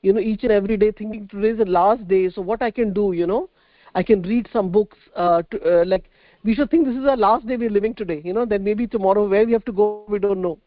you 0.03 0.13
know 0.13 0.21
each 0.21 0.43
and 0.43 0.53
every 0.53 0.77
day 0.77 0.91
thinking 0.91 1.29
today 1.29 1.49
is 1.51 1.59
the 1.59 1.65
last 1.65 2.07
day 2.09 2.29
so 2.29 2.41
what 2.43 2.63
i 2.63 2.71
can 2.71 2.93
do 2.93 3.13
you 3.13 3.27
know? 3.27 3.49
I 3.97 4.03
can 4.03 4.23
read 4.23 4.49
some 4.53 4.71
books 4.73 4.99
uh, 5.15 5.43
to, 5.51 5.81
uh, 5.83 5.85
like 5.87 6.11
we 6.43 6.55
should 6.55 6.71
think 6.71 6.87
this 6.87 6.97
is 6.97 7.05
our 7.07 7.17
last 7.17 7.47
day 7.47 7.57
we're 7.57 7.71
living 7.71 7.95
today 7.95 8.21
you 8.25 8.33
know? 8.33 8.45
Then 8.45 8.65
maybe 8.65 8.87
tomorrow 8.89 9.29
where 9.29 9.47
we 9.47 9.53
have 9.53 9.65
to 9.67 9.73
go 9.73 9.87
we 9.91 9.99
don't 10.03 10.43
know 10.43 10.59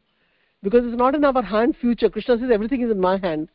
because 0.64 0.86
it's 0.86 0.98
not 0.98 1.16
in 1.16 1.24
our 1.24 1.42
hand 1.42 1.76
future. 1.80 2.10
Krishna 2.10 2.38
says 2.38 2.50
everything 2.52 2.82
is 2.82 2.92
in 2.92 3.00
my 3.00 3.18
hand. 3.18 3.50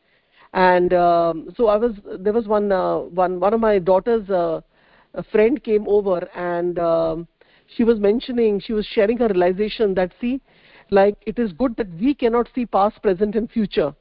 And 0.53 0.93
um, 0.93 1.49
so 1.57 1.67
i 1.67 1.75
was 1.75 1.93
there 2.19 2.33
was 2.33 2.47
one 2.47 2.71
uh, 2.71 2.99
one 2.99 3.39
one 3.39 3.53
of 3.53 3.59
my 3.59 3.79
daughter's 3.79 4.29
uh, 4.29 4.61
a 5.15 5.23
friend 5.23 5.63
came 5.63 5.87
over 5.87 6.19
and 6.35 6.77
um, 6.77 7.27
she 7.75 7.83
was 7.83 7.99
mentioning 7.99 8.59
she 8.59 8.73
was 8.73 8.85
sharing 8.85 9.17
her 9.17 9.27
realization 9.27 9.95
that 9.95 10.11
see 10.21 10.41
like 10.91 11.17
it 11.25 11.39
is 11.39 11.51
good 11.53 11.75
that 11.77 11.89
we 11.99 12.13
cannot 12.13 12.47
see 12.53 12.65
past 12.65 13.01
present 13.01 13.35
and 13.35 13.49
future. 13.49 13.93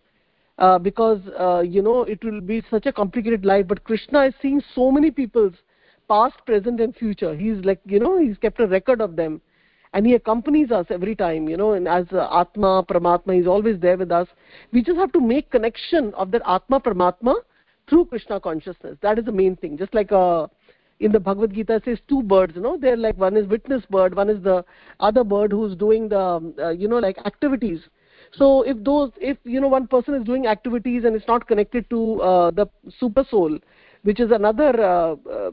Uh, 0.58 0.78
because 0.78 1.20
uh, 1.40 1.60
you 1.60 1.80
know 1.80 2.02
it 2.02 2.22
will 2.22 2.40
be 2.40 2.62
such 2.70 2.84
a 2.84 2.92
complicated 2.92 3.46
life. 3.46 3.66
But 3.66 3.84
krishna 3.84 4.26
is 4.26 4.34
seeing 4.42 4.62
so 4.74 4.90
many 4.90 5.10
people's 5.10 5.54
past 6.06 6.36
present 6.44 6.80
and 6.80 6.94
future. 6.94 7.34
He's 7.34 7.64
like 7.64 7.80
you 7.86 7.98
know 7.98 8.18
he's 8.18 8.36
kept 8.36 8.60
a 8.60 8.66
record 8.66 9.00
of 9.00 9.16
them 9.16 9.40
and 9.92 10.06
he 10.06 10.14
accompanies 10.14 10.70
us 10.70 10.86
every 10.90 11.14
time 11.14 11.48
you 11.48 11.56
know 11.56 11.72
and 11.72 11.86
as 11.86 12.06
uh, 12.12 12.28
atma 12.40 12.84
paramatma 12.88 13.34
he's 13.34 13.46
always 13.46 13.78
there 13.80 13.96
with 13.96 14.10
us. 14.10 14.28
We 14.72 14.82
just 14.82 14.98
have 14.98 15.12
to 15.12 15.20
make 15.20 15.50
connection 15.50 16.12
of 16.14 16.30
that 16.32 16.42
atma 16.46 16.80
paramatma 16.80 17.34
through 17.88 18.06
krishna 18.06 18.40
consciousness. 18.40 18.96
That 19.02 19.18
is 19.18 19.24
the 19.24 19.32
main 19.32 19.56
thing. 19.56 19.76
Just 19.76 19.94
like 19.94 20.10
a 20.10 20.50
in 21.02 21.10
the 21.10 21.20
Bhagavad 21.20 21.52
Gita 21.52 21.82
says 21.84 21.98
two 22.08 22.22
birds, 22.22 22.54
you 22.54 22.62
know, 22.62 22.78
they're 22.80 22.96
like 22.96 23.18
one 23.18 23.36
is 23.36 23.46
witness 23.46 23.82
bird, 23.90 24.14
one 24.14 24.30
is 24.30 24.42
the 24.42 24.64
other 25.00 25.24
bird 25.24 25.50
who's 25.50 25.76
doing 25.76 26.08
the, 26.08 26.54
uh, 26.62 26.70
you 26.70 26.86
know, 26.86 26.98
like 26.98 27.18
activities. 27.26 27.80
So 28.32 28.62
if 28.62 28.82
those, 28.84 29.10
if 29.20 29.36
you 29.44 29.60
know, 29.60 29.68
one 29.68 29.88
person 29.88 30.14
is 30.14 30.24
doing 30.24 30.46
activities 30.46 31.04
and 31.04 31.14
it's 31.14 31.26
not 31.26 31.48
connected 31.48 31.90
to 31.90 32.22
uh, 32.22 32.50
the 32.52 32.66
super 32.98 33.24
soul, 33.28 33.58
which 34.04 34.20
is 34.20 34.30
another, 34.30 34.80
uh, 34.80 35.16
uh, 35.30 35.50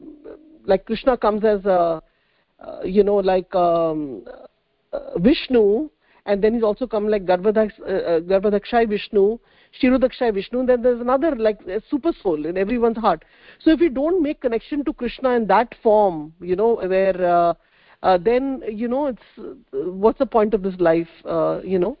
like 0.64 0.86
Krishna 0.86 1.16
comes 1.16 1.44
as 1.44 1.64
a, 1.64 2.00
uh, 2.60 2.82
you 2.84 3.02
know, 3.02 3.16
like 3.16 3.54
um, 3.54 4.24
uh, 4.92 5.18
Vishnu, 5.18 5.88
and 6.26 6.42
then 6.42 6.54
he's 6.54 6.62
also 6.62 6.86
come 6.86 7.08
like 7.08 7.24
Garbhadakshay 7.24 7.80
uh, 7.80 8.48
uh 8.48 8.86
Vishnu, 8.86 9.38
Shirodakshay 9.80 10.34
Vishnu, 10.34 10.66
then 10.66 10.82
there's 10.82 11.00
another 11.00 11.34
like 11.36 11.60
super 11.88 12.12
soul 12.22 12.46
in 12.46 12.56
everyone's 12.56 12.98
heart. 12.98 13.24
So 13.60 13.70
if 13.70 13.80
we 13.80 13.88
don't 13.88 14.22
make 14.22 14.40
connection 14.40 14.84
to 14.84 14.92
Krishna 14.92 15.30
in 15.30 15.46
that 15.46 15.74
form, 15.82 16.34
you 16.40 16.56
know, 16.56 16.74
where 16.74 17.24
uh, 17.24 17.54
uh, 18.02 18.18
then 18.18 18.62
you 18.70 18.88
know 18.88 19.06
it's 19.06 19.22
uh, 19.38 19.54
what's 19.72 20.18
the 20.18 20.26
point 20.26 20.54
of 20.54 20.62
this 20.62 20.74
life, 20.78 21.08
uh, 21.24 21.60
you 21.64 21.78
know? 21.78 21.98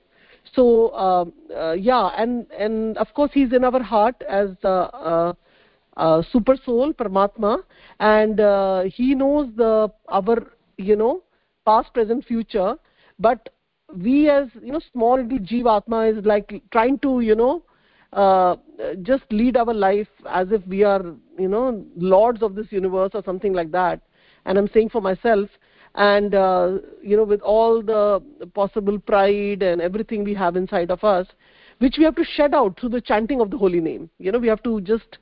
So 0.54 0.88
uh, 0.88 1.72
yeah, 1.72 2.10
and 2.16 2.46
and 2.52 2.96
of 2.98 3.12
course 3.14 3.30
he's 3.32 3.52
in 3.52 3.64
our 3.64 3.82
heart 3.82 4.16
as 4.28 4.50
super 6.32 6.56
soul, 6.64 6.92
Paramatma, 6.92 7.62
and 7.98 8.92
he 8.92 9.14
knows 9.14 9.48
the 9.56 9.92
our 10.08 10.38
you 10.76 10.96
know 10.96 11.22
past, 11.66 11.92
present, 11.92 12.24
future, 12.24 12.76
but 13.18 13.48
we 13.96 14.28
as 14.30 14.48
you 14.62 14.72
know 14.72 14.80
small 14.92 15.20
little 15.20 15.38
jivatma 15.38 16.16
is 16.16 16.24
like 16.24 16.62
trying 16.72 16.98
to 17.00 17.20
you 17.20 17.34
know 17.34 17.62
uh, 18.12 18.56
just 19.02 19.24
lead 19.30 19.56
our 19.56 19.74
life 19.74 20.08
as 20.28 20.48
if 20.50 20.66
we 20.66 20.82
are 20.82 21.04
you 21.38 21.48
know 21.48 21.84
lords 21.96 22.42
of 22.42 22.54
this 22.54 22.66
universe 22.70 23.10
or 23.14 23.22
something 23.24 23.52
like 23.52 23.70
that. 23.70 24.00
And 24.46 24.58
i'm 24.58 24.68
saying 24.68 24.90
for 24.90 25.00
myself. 25.00 25.48
And 25.96 26.36
uh, 26.36 26.78
you 27.02 27.16
know 27.16 27.24
with 27.24 27.40
all 27.40 27.82
the 27.82 28.22
possible 28.54 28.96
pride 28.98 29.62
and 29.62 29.80
everything 29.80 30.22
we 30.22 30.34
have 30.34 30.54
inside 30.54 30.90
of 30.90 31.02
us 31.02 31.26
which 31.78 31.96
we 31.98 32.04
have 32.04 32.14
to 32.14 32.24
shed 32.24 32.54
out 32.54 32.78
through 32.78 32.90
the 32.90 33.00
chanting 33.00 33.40
of 33.40 33.50
the 33.50 33.58
holy 33.58 33.80
name. 33.80 34.08
You 34.18 34.30
know 34.30 34.38
we 34.38 34.46
have 34.46 34.62
to 34.62 34.80
just 34.82 35.18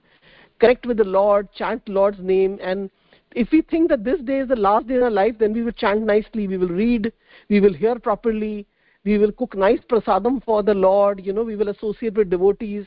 connect 0.58 0.86
with 0.86 0.96
the 0.96 1.04
lord 1.04 1.48
chant 1.52 1.84
the 1.86 1.92
lord's 1.92 2.18
name 2.20 2.58
and 2.62 2.90
if 3.32 3.50
we 3.52 3.60
think 3.62 3.88
that 3.88 4.04
this 4.04 4.20
day 4.20 4.38
is 4.38 4.48
the 4.48 4.56
last 4.56 4.86
day 4.86 4.94
in 4.94 5.02
our 5.02 5.10
life 5.10 5.34
then 5.38 5.52
we 5.52 5.62
will 5.62 5.72
chant 5.72 6.02
nicely 6.02 6.46
we 6.46 6.56
will 6.56 6.68
read 6.68 7.12
we 7.48 7.60
will 7.60 7.72
hear 7.72 7.98
properly 7.98 8.66
we 9.04 9.18
will 9.18 9.32
cook 9.32 9.56
nice 9.56 9.80
prasadam 9.90 10.42
for 10.44 10.62
the 10.62 10.74
lord 10.74 11.24
you 11.24 11.32
know 11.32 11.42
we 11.42 11.56
will 11.56 11.68
associate 11.68 12.14
with 12.14 12.30
devotees 12.30 12.86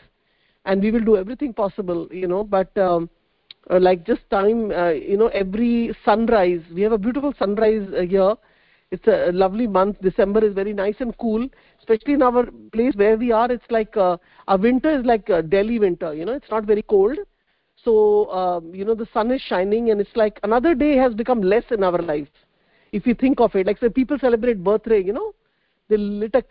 and 0.65 0.81
we 0.81 0.91
will 0.91 1.01
do 1.11 1.17
everything 1.17 1.53
possible 1.53 2.07
you 2.11 2.27
know 2.27 2.43
but 2.43 2.75
um, 2.77 3.09
uh, 3.69 3.79
like 3.79 4.05
just 4.05 4.21
time 4.29 4.71
uh, 4.71 4.89
you 4.89 5.17
know 5.17 5.27
every 5.27 5.95
sunrise 6.03 6.61
we 6.73 6.81
have 6.81 6.91
a 6.91 6.97
beautiful 6.97 7.33
sunrise 7.37 7.87
uh, 7.97 8.01
here. 8.01 8.35
It's 8.89 9.07
a 9.07 9.31
lovely 9.31 9.67
month. 9.67 10.01
December 10.01 10.43
is 10.43 10.53
very 10.53 10.73
nice 10.73 10.95
and 10.99 11.17
cool 11.17 11.47
especially 11.79 12.13
in 12.13 12.21
our 12.21 12.45
place 12.73 12.93
where 12.95 13.17
we 13.17 13.31
are. 13.31 13.49
It's 13.49 13.69
like 13.69 13.95
uh, 13.95 14.17
our 14.47 14.57
winter 14.57 14.99
is 14.99 15.05
like 15.05 15.29
uh, 15.29 15.41
delhi 15.41 15.79
winter 15.79 16.13
you 16.13 16.25
know 16.25 16.33
it's 16.33 16.49
not 16.49 16.65
very 16.65 16.81
cold 16.81 17.17
so 17.83 18.29
um, 18.31 18.73
you 18.73 18.85
know 18.85 18.95
the 18.95 19.07
sun 19.13 19.31
is 19.31 19.41
shining 19.41 19.91
and 19.91 19.99
it's 20.01 20.15
like 20.15 20.39
another 20.43 20.73
day 20.75 20.95
has 20.95 21.13
become 21.13 21.41
less 21.41 21.63
in 21.71 21.83
our 21.83 22.01
life 22.01 22.27
if 22.91 23.07
you 23.07 23.13
think 23.13 23.39
of 23.39 23.55
it 23.55 23.65
like 23.67 23.79
say 23.79 23.89
people 23.89 24.17
celebrate 24.19 24.63
birthday 24.63 25.01
you 25.01 25.13
know 25.13 25.33
they 25.91 25.97
lit 25.97 26.33
a 26.35 26.43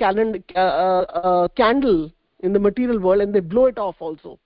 uh, 0.55 0.61
uh, 0.61 1.49
candle 1.49 2.13
in 2.41 2.53
the 2.53 2.59
material 2.59 2.99
world 3.01 3.23
and 3.23 3.35
they 3.35 3.41
blow 3.41 3.67
it 3.67 3.79
off 3.79 3.97
also. 3.99 4.39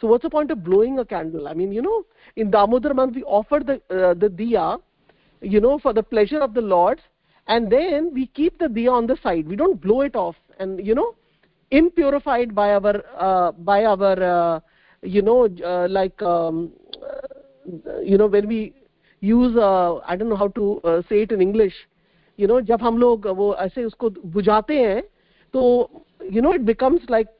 So 0.00 0.08
what's 0.08 0.22
the 0.22 0.30
point 0.30 0.50
of 0.50 0.64
blowing 0.64 0.98
a 0.98 1.04
candle? 1.04 1.46
I 1.46 1.54
mean 1.54 1.72
you 1.72 1.82
know 1.82 2.04
in 2.36 2.50
damodar 2.50 2.94
month 2.94 3.14
we 3.14 3.22
offer 3.22 3.60
the 3.64 3.74
uh, 3.96 4.14
the 4.14 4.28
diya 4.28 4.80
you 5.40 5.60
know 5.60 5.78
for 5.78 5.92
the 5.92 6.02
pleasure 6.02 6.40
of 6.40 6.52
the 6.52 6.60
lord 6.60 7.00
and 7.46 7.70
then 7.70 8.12
we 8.12 8.26
keep 8.26 8.58
the 8.58 8.66
diya 8.66 8.90
on 8.92 9.06
the 9.06 9.16
side. 9.22 9.46
We 9.46 9.56
don't 9.56 9.80
blow 9.80 10.00
it 10.00 10.16
off 10.16 10.36
and 10.58 10.84
you 10.84 10.94
know 10.94 11.14
impurified 11.70 12.54
by 12.54 12.74
our 12.74 13.02
uh, 13.16 13.52
by 13.52 13.84
our 13.84 14.22
uh, 14.22 14.60
you 15.03 15.21
know 15.21 15.47
uh, 15.65 15.87
like 15.89 16.21
um, 16.21 16.71
uh, 17.03 17.99
you 18.01 18.17
know 18.17 18.27
when 18.27 18.47
we 18.47 18.73
use 19.21 19.55
uh, 19.57 19.95
i 20.07 20.15
don't 20.15 20.29
know 20.29 20.35
how 20.35 20.47
to 20.47 20.79
uh, 20.83 21.01
say 21.09 21.21
it 21.21 21.31
in 21.31 21.41
english 21.41 21.73
you 22.39 22.47
know 22.47 22.61
जब 22.61 22.81
हम 22.81 22.97
लोग 22.97 23.27
वो 23.37 23.53
ऐसे 23.65 23.83
उसको 23.83 24.09
बुझाते 24.37 24.79
हैं 24.79 25.01
तो 25.53 25.61
you 26.31 26.41
know 26.41 26.53
it 26.53 26.65
becomes 26.65 27.09
like 27.09 27.35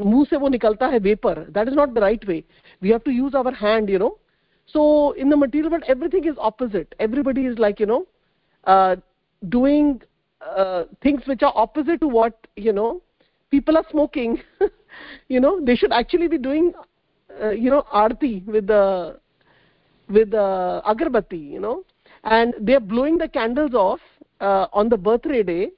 मुंह 0.00 0.24
से 0.30 0.36
वो 0.36 0.48
निकलता 0.48 0.86
है 0.86 0.98
vapour 0.98 1.38
that 1.54 1.68
is 1.68 1.74
not 1.74 1.88
the 1.88 1.98
right 1.98 2.24
way 2.28 2.42
we 2.82 2.88
have 2.90 2.98
to 3.04 3.10
use 3.10 3.34
our 3.36 3.54
hand 3.54 3.90
you 3.90 3.98
know 3.98 4.18
so 4.66 5.12
in 5.12 5.28
the 5.28 5.36
material 5.36 5.70
world 5.70 5.84
everything 5.86 6.24
is 6.24 6.38
opposite 6.38 6.94
everybody 6.98 7.42
is 7.46 7.58
like 7.58 7.80
you 7.80 7.86
know 7.86 8.06
uh, 8.64 8.96
doing 9.42 10.00
uh, 10.40 10.84
things 11.02 11.26
which 11.26 11.42
are 11.42 11.52
opposite 11.54 12.00
to 12.00 12.08
what 12.08 12.46
you 12.56 12.72
know 12.72 13.02
people 13.52 13.76
are 13.76 13.84
smoking 13.90 14.40
you 15.27 15.39
know 15.39 15.59
they 15.63 15.75
should 15.75 15.91
actually 15.91 16.27
be 16.27 16.37
doing 16.37 16.73
uh, 17.41 17.49
you 17.49 17.69
know 17.69 17.83
arti 17.91 18.43
with 18.47 18.67
the 18.67 19.19
with 20.09 20.31
the 20.31 20.81
agarbatti 20.85 21.51
you 21.51 21.59
know. 21.59 21.83
And 22.23 22.53
they 22.59 22.75
are 22.75 22.81
blowing 22.81 23.17
the 23.17 23.29
candles 23.29 23.73
off 23.73 24.01
uh, 24.41 24.67
on 24.73 24.89
the 24.89 24.97
birthday 24.97 25.43
day. 25.43 25.71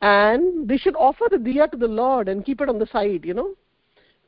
And 0.00 0.68
they 0.68 0.76
should 0.76 0.94
offer 0.96 1.24
the 1.30 1.36
diya 1.36 1.70
to 1.70 1.76
the 1.76 1.88
lord 1.88 2.28
and 2.28 2.44
keep 2.44 2.60
it 2.60 2.68
on 2.68 2.78
the 2.78 2.86
side 2.86 3.24
you 3.24 3.34
know. 3.34 3.54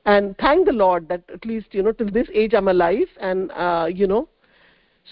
And 0.07 0.37
thank 0.39 0.67
the 0.67 0.73
lord 0.73 1.09
that 1.09 1.23
at 1.33 1.45
least 1.45 1.69
you 1.73 1.83
know 1.83 1.93
till 1.93 2.11
this 2.11 2.29
age 2.33 2.55
i'm 2.55 2.69
alive 2.69 3.09
and 3.21 3.51
uh, 3.53 3.89
you 3.93 4.07
know. 4.07 4.29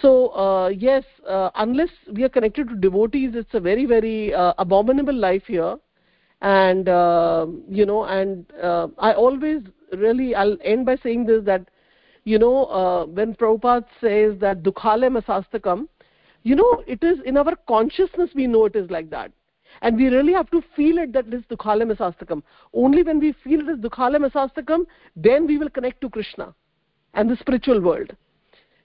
So 0.01 0.29
uh, 0.29 0.69
yes 0.69 1.05
uh, 1.29 1.51
unless 1.55 1.91
we 2.13 2.25
are 2.25 2.29
connected 2.29 2.69
to 2.69 2.77
devotees 2.77 3.33
it's 3.35 3.55
a 3.55 3.61
very 3.61 3.87
very 3.87 4.35
uh, 4.35 4.55
abominable 4.59 5.15
life 5.15 5.45
here 5.47 5.77
and 6.43 6.89
uh, 6.89 7.47
you 7.69 7.87
know 7.87 8.05
and 8.05 8.45
uh, 8.63 8.89
i 8.99 9.13
always 9.13 9.63
really 9.93 10.35
i'll 10.35 10.57
end 10.63 10.85
by 10.85 10.97
saying 10.97 11.25
this 11.25 11.43
that 11.45 11.69
you 12.25 12.39
know 12.39 12.65
uh, 12.67 13.07
when 13.07 13.35
prabhupada 13.35 13.85
says 14.01 14.39
that 14.41 14.63
dukhalam 14.63 15.21
asastakam 15.23 15.87
you 16.51 16.55
know 16.55 16.83
it 16.87 17.03
is 17.03 17.19
in 17.25 17.37
our 17.37 17.57
consciousness 17.69 18.31
we 18.35 18.47
know 18.47 18.67
it 18.67 18.77
is 18.77 18.89
like 18.91 19.11
that. 19.11 19.33
And 19.83 19.97
we 19.97 20.07
really 20.09 20.33
have 20.33 20.51
to 20.53 20.63
feel 20.75 20.99
it 20.99 21.13
that 21.13 21.31
this 21.31 21.43
dukhalam 21.51 21.95
asastakam 21.95 22.43
only 22.73 23.03
when 23.03 23.19
we 23.19 23.33
feel 23.45 23.65
this 23.67 23.79
dukhalam 23.87 24.29
asastakam 24.29 24.87
then 25.17 25.47
we 25.47 25.59
will 25.59 25.71
connect 25.79 26.01
to 26.03 26.11
krishna 26.11 26.55
and 27.15 27.29
the 27.29 27.37
spiritual 27.37 27.81
world. 27.81 28.15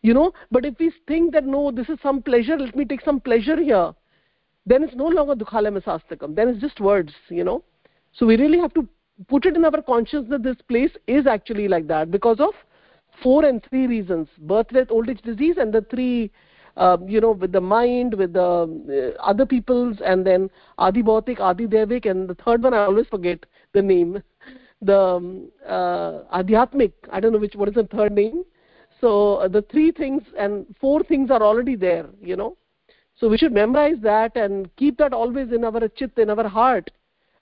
You 0.02 0.16
know 0.16 0.34
but 0.50 0.66
if 0.66 0.80
we 0.80 0.92
think 1.08 1.34
that 1.34 1.46
no 1.46 1.72
this 1.72 1.90
is 1.90 2.00
some 2.02 2.24
pleasure 2.24 2.58
let 2.58 2.76
me 2.76 2.86
take 2.86 3.02
some 3.02 3.20
pleasure 3.20 3.60
here 3.62 3.94
then 4.66 4.84
it's 4.84 4.96
no 4.96 5.08
longer 5.08 5.36
dukhalam 5.36 5.82
asastakam 5.82 6.36
then 6.36 6.50
it's 6.50 6.62
just 6.62 6.80
words 6.80 7.14
you 7.30 7.44
know 7.44 7.64
so 8.14 8.26
we 8.26 8.38
really 8.38 8.60
have 8.60 8.74
to 8.74 8.88
put 9.28 9.46
it 9.46 9.56
in 9.56 9.66
our 9.66 9.82
conscience 9.82 10.28
that 10.30 10.44
this 10.44 10.58
place 10.68 10.92
is 11.08 11.28
actually 11.28 11.68
like 11.68 11.88
that 11.88 12.12
because 12.12 12.40
of 12.40 12.54
four 13.24 13.46
and 13.46 13.66
three 13.70 13.88
reasons 13.88 14.28
birth 14.40 14.68
death 14.70 14.88
old 14.90 15.10
age 15.10 15.22
disease 15.22 15.58
and 15.58 15.74
the 15.74 15.86
three 15.92 16.32
uh, 16.78 16.98
you 17.06 17.20
know, 17.20 17.32
with 17.32 17.52
the 17.52 17.62
mind, 17.62 18.14
with 18.14 18.34
the 18.34 18.42
uh, 18.42 19.22
other 19.22 19.46
people's, 19.46 19.98
and 20.06 20.26
then 20.26 20.50
Adi 20.78 21.04
Bhautik, 21.04 21.40
Adi 21.40 21.68
Devik, 21.68 22.10
and 22.10 22.30
the 22.30 22.36
third 22.36 22.64
one 22.64 22.74
I 22.74 22.86
always 22.86 23.08
forget 23.08 23.46
the 23.74 23.82
name, 23.82 24.22
the 24.82 24.98
um, 24.98 25.52
uh, 25.68 26.22
Adhyatmik. 26.34 26.94
I 27.12 27.20
don't 27.20 27.34
know 27.34 27.40
which 27.40 27.56
what 27.56 27.70
is 27.70 27.76
the 27.76 27.84
third 27.84 28.14
name. 28.14 28.44
So 29.00 29.36
uh, 29.36 29.48
the 29.48 29.64
three 29.64 29.92
things 29.92 30.24
and 30.38 30.66
four 30.80 31.04
things 31.04 31.32
are 31.32 31.42
already 31.42 31.76
there, 31.76 32.06
you 32.22 32.36
know. 32.36 32.56
So 33.22 33.30
we 33.30 33.38
should 33.38 33.54
memorize 33.54 33.98
that 34.02 34.36
and 34.36 34.76
keep 34.78 34.98
that 34.98 35.14
always 35.14 35.52
in 35.52 35.64
our 35.64 35.88
chit, 35.90 36.18
in 36.18 36.32
our 36.32 36.48
heart, 36.48 36.90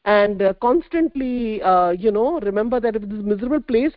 and 0.04 0.42
uh, 0.42 0.54
constantly, 0.62 1.62
uh, 1.62 1.92
you 1.92 2.12
know, 2.12 2.42
remember 2.42 2.82
that 2.82 2.98
if 2.98 3.04
this 3.04 3.24
miserable 3.24 3.62
place, 3.62 3.94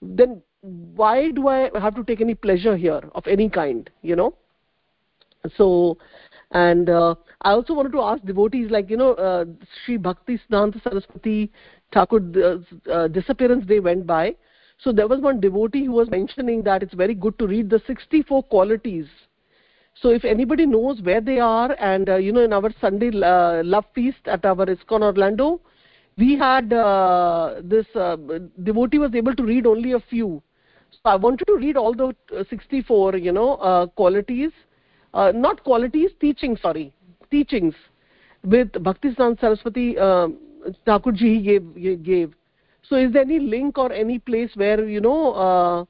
then 0.00 0.40
why 0.60 1.32
do 1.32 1.48
I 1.48 1.70
have 1.80 1.96
to 1.96 2.04
take 2.04 2.20
any 2.20 2.36
pleasure 2.36 2.76
here 2.76 3.00
of 3.16 3.26
any 3.26 3.50
kind, 3.50 3.90
you 4.02 4.14
know? 4.14 4.34
so 5.56 5.98
and 6.52 6.88
uh, 6.88 7.14
i 7.42 7.50
also 7.50 7.74
wanted 7.74 7.92
to 7.92 8.00
ask 8.00 8.24
devotees 8.24 8.70
like 8.70 8.88
you 8.88 8.96
know 8.96 9.12
uh, 9.14 9.44
Sri 9.84 9.96
bhakti 9.96 10.38
siddhanta 10.38 10.82
saraswati 10.82 11.50
thakur 11.92 12.20
uh, 12.42 12.90
uh, 12.90 13.08
disappearance 13.08 13.66
day 13.66 13.80
went 13.80 14.06
by 14.06 14.34
so 14.78 14.92
there 14.92 15.06
was 15.06 15.20
one 15.20 15.40
devotee 15.40 15.84
who 15.84 15.92
was 15.92 16.08
mentioning 16.08 16.62
that 16.62 16.82
it's 16.82 16.94
very 16.94 17.14
good 17.14 17.38
to 17.38 17.46
read 17.46 17.68
the 17.68 17.82
64 17.86 18.42
qualities 18.44 19.06
so 19.94 20.10
if 20.10 20.24
anybody 20.24 20.66
knows 20.66 21.00
where 21.02 21.20
they 21.20 21.38
are 21.38 21.72
and 21.78 22.08
uh, 22.08 22.16
you 22.16 22.32
know 22.32 22.40
in 22.40 22.52
our 22.52 22.70
sunday 22.80 23.10
uh, 23.22 23.62
love 23.64 23.84
feast 23.94 24.26
at 24.26 24.44
our 24.44 24.66
ISKCON 24.66 25.02
orlando 25.02 25.60
we 26.16 26.36
had 26.36 26.72
uh, 26.72 27.54
this 27.62 27.86
uh, 27.96 28.16
devotee 28.62 28.98
was 28.98 29.14
able 29.14 29.34
to 29.34 29.42
read 29.42 29.66
only 29.66 29.92
a 29.92 30.00
few. 30.00 30.42
So 30.90 31.00
i 31.06 31.16
wanted 31.16 31.46
to 31.46 31.56
read 31.56 31.76
all 31.76 31.92
the 31.92 32.14
uh, 32.36 32.44
64 32.48 33.16
you 33.16 33.32
know 33.32 33.54
uh, 33.56 33.86
qualities 33.86 34.52
not 35.14 35.62
qualities 35.64 36.10
teaching 36.20 36.56
sorry 36.56 36.92
teachings 37.30 37.74
with 38.42 38.72
bhaktisiddhanta 38.72 39.40
saraswati 39.40 39.98
uh, 39.98 40.28
thakur 40.86 41.12
ji 41.12 41.40
gave 41.42 42.02
gave. 42.04 42.32
So 42.82 42.96
is 42.96 43.12
there 43.12 43.22
any 43.22 43.38
link 43.38 43.78
or 43.78 43.92
any 43.92 44.18
place 44.18 44.50
where 44.54 44.86
you 44.88 45.00
know 45.00 45.86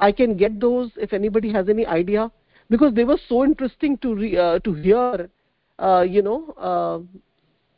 i 0.00 0.12
can 0.12 0.36
get 0.36 0.60
those 0.60 0.90
if 0.96 1.12
anybody 1.12 1.52
has 1.52 1.68
any 1.68 1.86
idea 1.86 2.30
because 2.70 2.94
they 2.94 3.04
were 3.04 3.18
so 3.28 3.44
interesting 3.44 3.96
to 3.98 4.14
re, 4.14 4.36
uh, 4.36 4.58
to 4.60 4.72
hear 4.74 5.28
uh, 5.78 6.04
you 6.08 6.22
know 6.22 6.50
uh, 6.52 6.98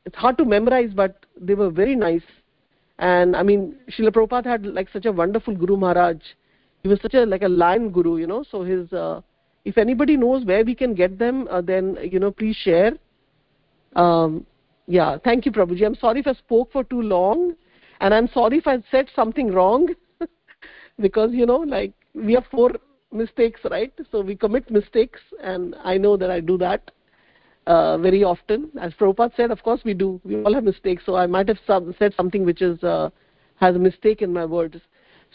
it's 0.04 0.16
hard 0.16 0.36
to 0.38 0.44
memorize 0.44 0.90
but 0.94 1.26
they 1.40 1.54
were 1.54 1.70
very 1.70 1.96
nice. 1.96 2.22
And 2.98 3.34
i 3.34 3.42
mean 3.42 3.76
Srila 3.90 4.10
Prabhupada 4.14 4.46
had 4.46 4.66
like 4.66 4.88
such 4.92 5.06
a 5.06 5.12
wonderful 5.12 5.54
guru 5.54 5.76
maharaj. 5.76 6.18
He 6.82 6.88
was 6.88 7.00
such 7.00 7.14
a 7.14 7.24
like 7.24 7.42
a 7.42 7.48
lion 7.48 7.90
guru 7.90 8.16
you 8.18 8.26
know 8.26 8.44
so 8.50 8.62
his 8.62 8.92
uh, 8.92 9.20
if 9.64 9.78
anybody 9.78 10.16
knows 10.16 10.44
where 10.44 10.64
we 10.64 10.74
can 10.74 10.94
get 10.94 11.18
them 11.18 11.48
uh, 11.50 11.60
then 11.60 11.96
you 12.02 12.18
know 12.18 12.30
please 12.30 12.56
share. 12.56 12.92
Um, 13.96 14.46
yeah 14.86 15.16
thank 15.24 15.46
you 15.46 15.52
prabhuji. 15.52 15.86
I'm 15.86 15.94
sorry 15.94 16.20
if 16.20 16.26
i 16.26 16.32
spoke 16.34 16.72
for 16.72 16.84
too 16.84 17.00
long 17.00 17.54
and 18.00 18.14
i'm 18.14 18.28
sorry 18.28 18.58
if 18.58 18.66
i 18.66 18.82
said 18.90 19.08
something 19.14 19.52
wrong 19.52 19.88
because 21.00 21.32
you 21.32 21.46
know 21.46 21.58
like 21.58 21.92
we 22.14 22.32
have 22.34 22.44
four 22.50 22.72
mistakes 23.12 23.60
right? 23.70 23.92
So 24.10 24.20
we 24.20 24.36
commit 24.36 24.70
mistakes 24.70 25.20
and 25.42 25.74
i 25.84 25.96
know 25.98 26.16
that 26.16 26.30
i 26.30 26.40
do 26.40 26.56
that 26.58 26.90
uh, 27.66 27.98
very 27.98 28.24
often. 28.24 28.70
As 28.80 28.92
prabhupada 28.94 29.34
said 29.36 29.50
of 29.50 29.62
course 29.62 29.80
we 29.84 29.94
do. 29.94 30.20
We 30.24 30.42
all 30.42 30.54
have 30.54 30.64
mistakes. 30.64 31.02
So 31.06 31.16
i 31.16 31.26
might 31.26 31.48
have 31.48 31.58
some, 31.66 31.94
said 31.98 32.14
something 32.16 32.44
which 32.44 32.62
is 32.62 32.82
uh, 32.82 33.10
has 33.56 33.76
a 33.76 33.78
mistake 33.78 34.22
in 34.22 34.32
my 34.32 34.44
words. 34.44 34.76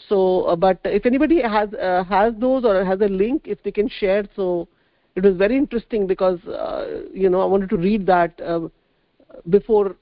So 0.08 0.42
uh, 0.42 0.56
but 0.56 0.78
if 0.84 1.06
anybody 1.06 1.42
has 1.42 1.72
uh, 1.74 2.04
has 2.04 2.34
those 2.38 2.64
or 2.64 2.84
has 2.84 3.00
a 3.00 3.08
link 3.08 3.42
if 3.46 3.62
they 3.62 3.70
can 3.70 3.88
share 3.88 4.24
so 4.34 4.68
it 5.14 5.24
was 5.24 5.36
very 5.36 5.56
interesting 5.56 6.06
because 6.06 6.38
uh, 6.44 7.02
you 7.12 7.30
know 7.30 7.40
i 7.40 7.44
wanted 7.44 7.70
to 7.70 7.76
read 7.76 8.04
that 8.06 8.38
uh, 8.40 8.68
before 9.48 9.96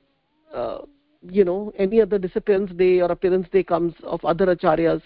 you 1.31 1.45
know 1.45 1.73
any 1.79 2.01
other 2.01 2.19
disappearance 2.19 2.71
day 2.73 3.01
or 3.01 3.11
appearance 3.11 3.47
day 3.53 3.63
comes 3.63 3.95
of 4.03 4.25
other 4.25 4.47
acharyas 4.47 5.03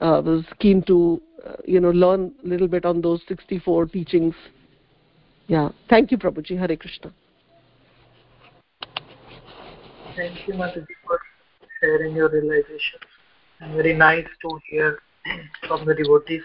uh, 0.00 0.22
was 0.24 0.44
keen 0.58 0.82
to 0.82 1.20
uh, 1.46 1.56
you 1.64 1.80
know 1.80 1.90
learn 1.90 2.32
a 2.44 2.48
little 2.48 2.68
bit 2.68 2.84
on 2.84 3.00
those 3.00 3.20
64 3.28 3.86
teachings. 3.86 4.34
Yeah. 5.46 5.70
Thank 5.88 6.10
you 6.10 6.18
prabhuji. 6.18 6.58
Hare 6.58 6.76
krishna. 6.76 7.12
Thank 10.16 10.48
you 10.48 10.54
mataji 10.54 10.96
for 11.06 11.20
sharing 11.80 12.16
your 12.16 12.30
realizations 12.30 13.04
and 13.60 13.74
very 13.74 13.94
nice 13.94 14.26
to 14.42 14.58
hear 14.68 14.98
from 15.68 15.84
the 15.84 15.94
devotees. 15.94 16.42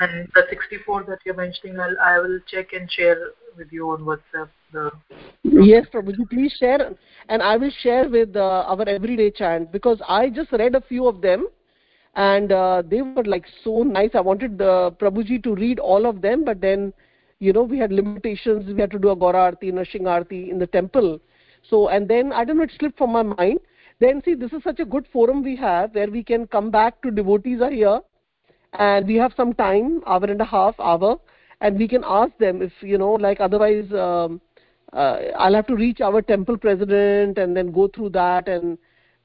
And 0.00 0.28
the 0.34 0.42
64 0.48 1.04
that 1.08 1.18
you're 1.24 1.36
mentioning, 1.36 1.78
I'll, 1.78 1.96
I 2.04 2.18
will 2.18 2.40
check 2.48 2.72
and 2.72 2.90
share 2.90 3.18
with 3.56 3.68
you 3.70 3.90
on 3.90 4.00
WhatsApp. 4.00 4.48
The 4.72 4.90
yes, 5.44 5.86
Prabhuji, 5.92 6.28
please 6.28 6.54
share, 6.58 6.92
and 7.28 7.42
I 7.42 7.56
will 7.56 7.70
share 7.82 8.08
with 8.08 8.34
uh, 8.34 8.64
our 8.66 8.88
everyday 8.88 9.30
chant 9.30 9.70
because 9.70 10.00
I 10.08 10.30
just 10.30 10.50
read 10.52 10.74
a 10.74 10.80
few 10.80 11.06
of 11.06 11.20
them, 11.20 11.46
and 12.14 12.52
uh, 12.52 12.82
they 12.86 13.02
were 13.02 13.24
like 13.24 13.44
so 13.64 13.82
nice. 13.82 14.10
I 14.14 14.20
wanted 14.20 14.58
the 14.58 14.94
Prabhuji 15.00 15.42
to 15.44 15.54
read 15.54 15.78
all 15.78 16.06
of 16.06 16.20
them, 16.20 16.44
but 16.44 16.60
then, 16.60 16.92
you 17.38 17.52
know, 17.52 17.62
we 17.62 17.78
had 17.78 17.92
limitations. 17.92 18.72
We 18.72 18.80
had 18.80 18.90
to 18.90 18.98
do 18.98 19.10
a 19.10 19.16
Gaura 19.16 19.34
Arti, 19.34 19.72
Nrsimha 19.72 20.08
Arti 20.08 20.50
in 20.50 20.58
the 20.58 20.66
temple. 20.66 21.20
So, 21.68 21.88
and 21.88 22.08
then 22.08 22.32
I 22.32 22.44
don't 22.44 22.58
know, 22.58 22.64
it 22.64 22.72
slipped 22.78 22.98
from 22.98 23.12
my 23.12 23.22
mind 23.22 23.60
then 24.02 24.20
see 24.24 24.34
this 24.34 24.52
is 24.52 24.62
such 24.64 24.80
a 24.80 24.84
good 24.84 25.06
forum 25.12 25.42
we 25.42 25.54
have 25.56 25.94
where 25.94 26.10
we 26.10 26.22
can 26.24 26.46
come 26.46 26.70
back 26.70 27.00
to 27.02 27.10
devotees 27.10 27.60
are 27.60 27.70
here 27.70 28.00
and 28.78 29.06
we 29.06 29.14
have 29.14 29.32
some 29.36 29.52
time 29.54 30.02
hour 30.06 30.24
and 30.24 30.40
a 30.40 30.44
half 30.44 30.78
hour 30.80 31.16
and 31.60 31.78
we 31.78 31.86
can 31.86 32.02
ask 32.04 32.36
them 32.38 32.62
if 32.62 32.72
you 32.80 32.98
know 32.98 33.12
like 33.12 33.40
otherwise 33.40 33.92
um, 33.92 34.40
uh, 34.92 35.18
i'll 35.38 35.54
have 35.54 35.66
to 35.68 35.76
reach 35.76 36.00
our 36.00 36.20
temple 36.20 36.58
president 36.58 37.38
and 37.38 37.56
then 37.56 37.70
go 37.70 37.86
through 37.88 38.08
that 38.08 38.48
and 38.48 38.76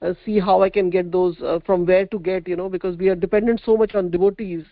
uh, 0.02 0.14
see 0.26 0.40
how 0.40 0.62
i 0.62 0.70
can 0.70 0.90
get 0.90 1.12
those 1.12 1.40
uh, 1.42 1.60
from 1.66 1.86
where 1.86 2.06
to 2.06 2.20
get 2.20 2.48
you 2.48 2.56
know 2.56 2.70
because 2.70 2.98
we 2.98 3.10
are 3.10 3.16
dependent 3.16 3.62
so 3.64 3.78
much 3.78 3.96
on 3.96 4.12
devotees 4.12 4.64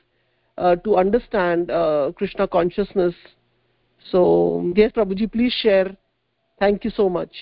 uh, 0.57 0.75
to 0.77 0.97
understand 0.97 1.71
uh, 1.71 2.11
krishna 2.15 2.47
consciousness 2.47 3.13
so 4.11 4.71
yes 4.75 4.91
prabhuji 4.91 5.31
please 5.31 5.53
share 5.53 5.95
thank 6.59 6.83
you 6.83 6.89
so 6.89 7.09
much 7.09 7.35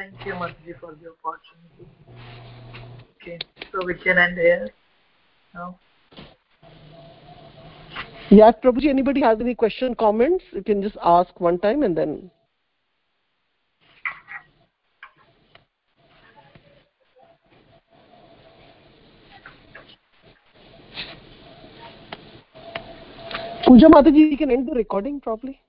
Thank 0.00 0.24
you, 0.24 0.32
Mataji, 0.32 0.80
for 0.80 0.94
the 0.94 1.12
opportunity. 1.12 1.84
Okay, 3.20 3.38
so 3.70 3.84
we 3.84 3.92
can 3.92 4.16
end 4.16 4.38
here 4.38 4.70
now. 5.54 5.78
Yeah, 8.30 8.50
Prabhuji, 8.52 8.88
anybody 8.88 9.20
has 9.20 9.38
any 9.40 9.54
question, 9.54 9.94
comments, 9.94 10.42
you 10.52 10.62
can 10.62 10.80
just 10.80 10.96
ask 11.02 11.38
one 11.38 11.58
time 11.58 11.82
and 11.82 11.94
then. 11.94 12.30
Puja 23.70 23.88
Mataji, 23.88 24.30
we 24.30 24.36
can 24.36 24.50
end 24.50 24.66
the 24.66 24.72
recording 24.72 25.20
properly. 25.20 25.60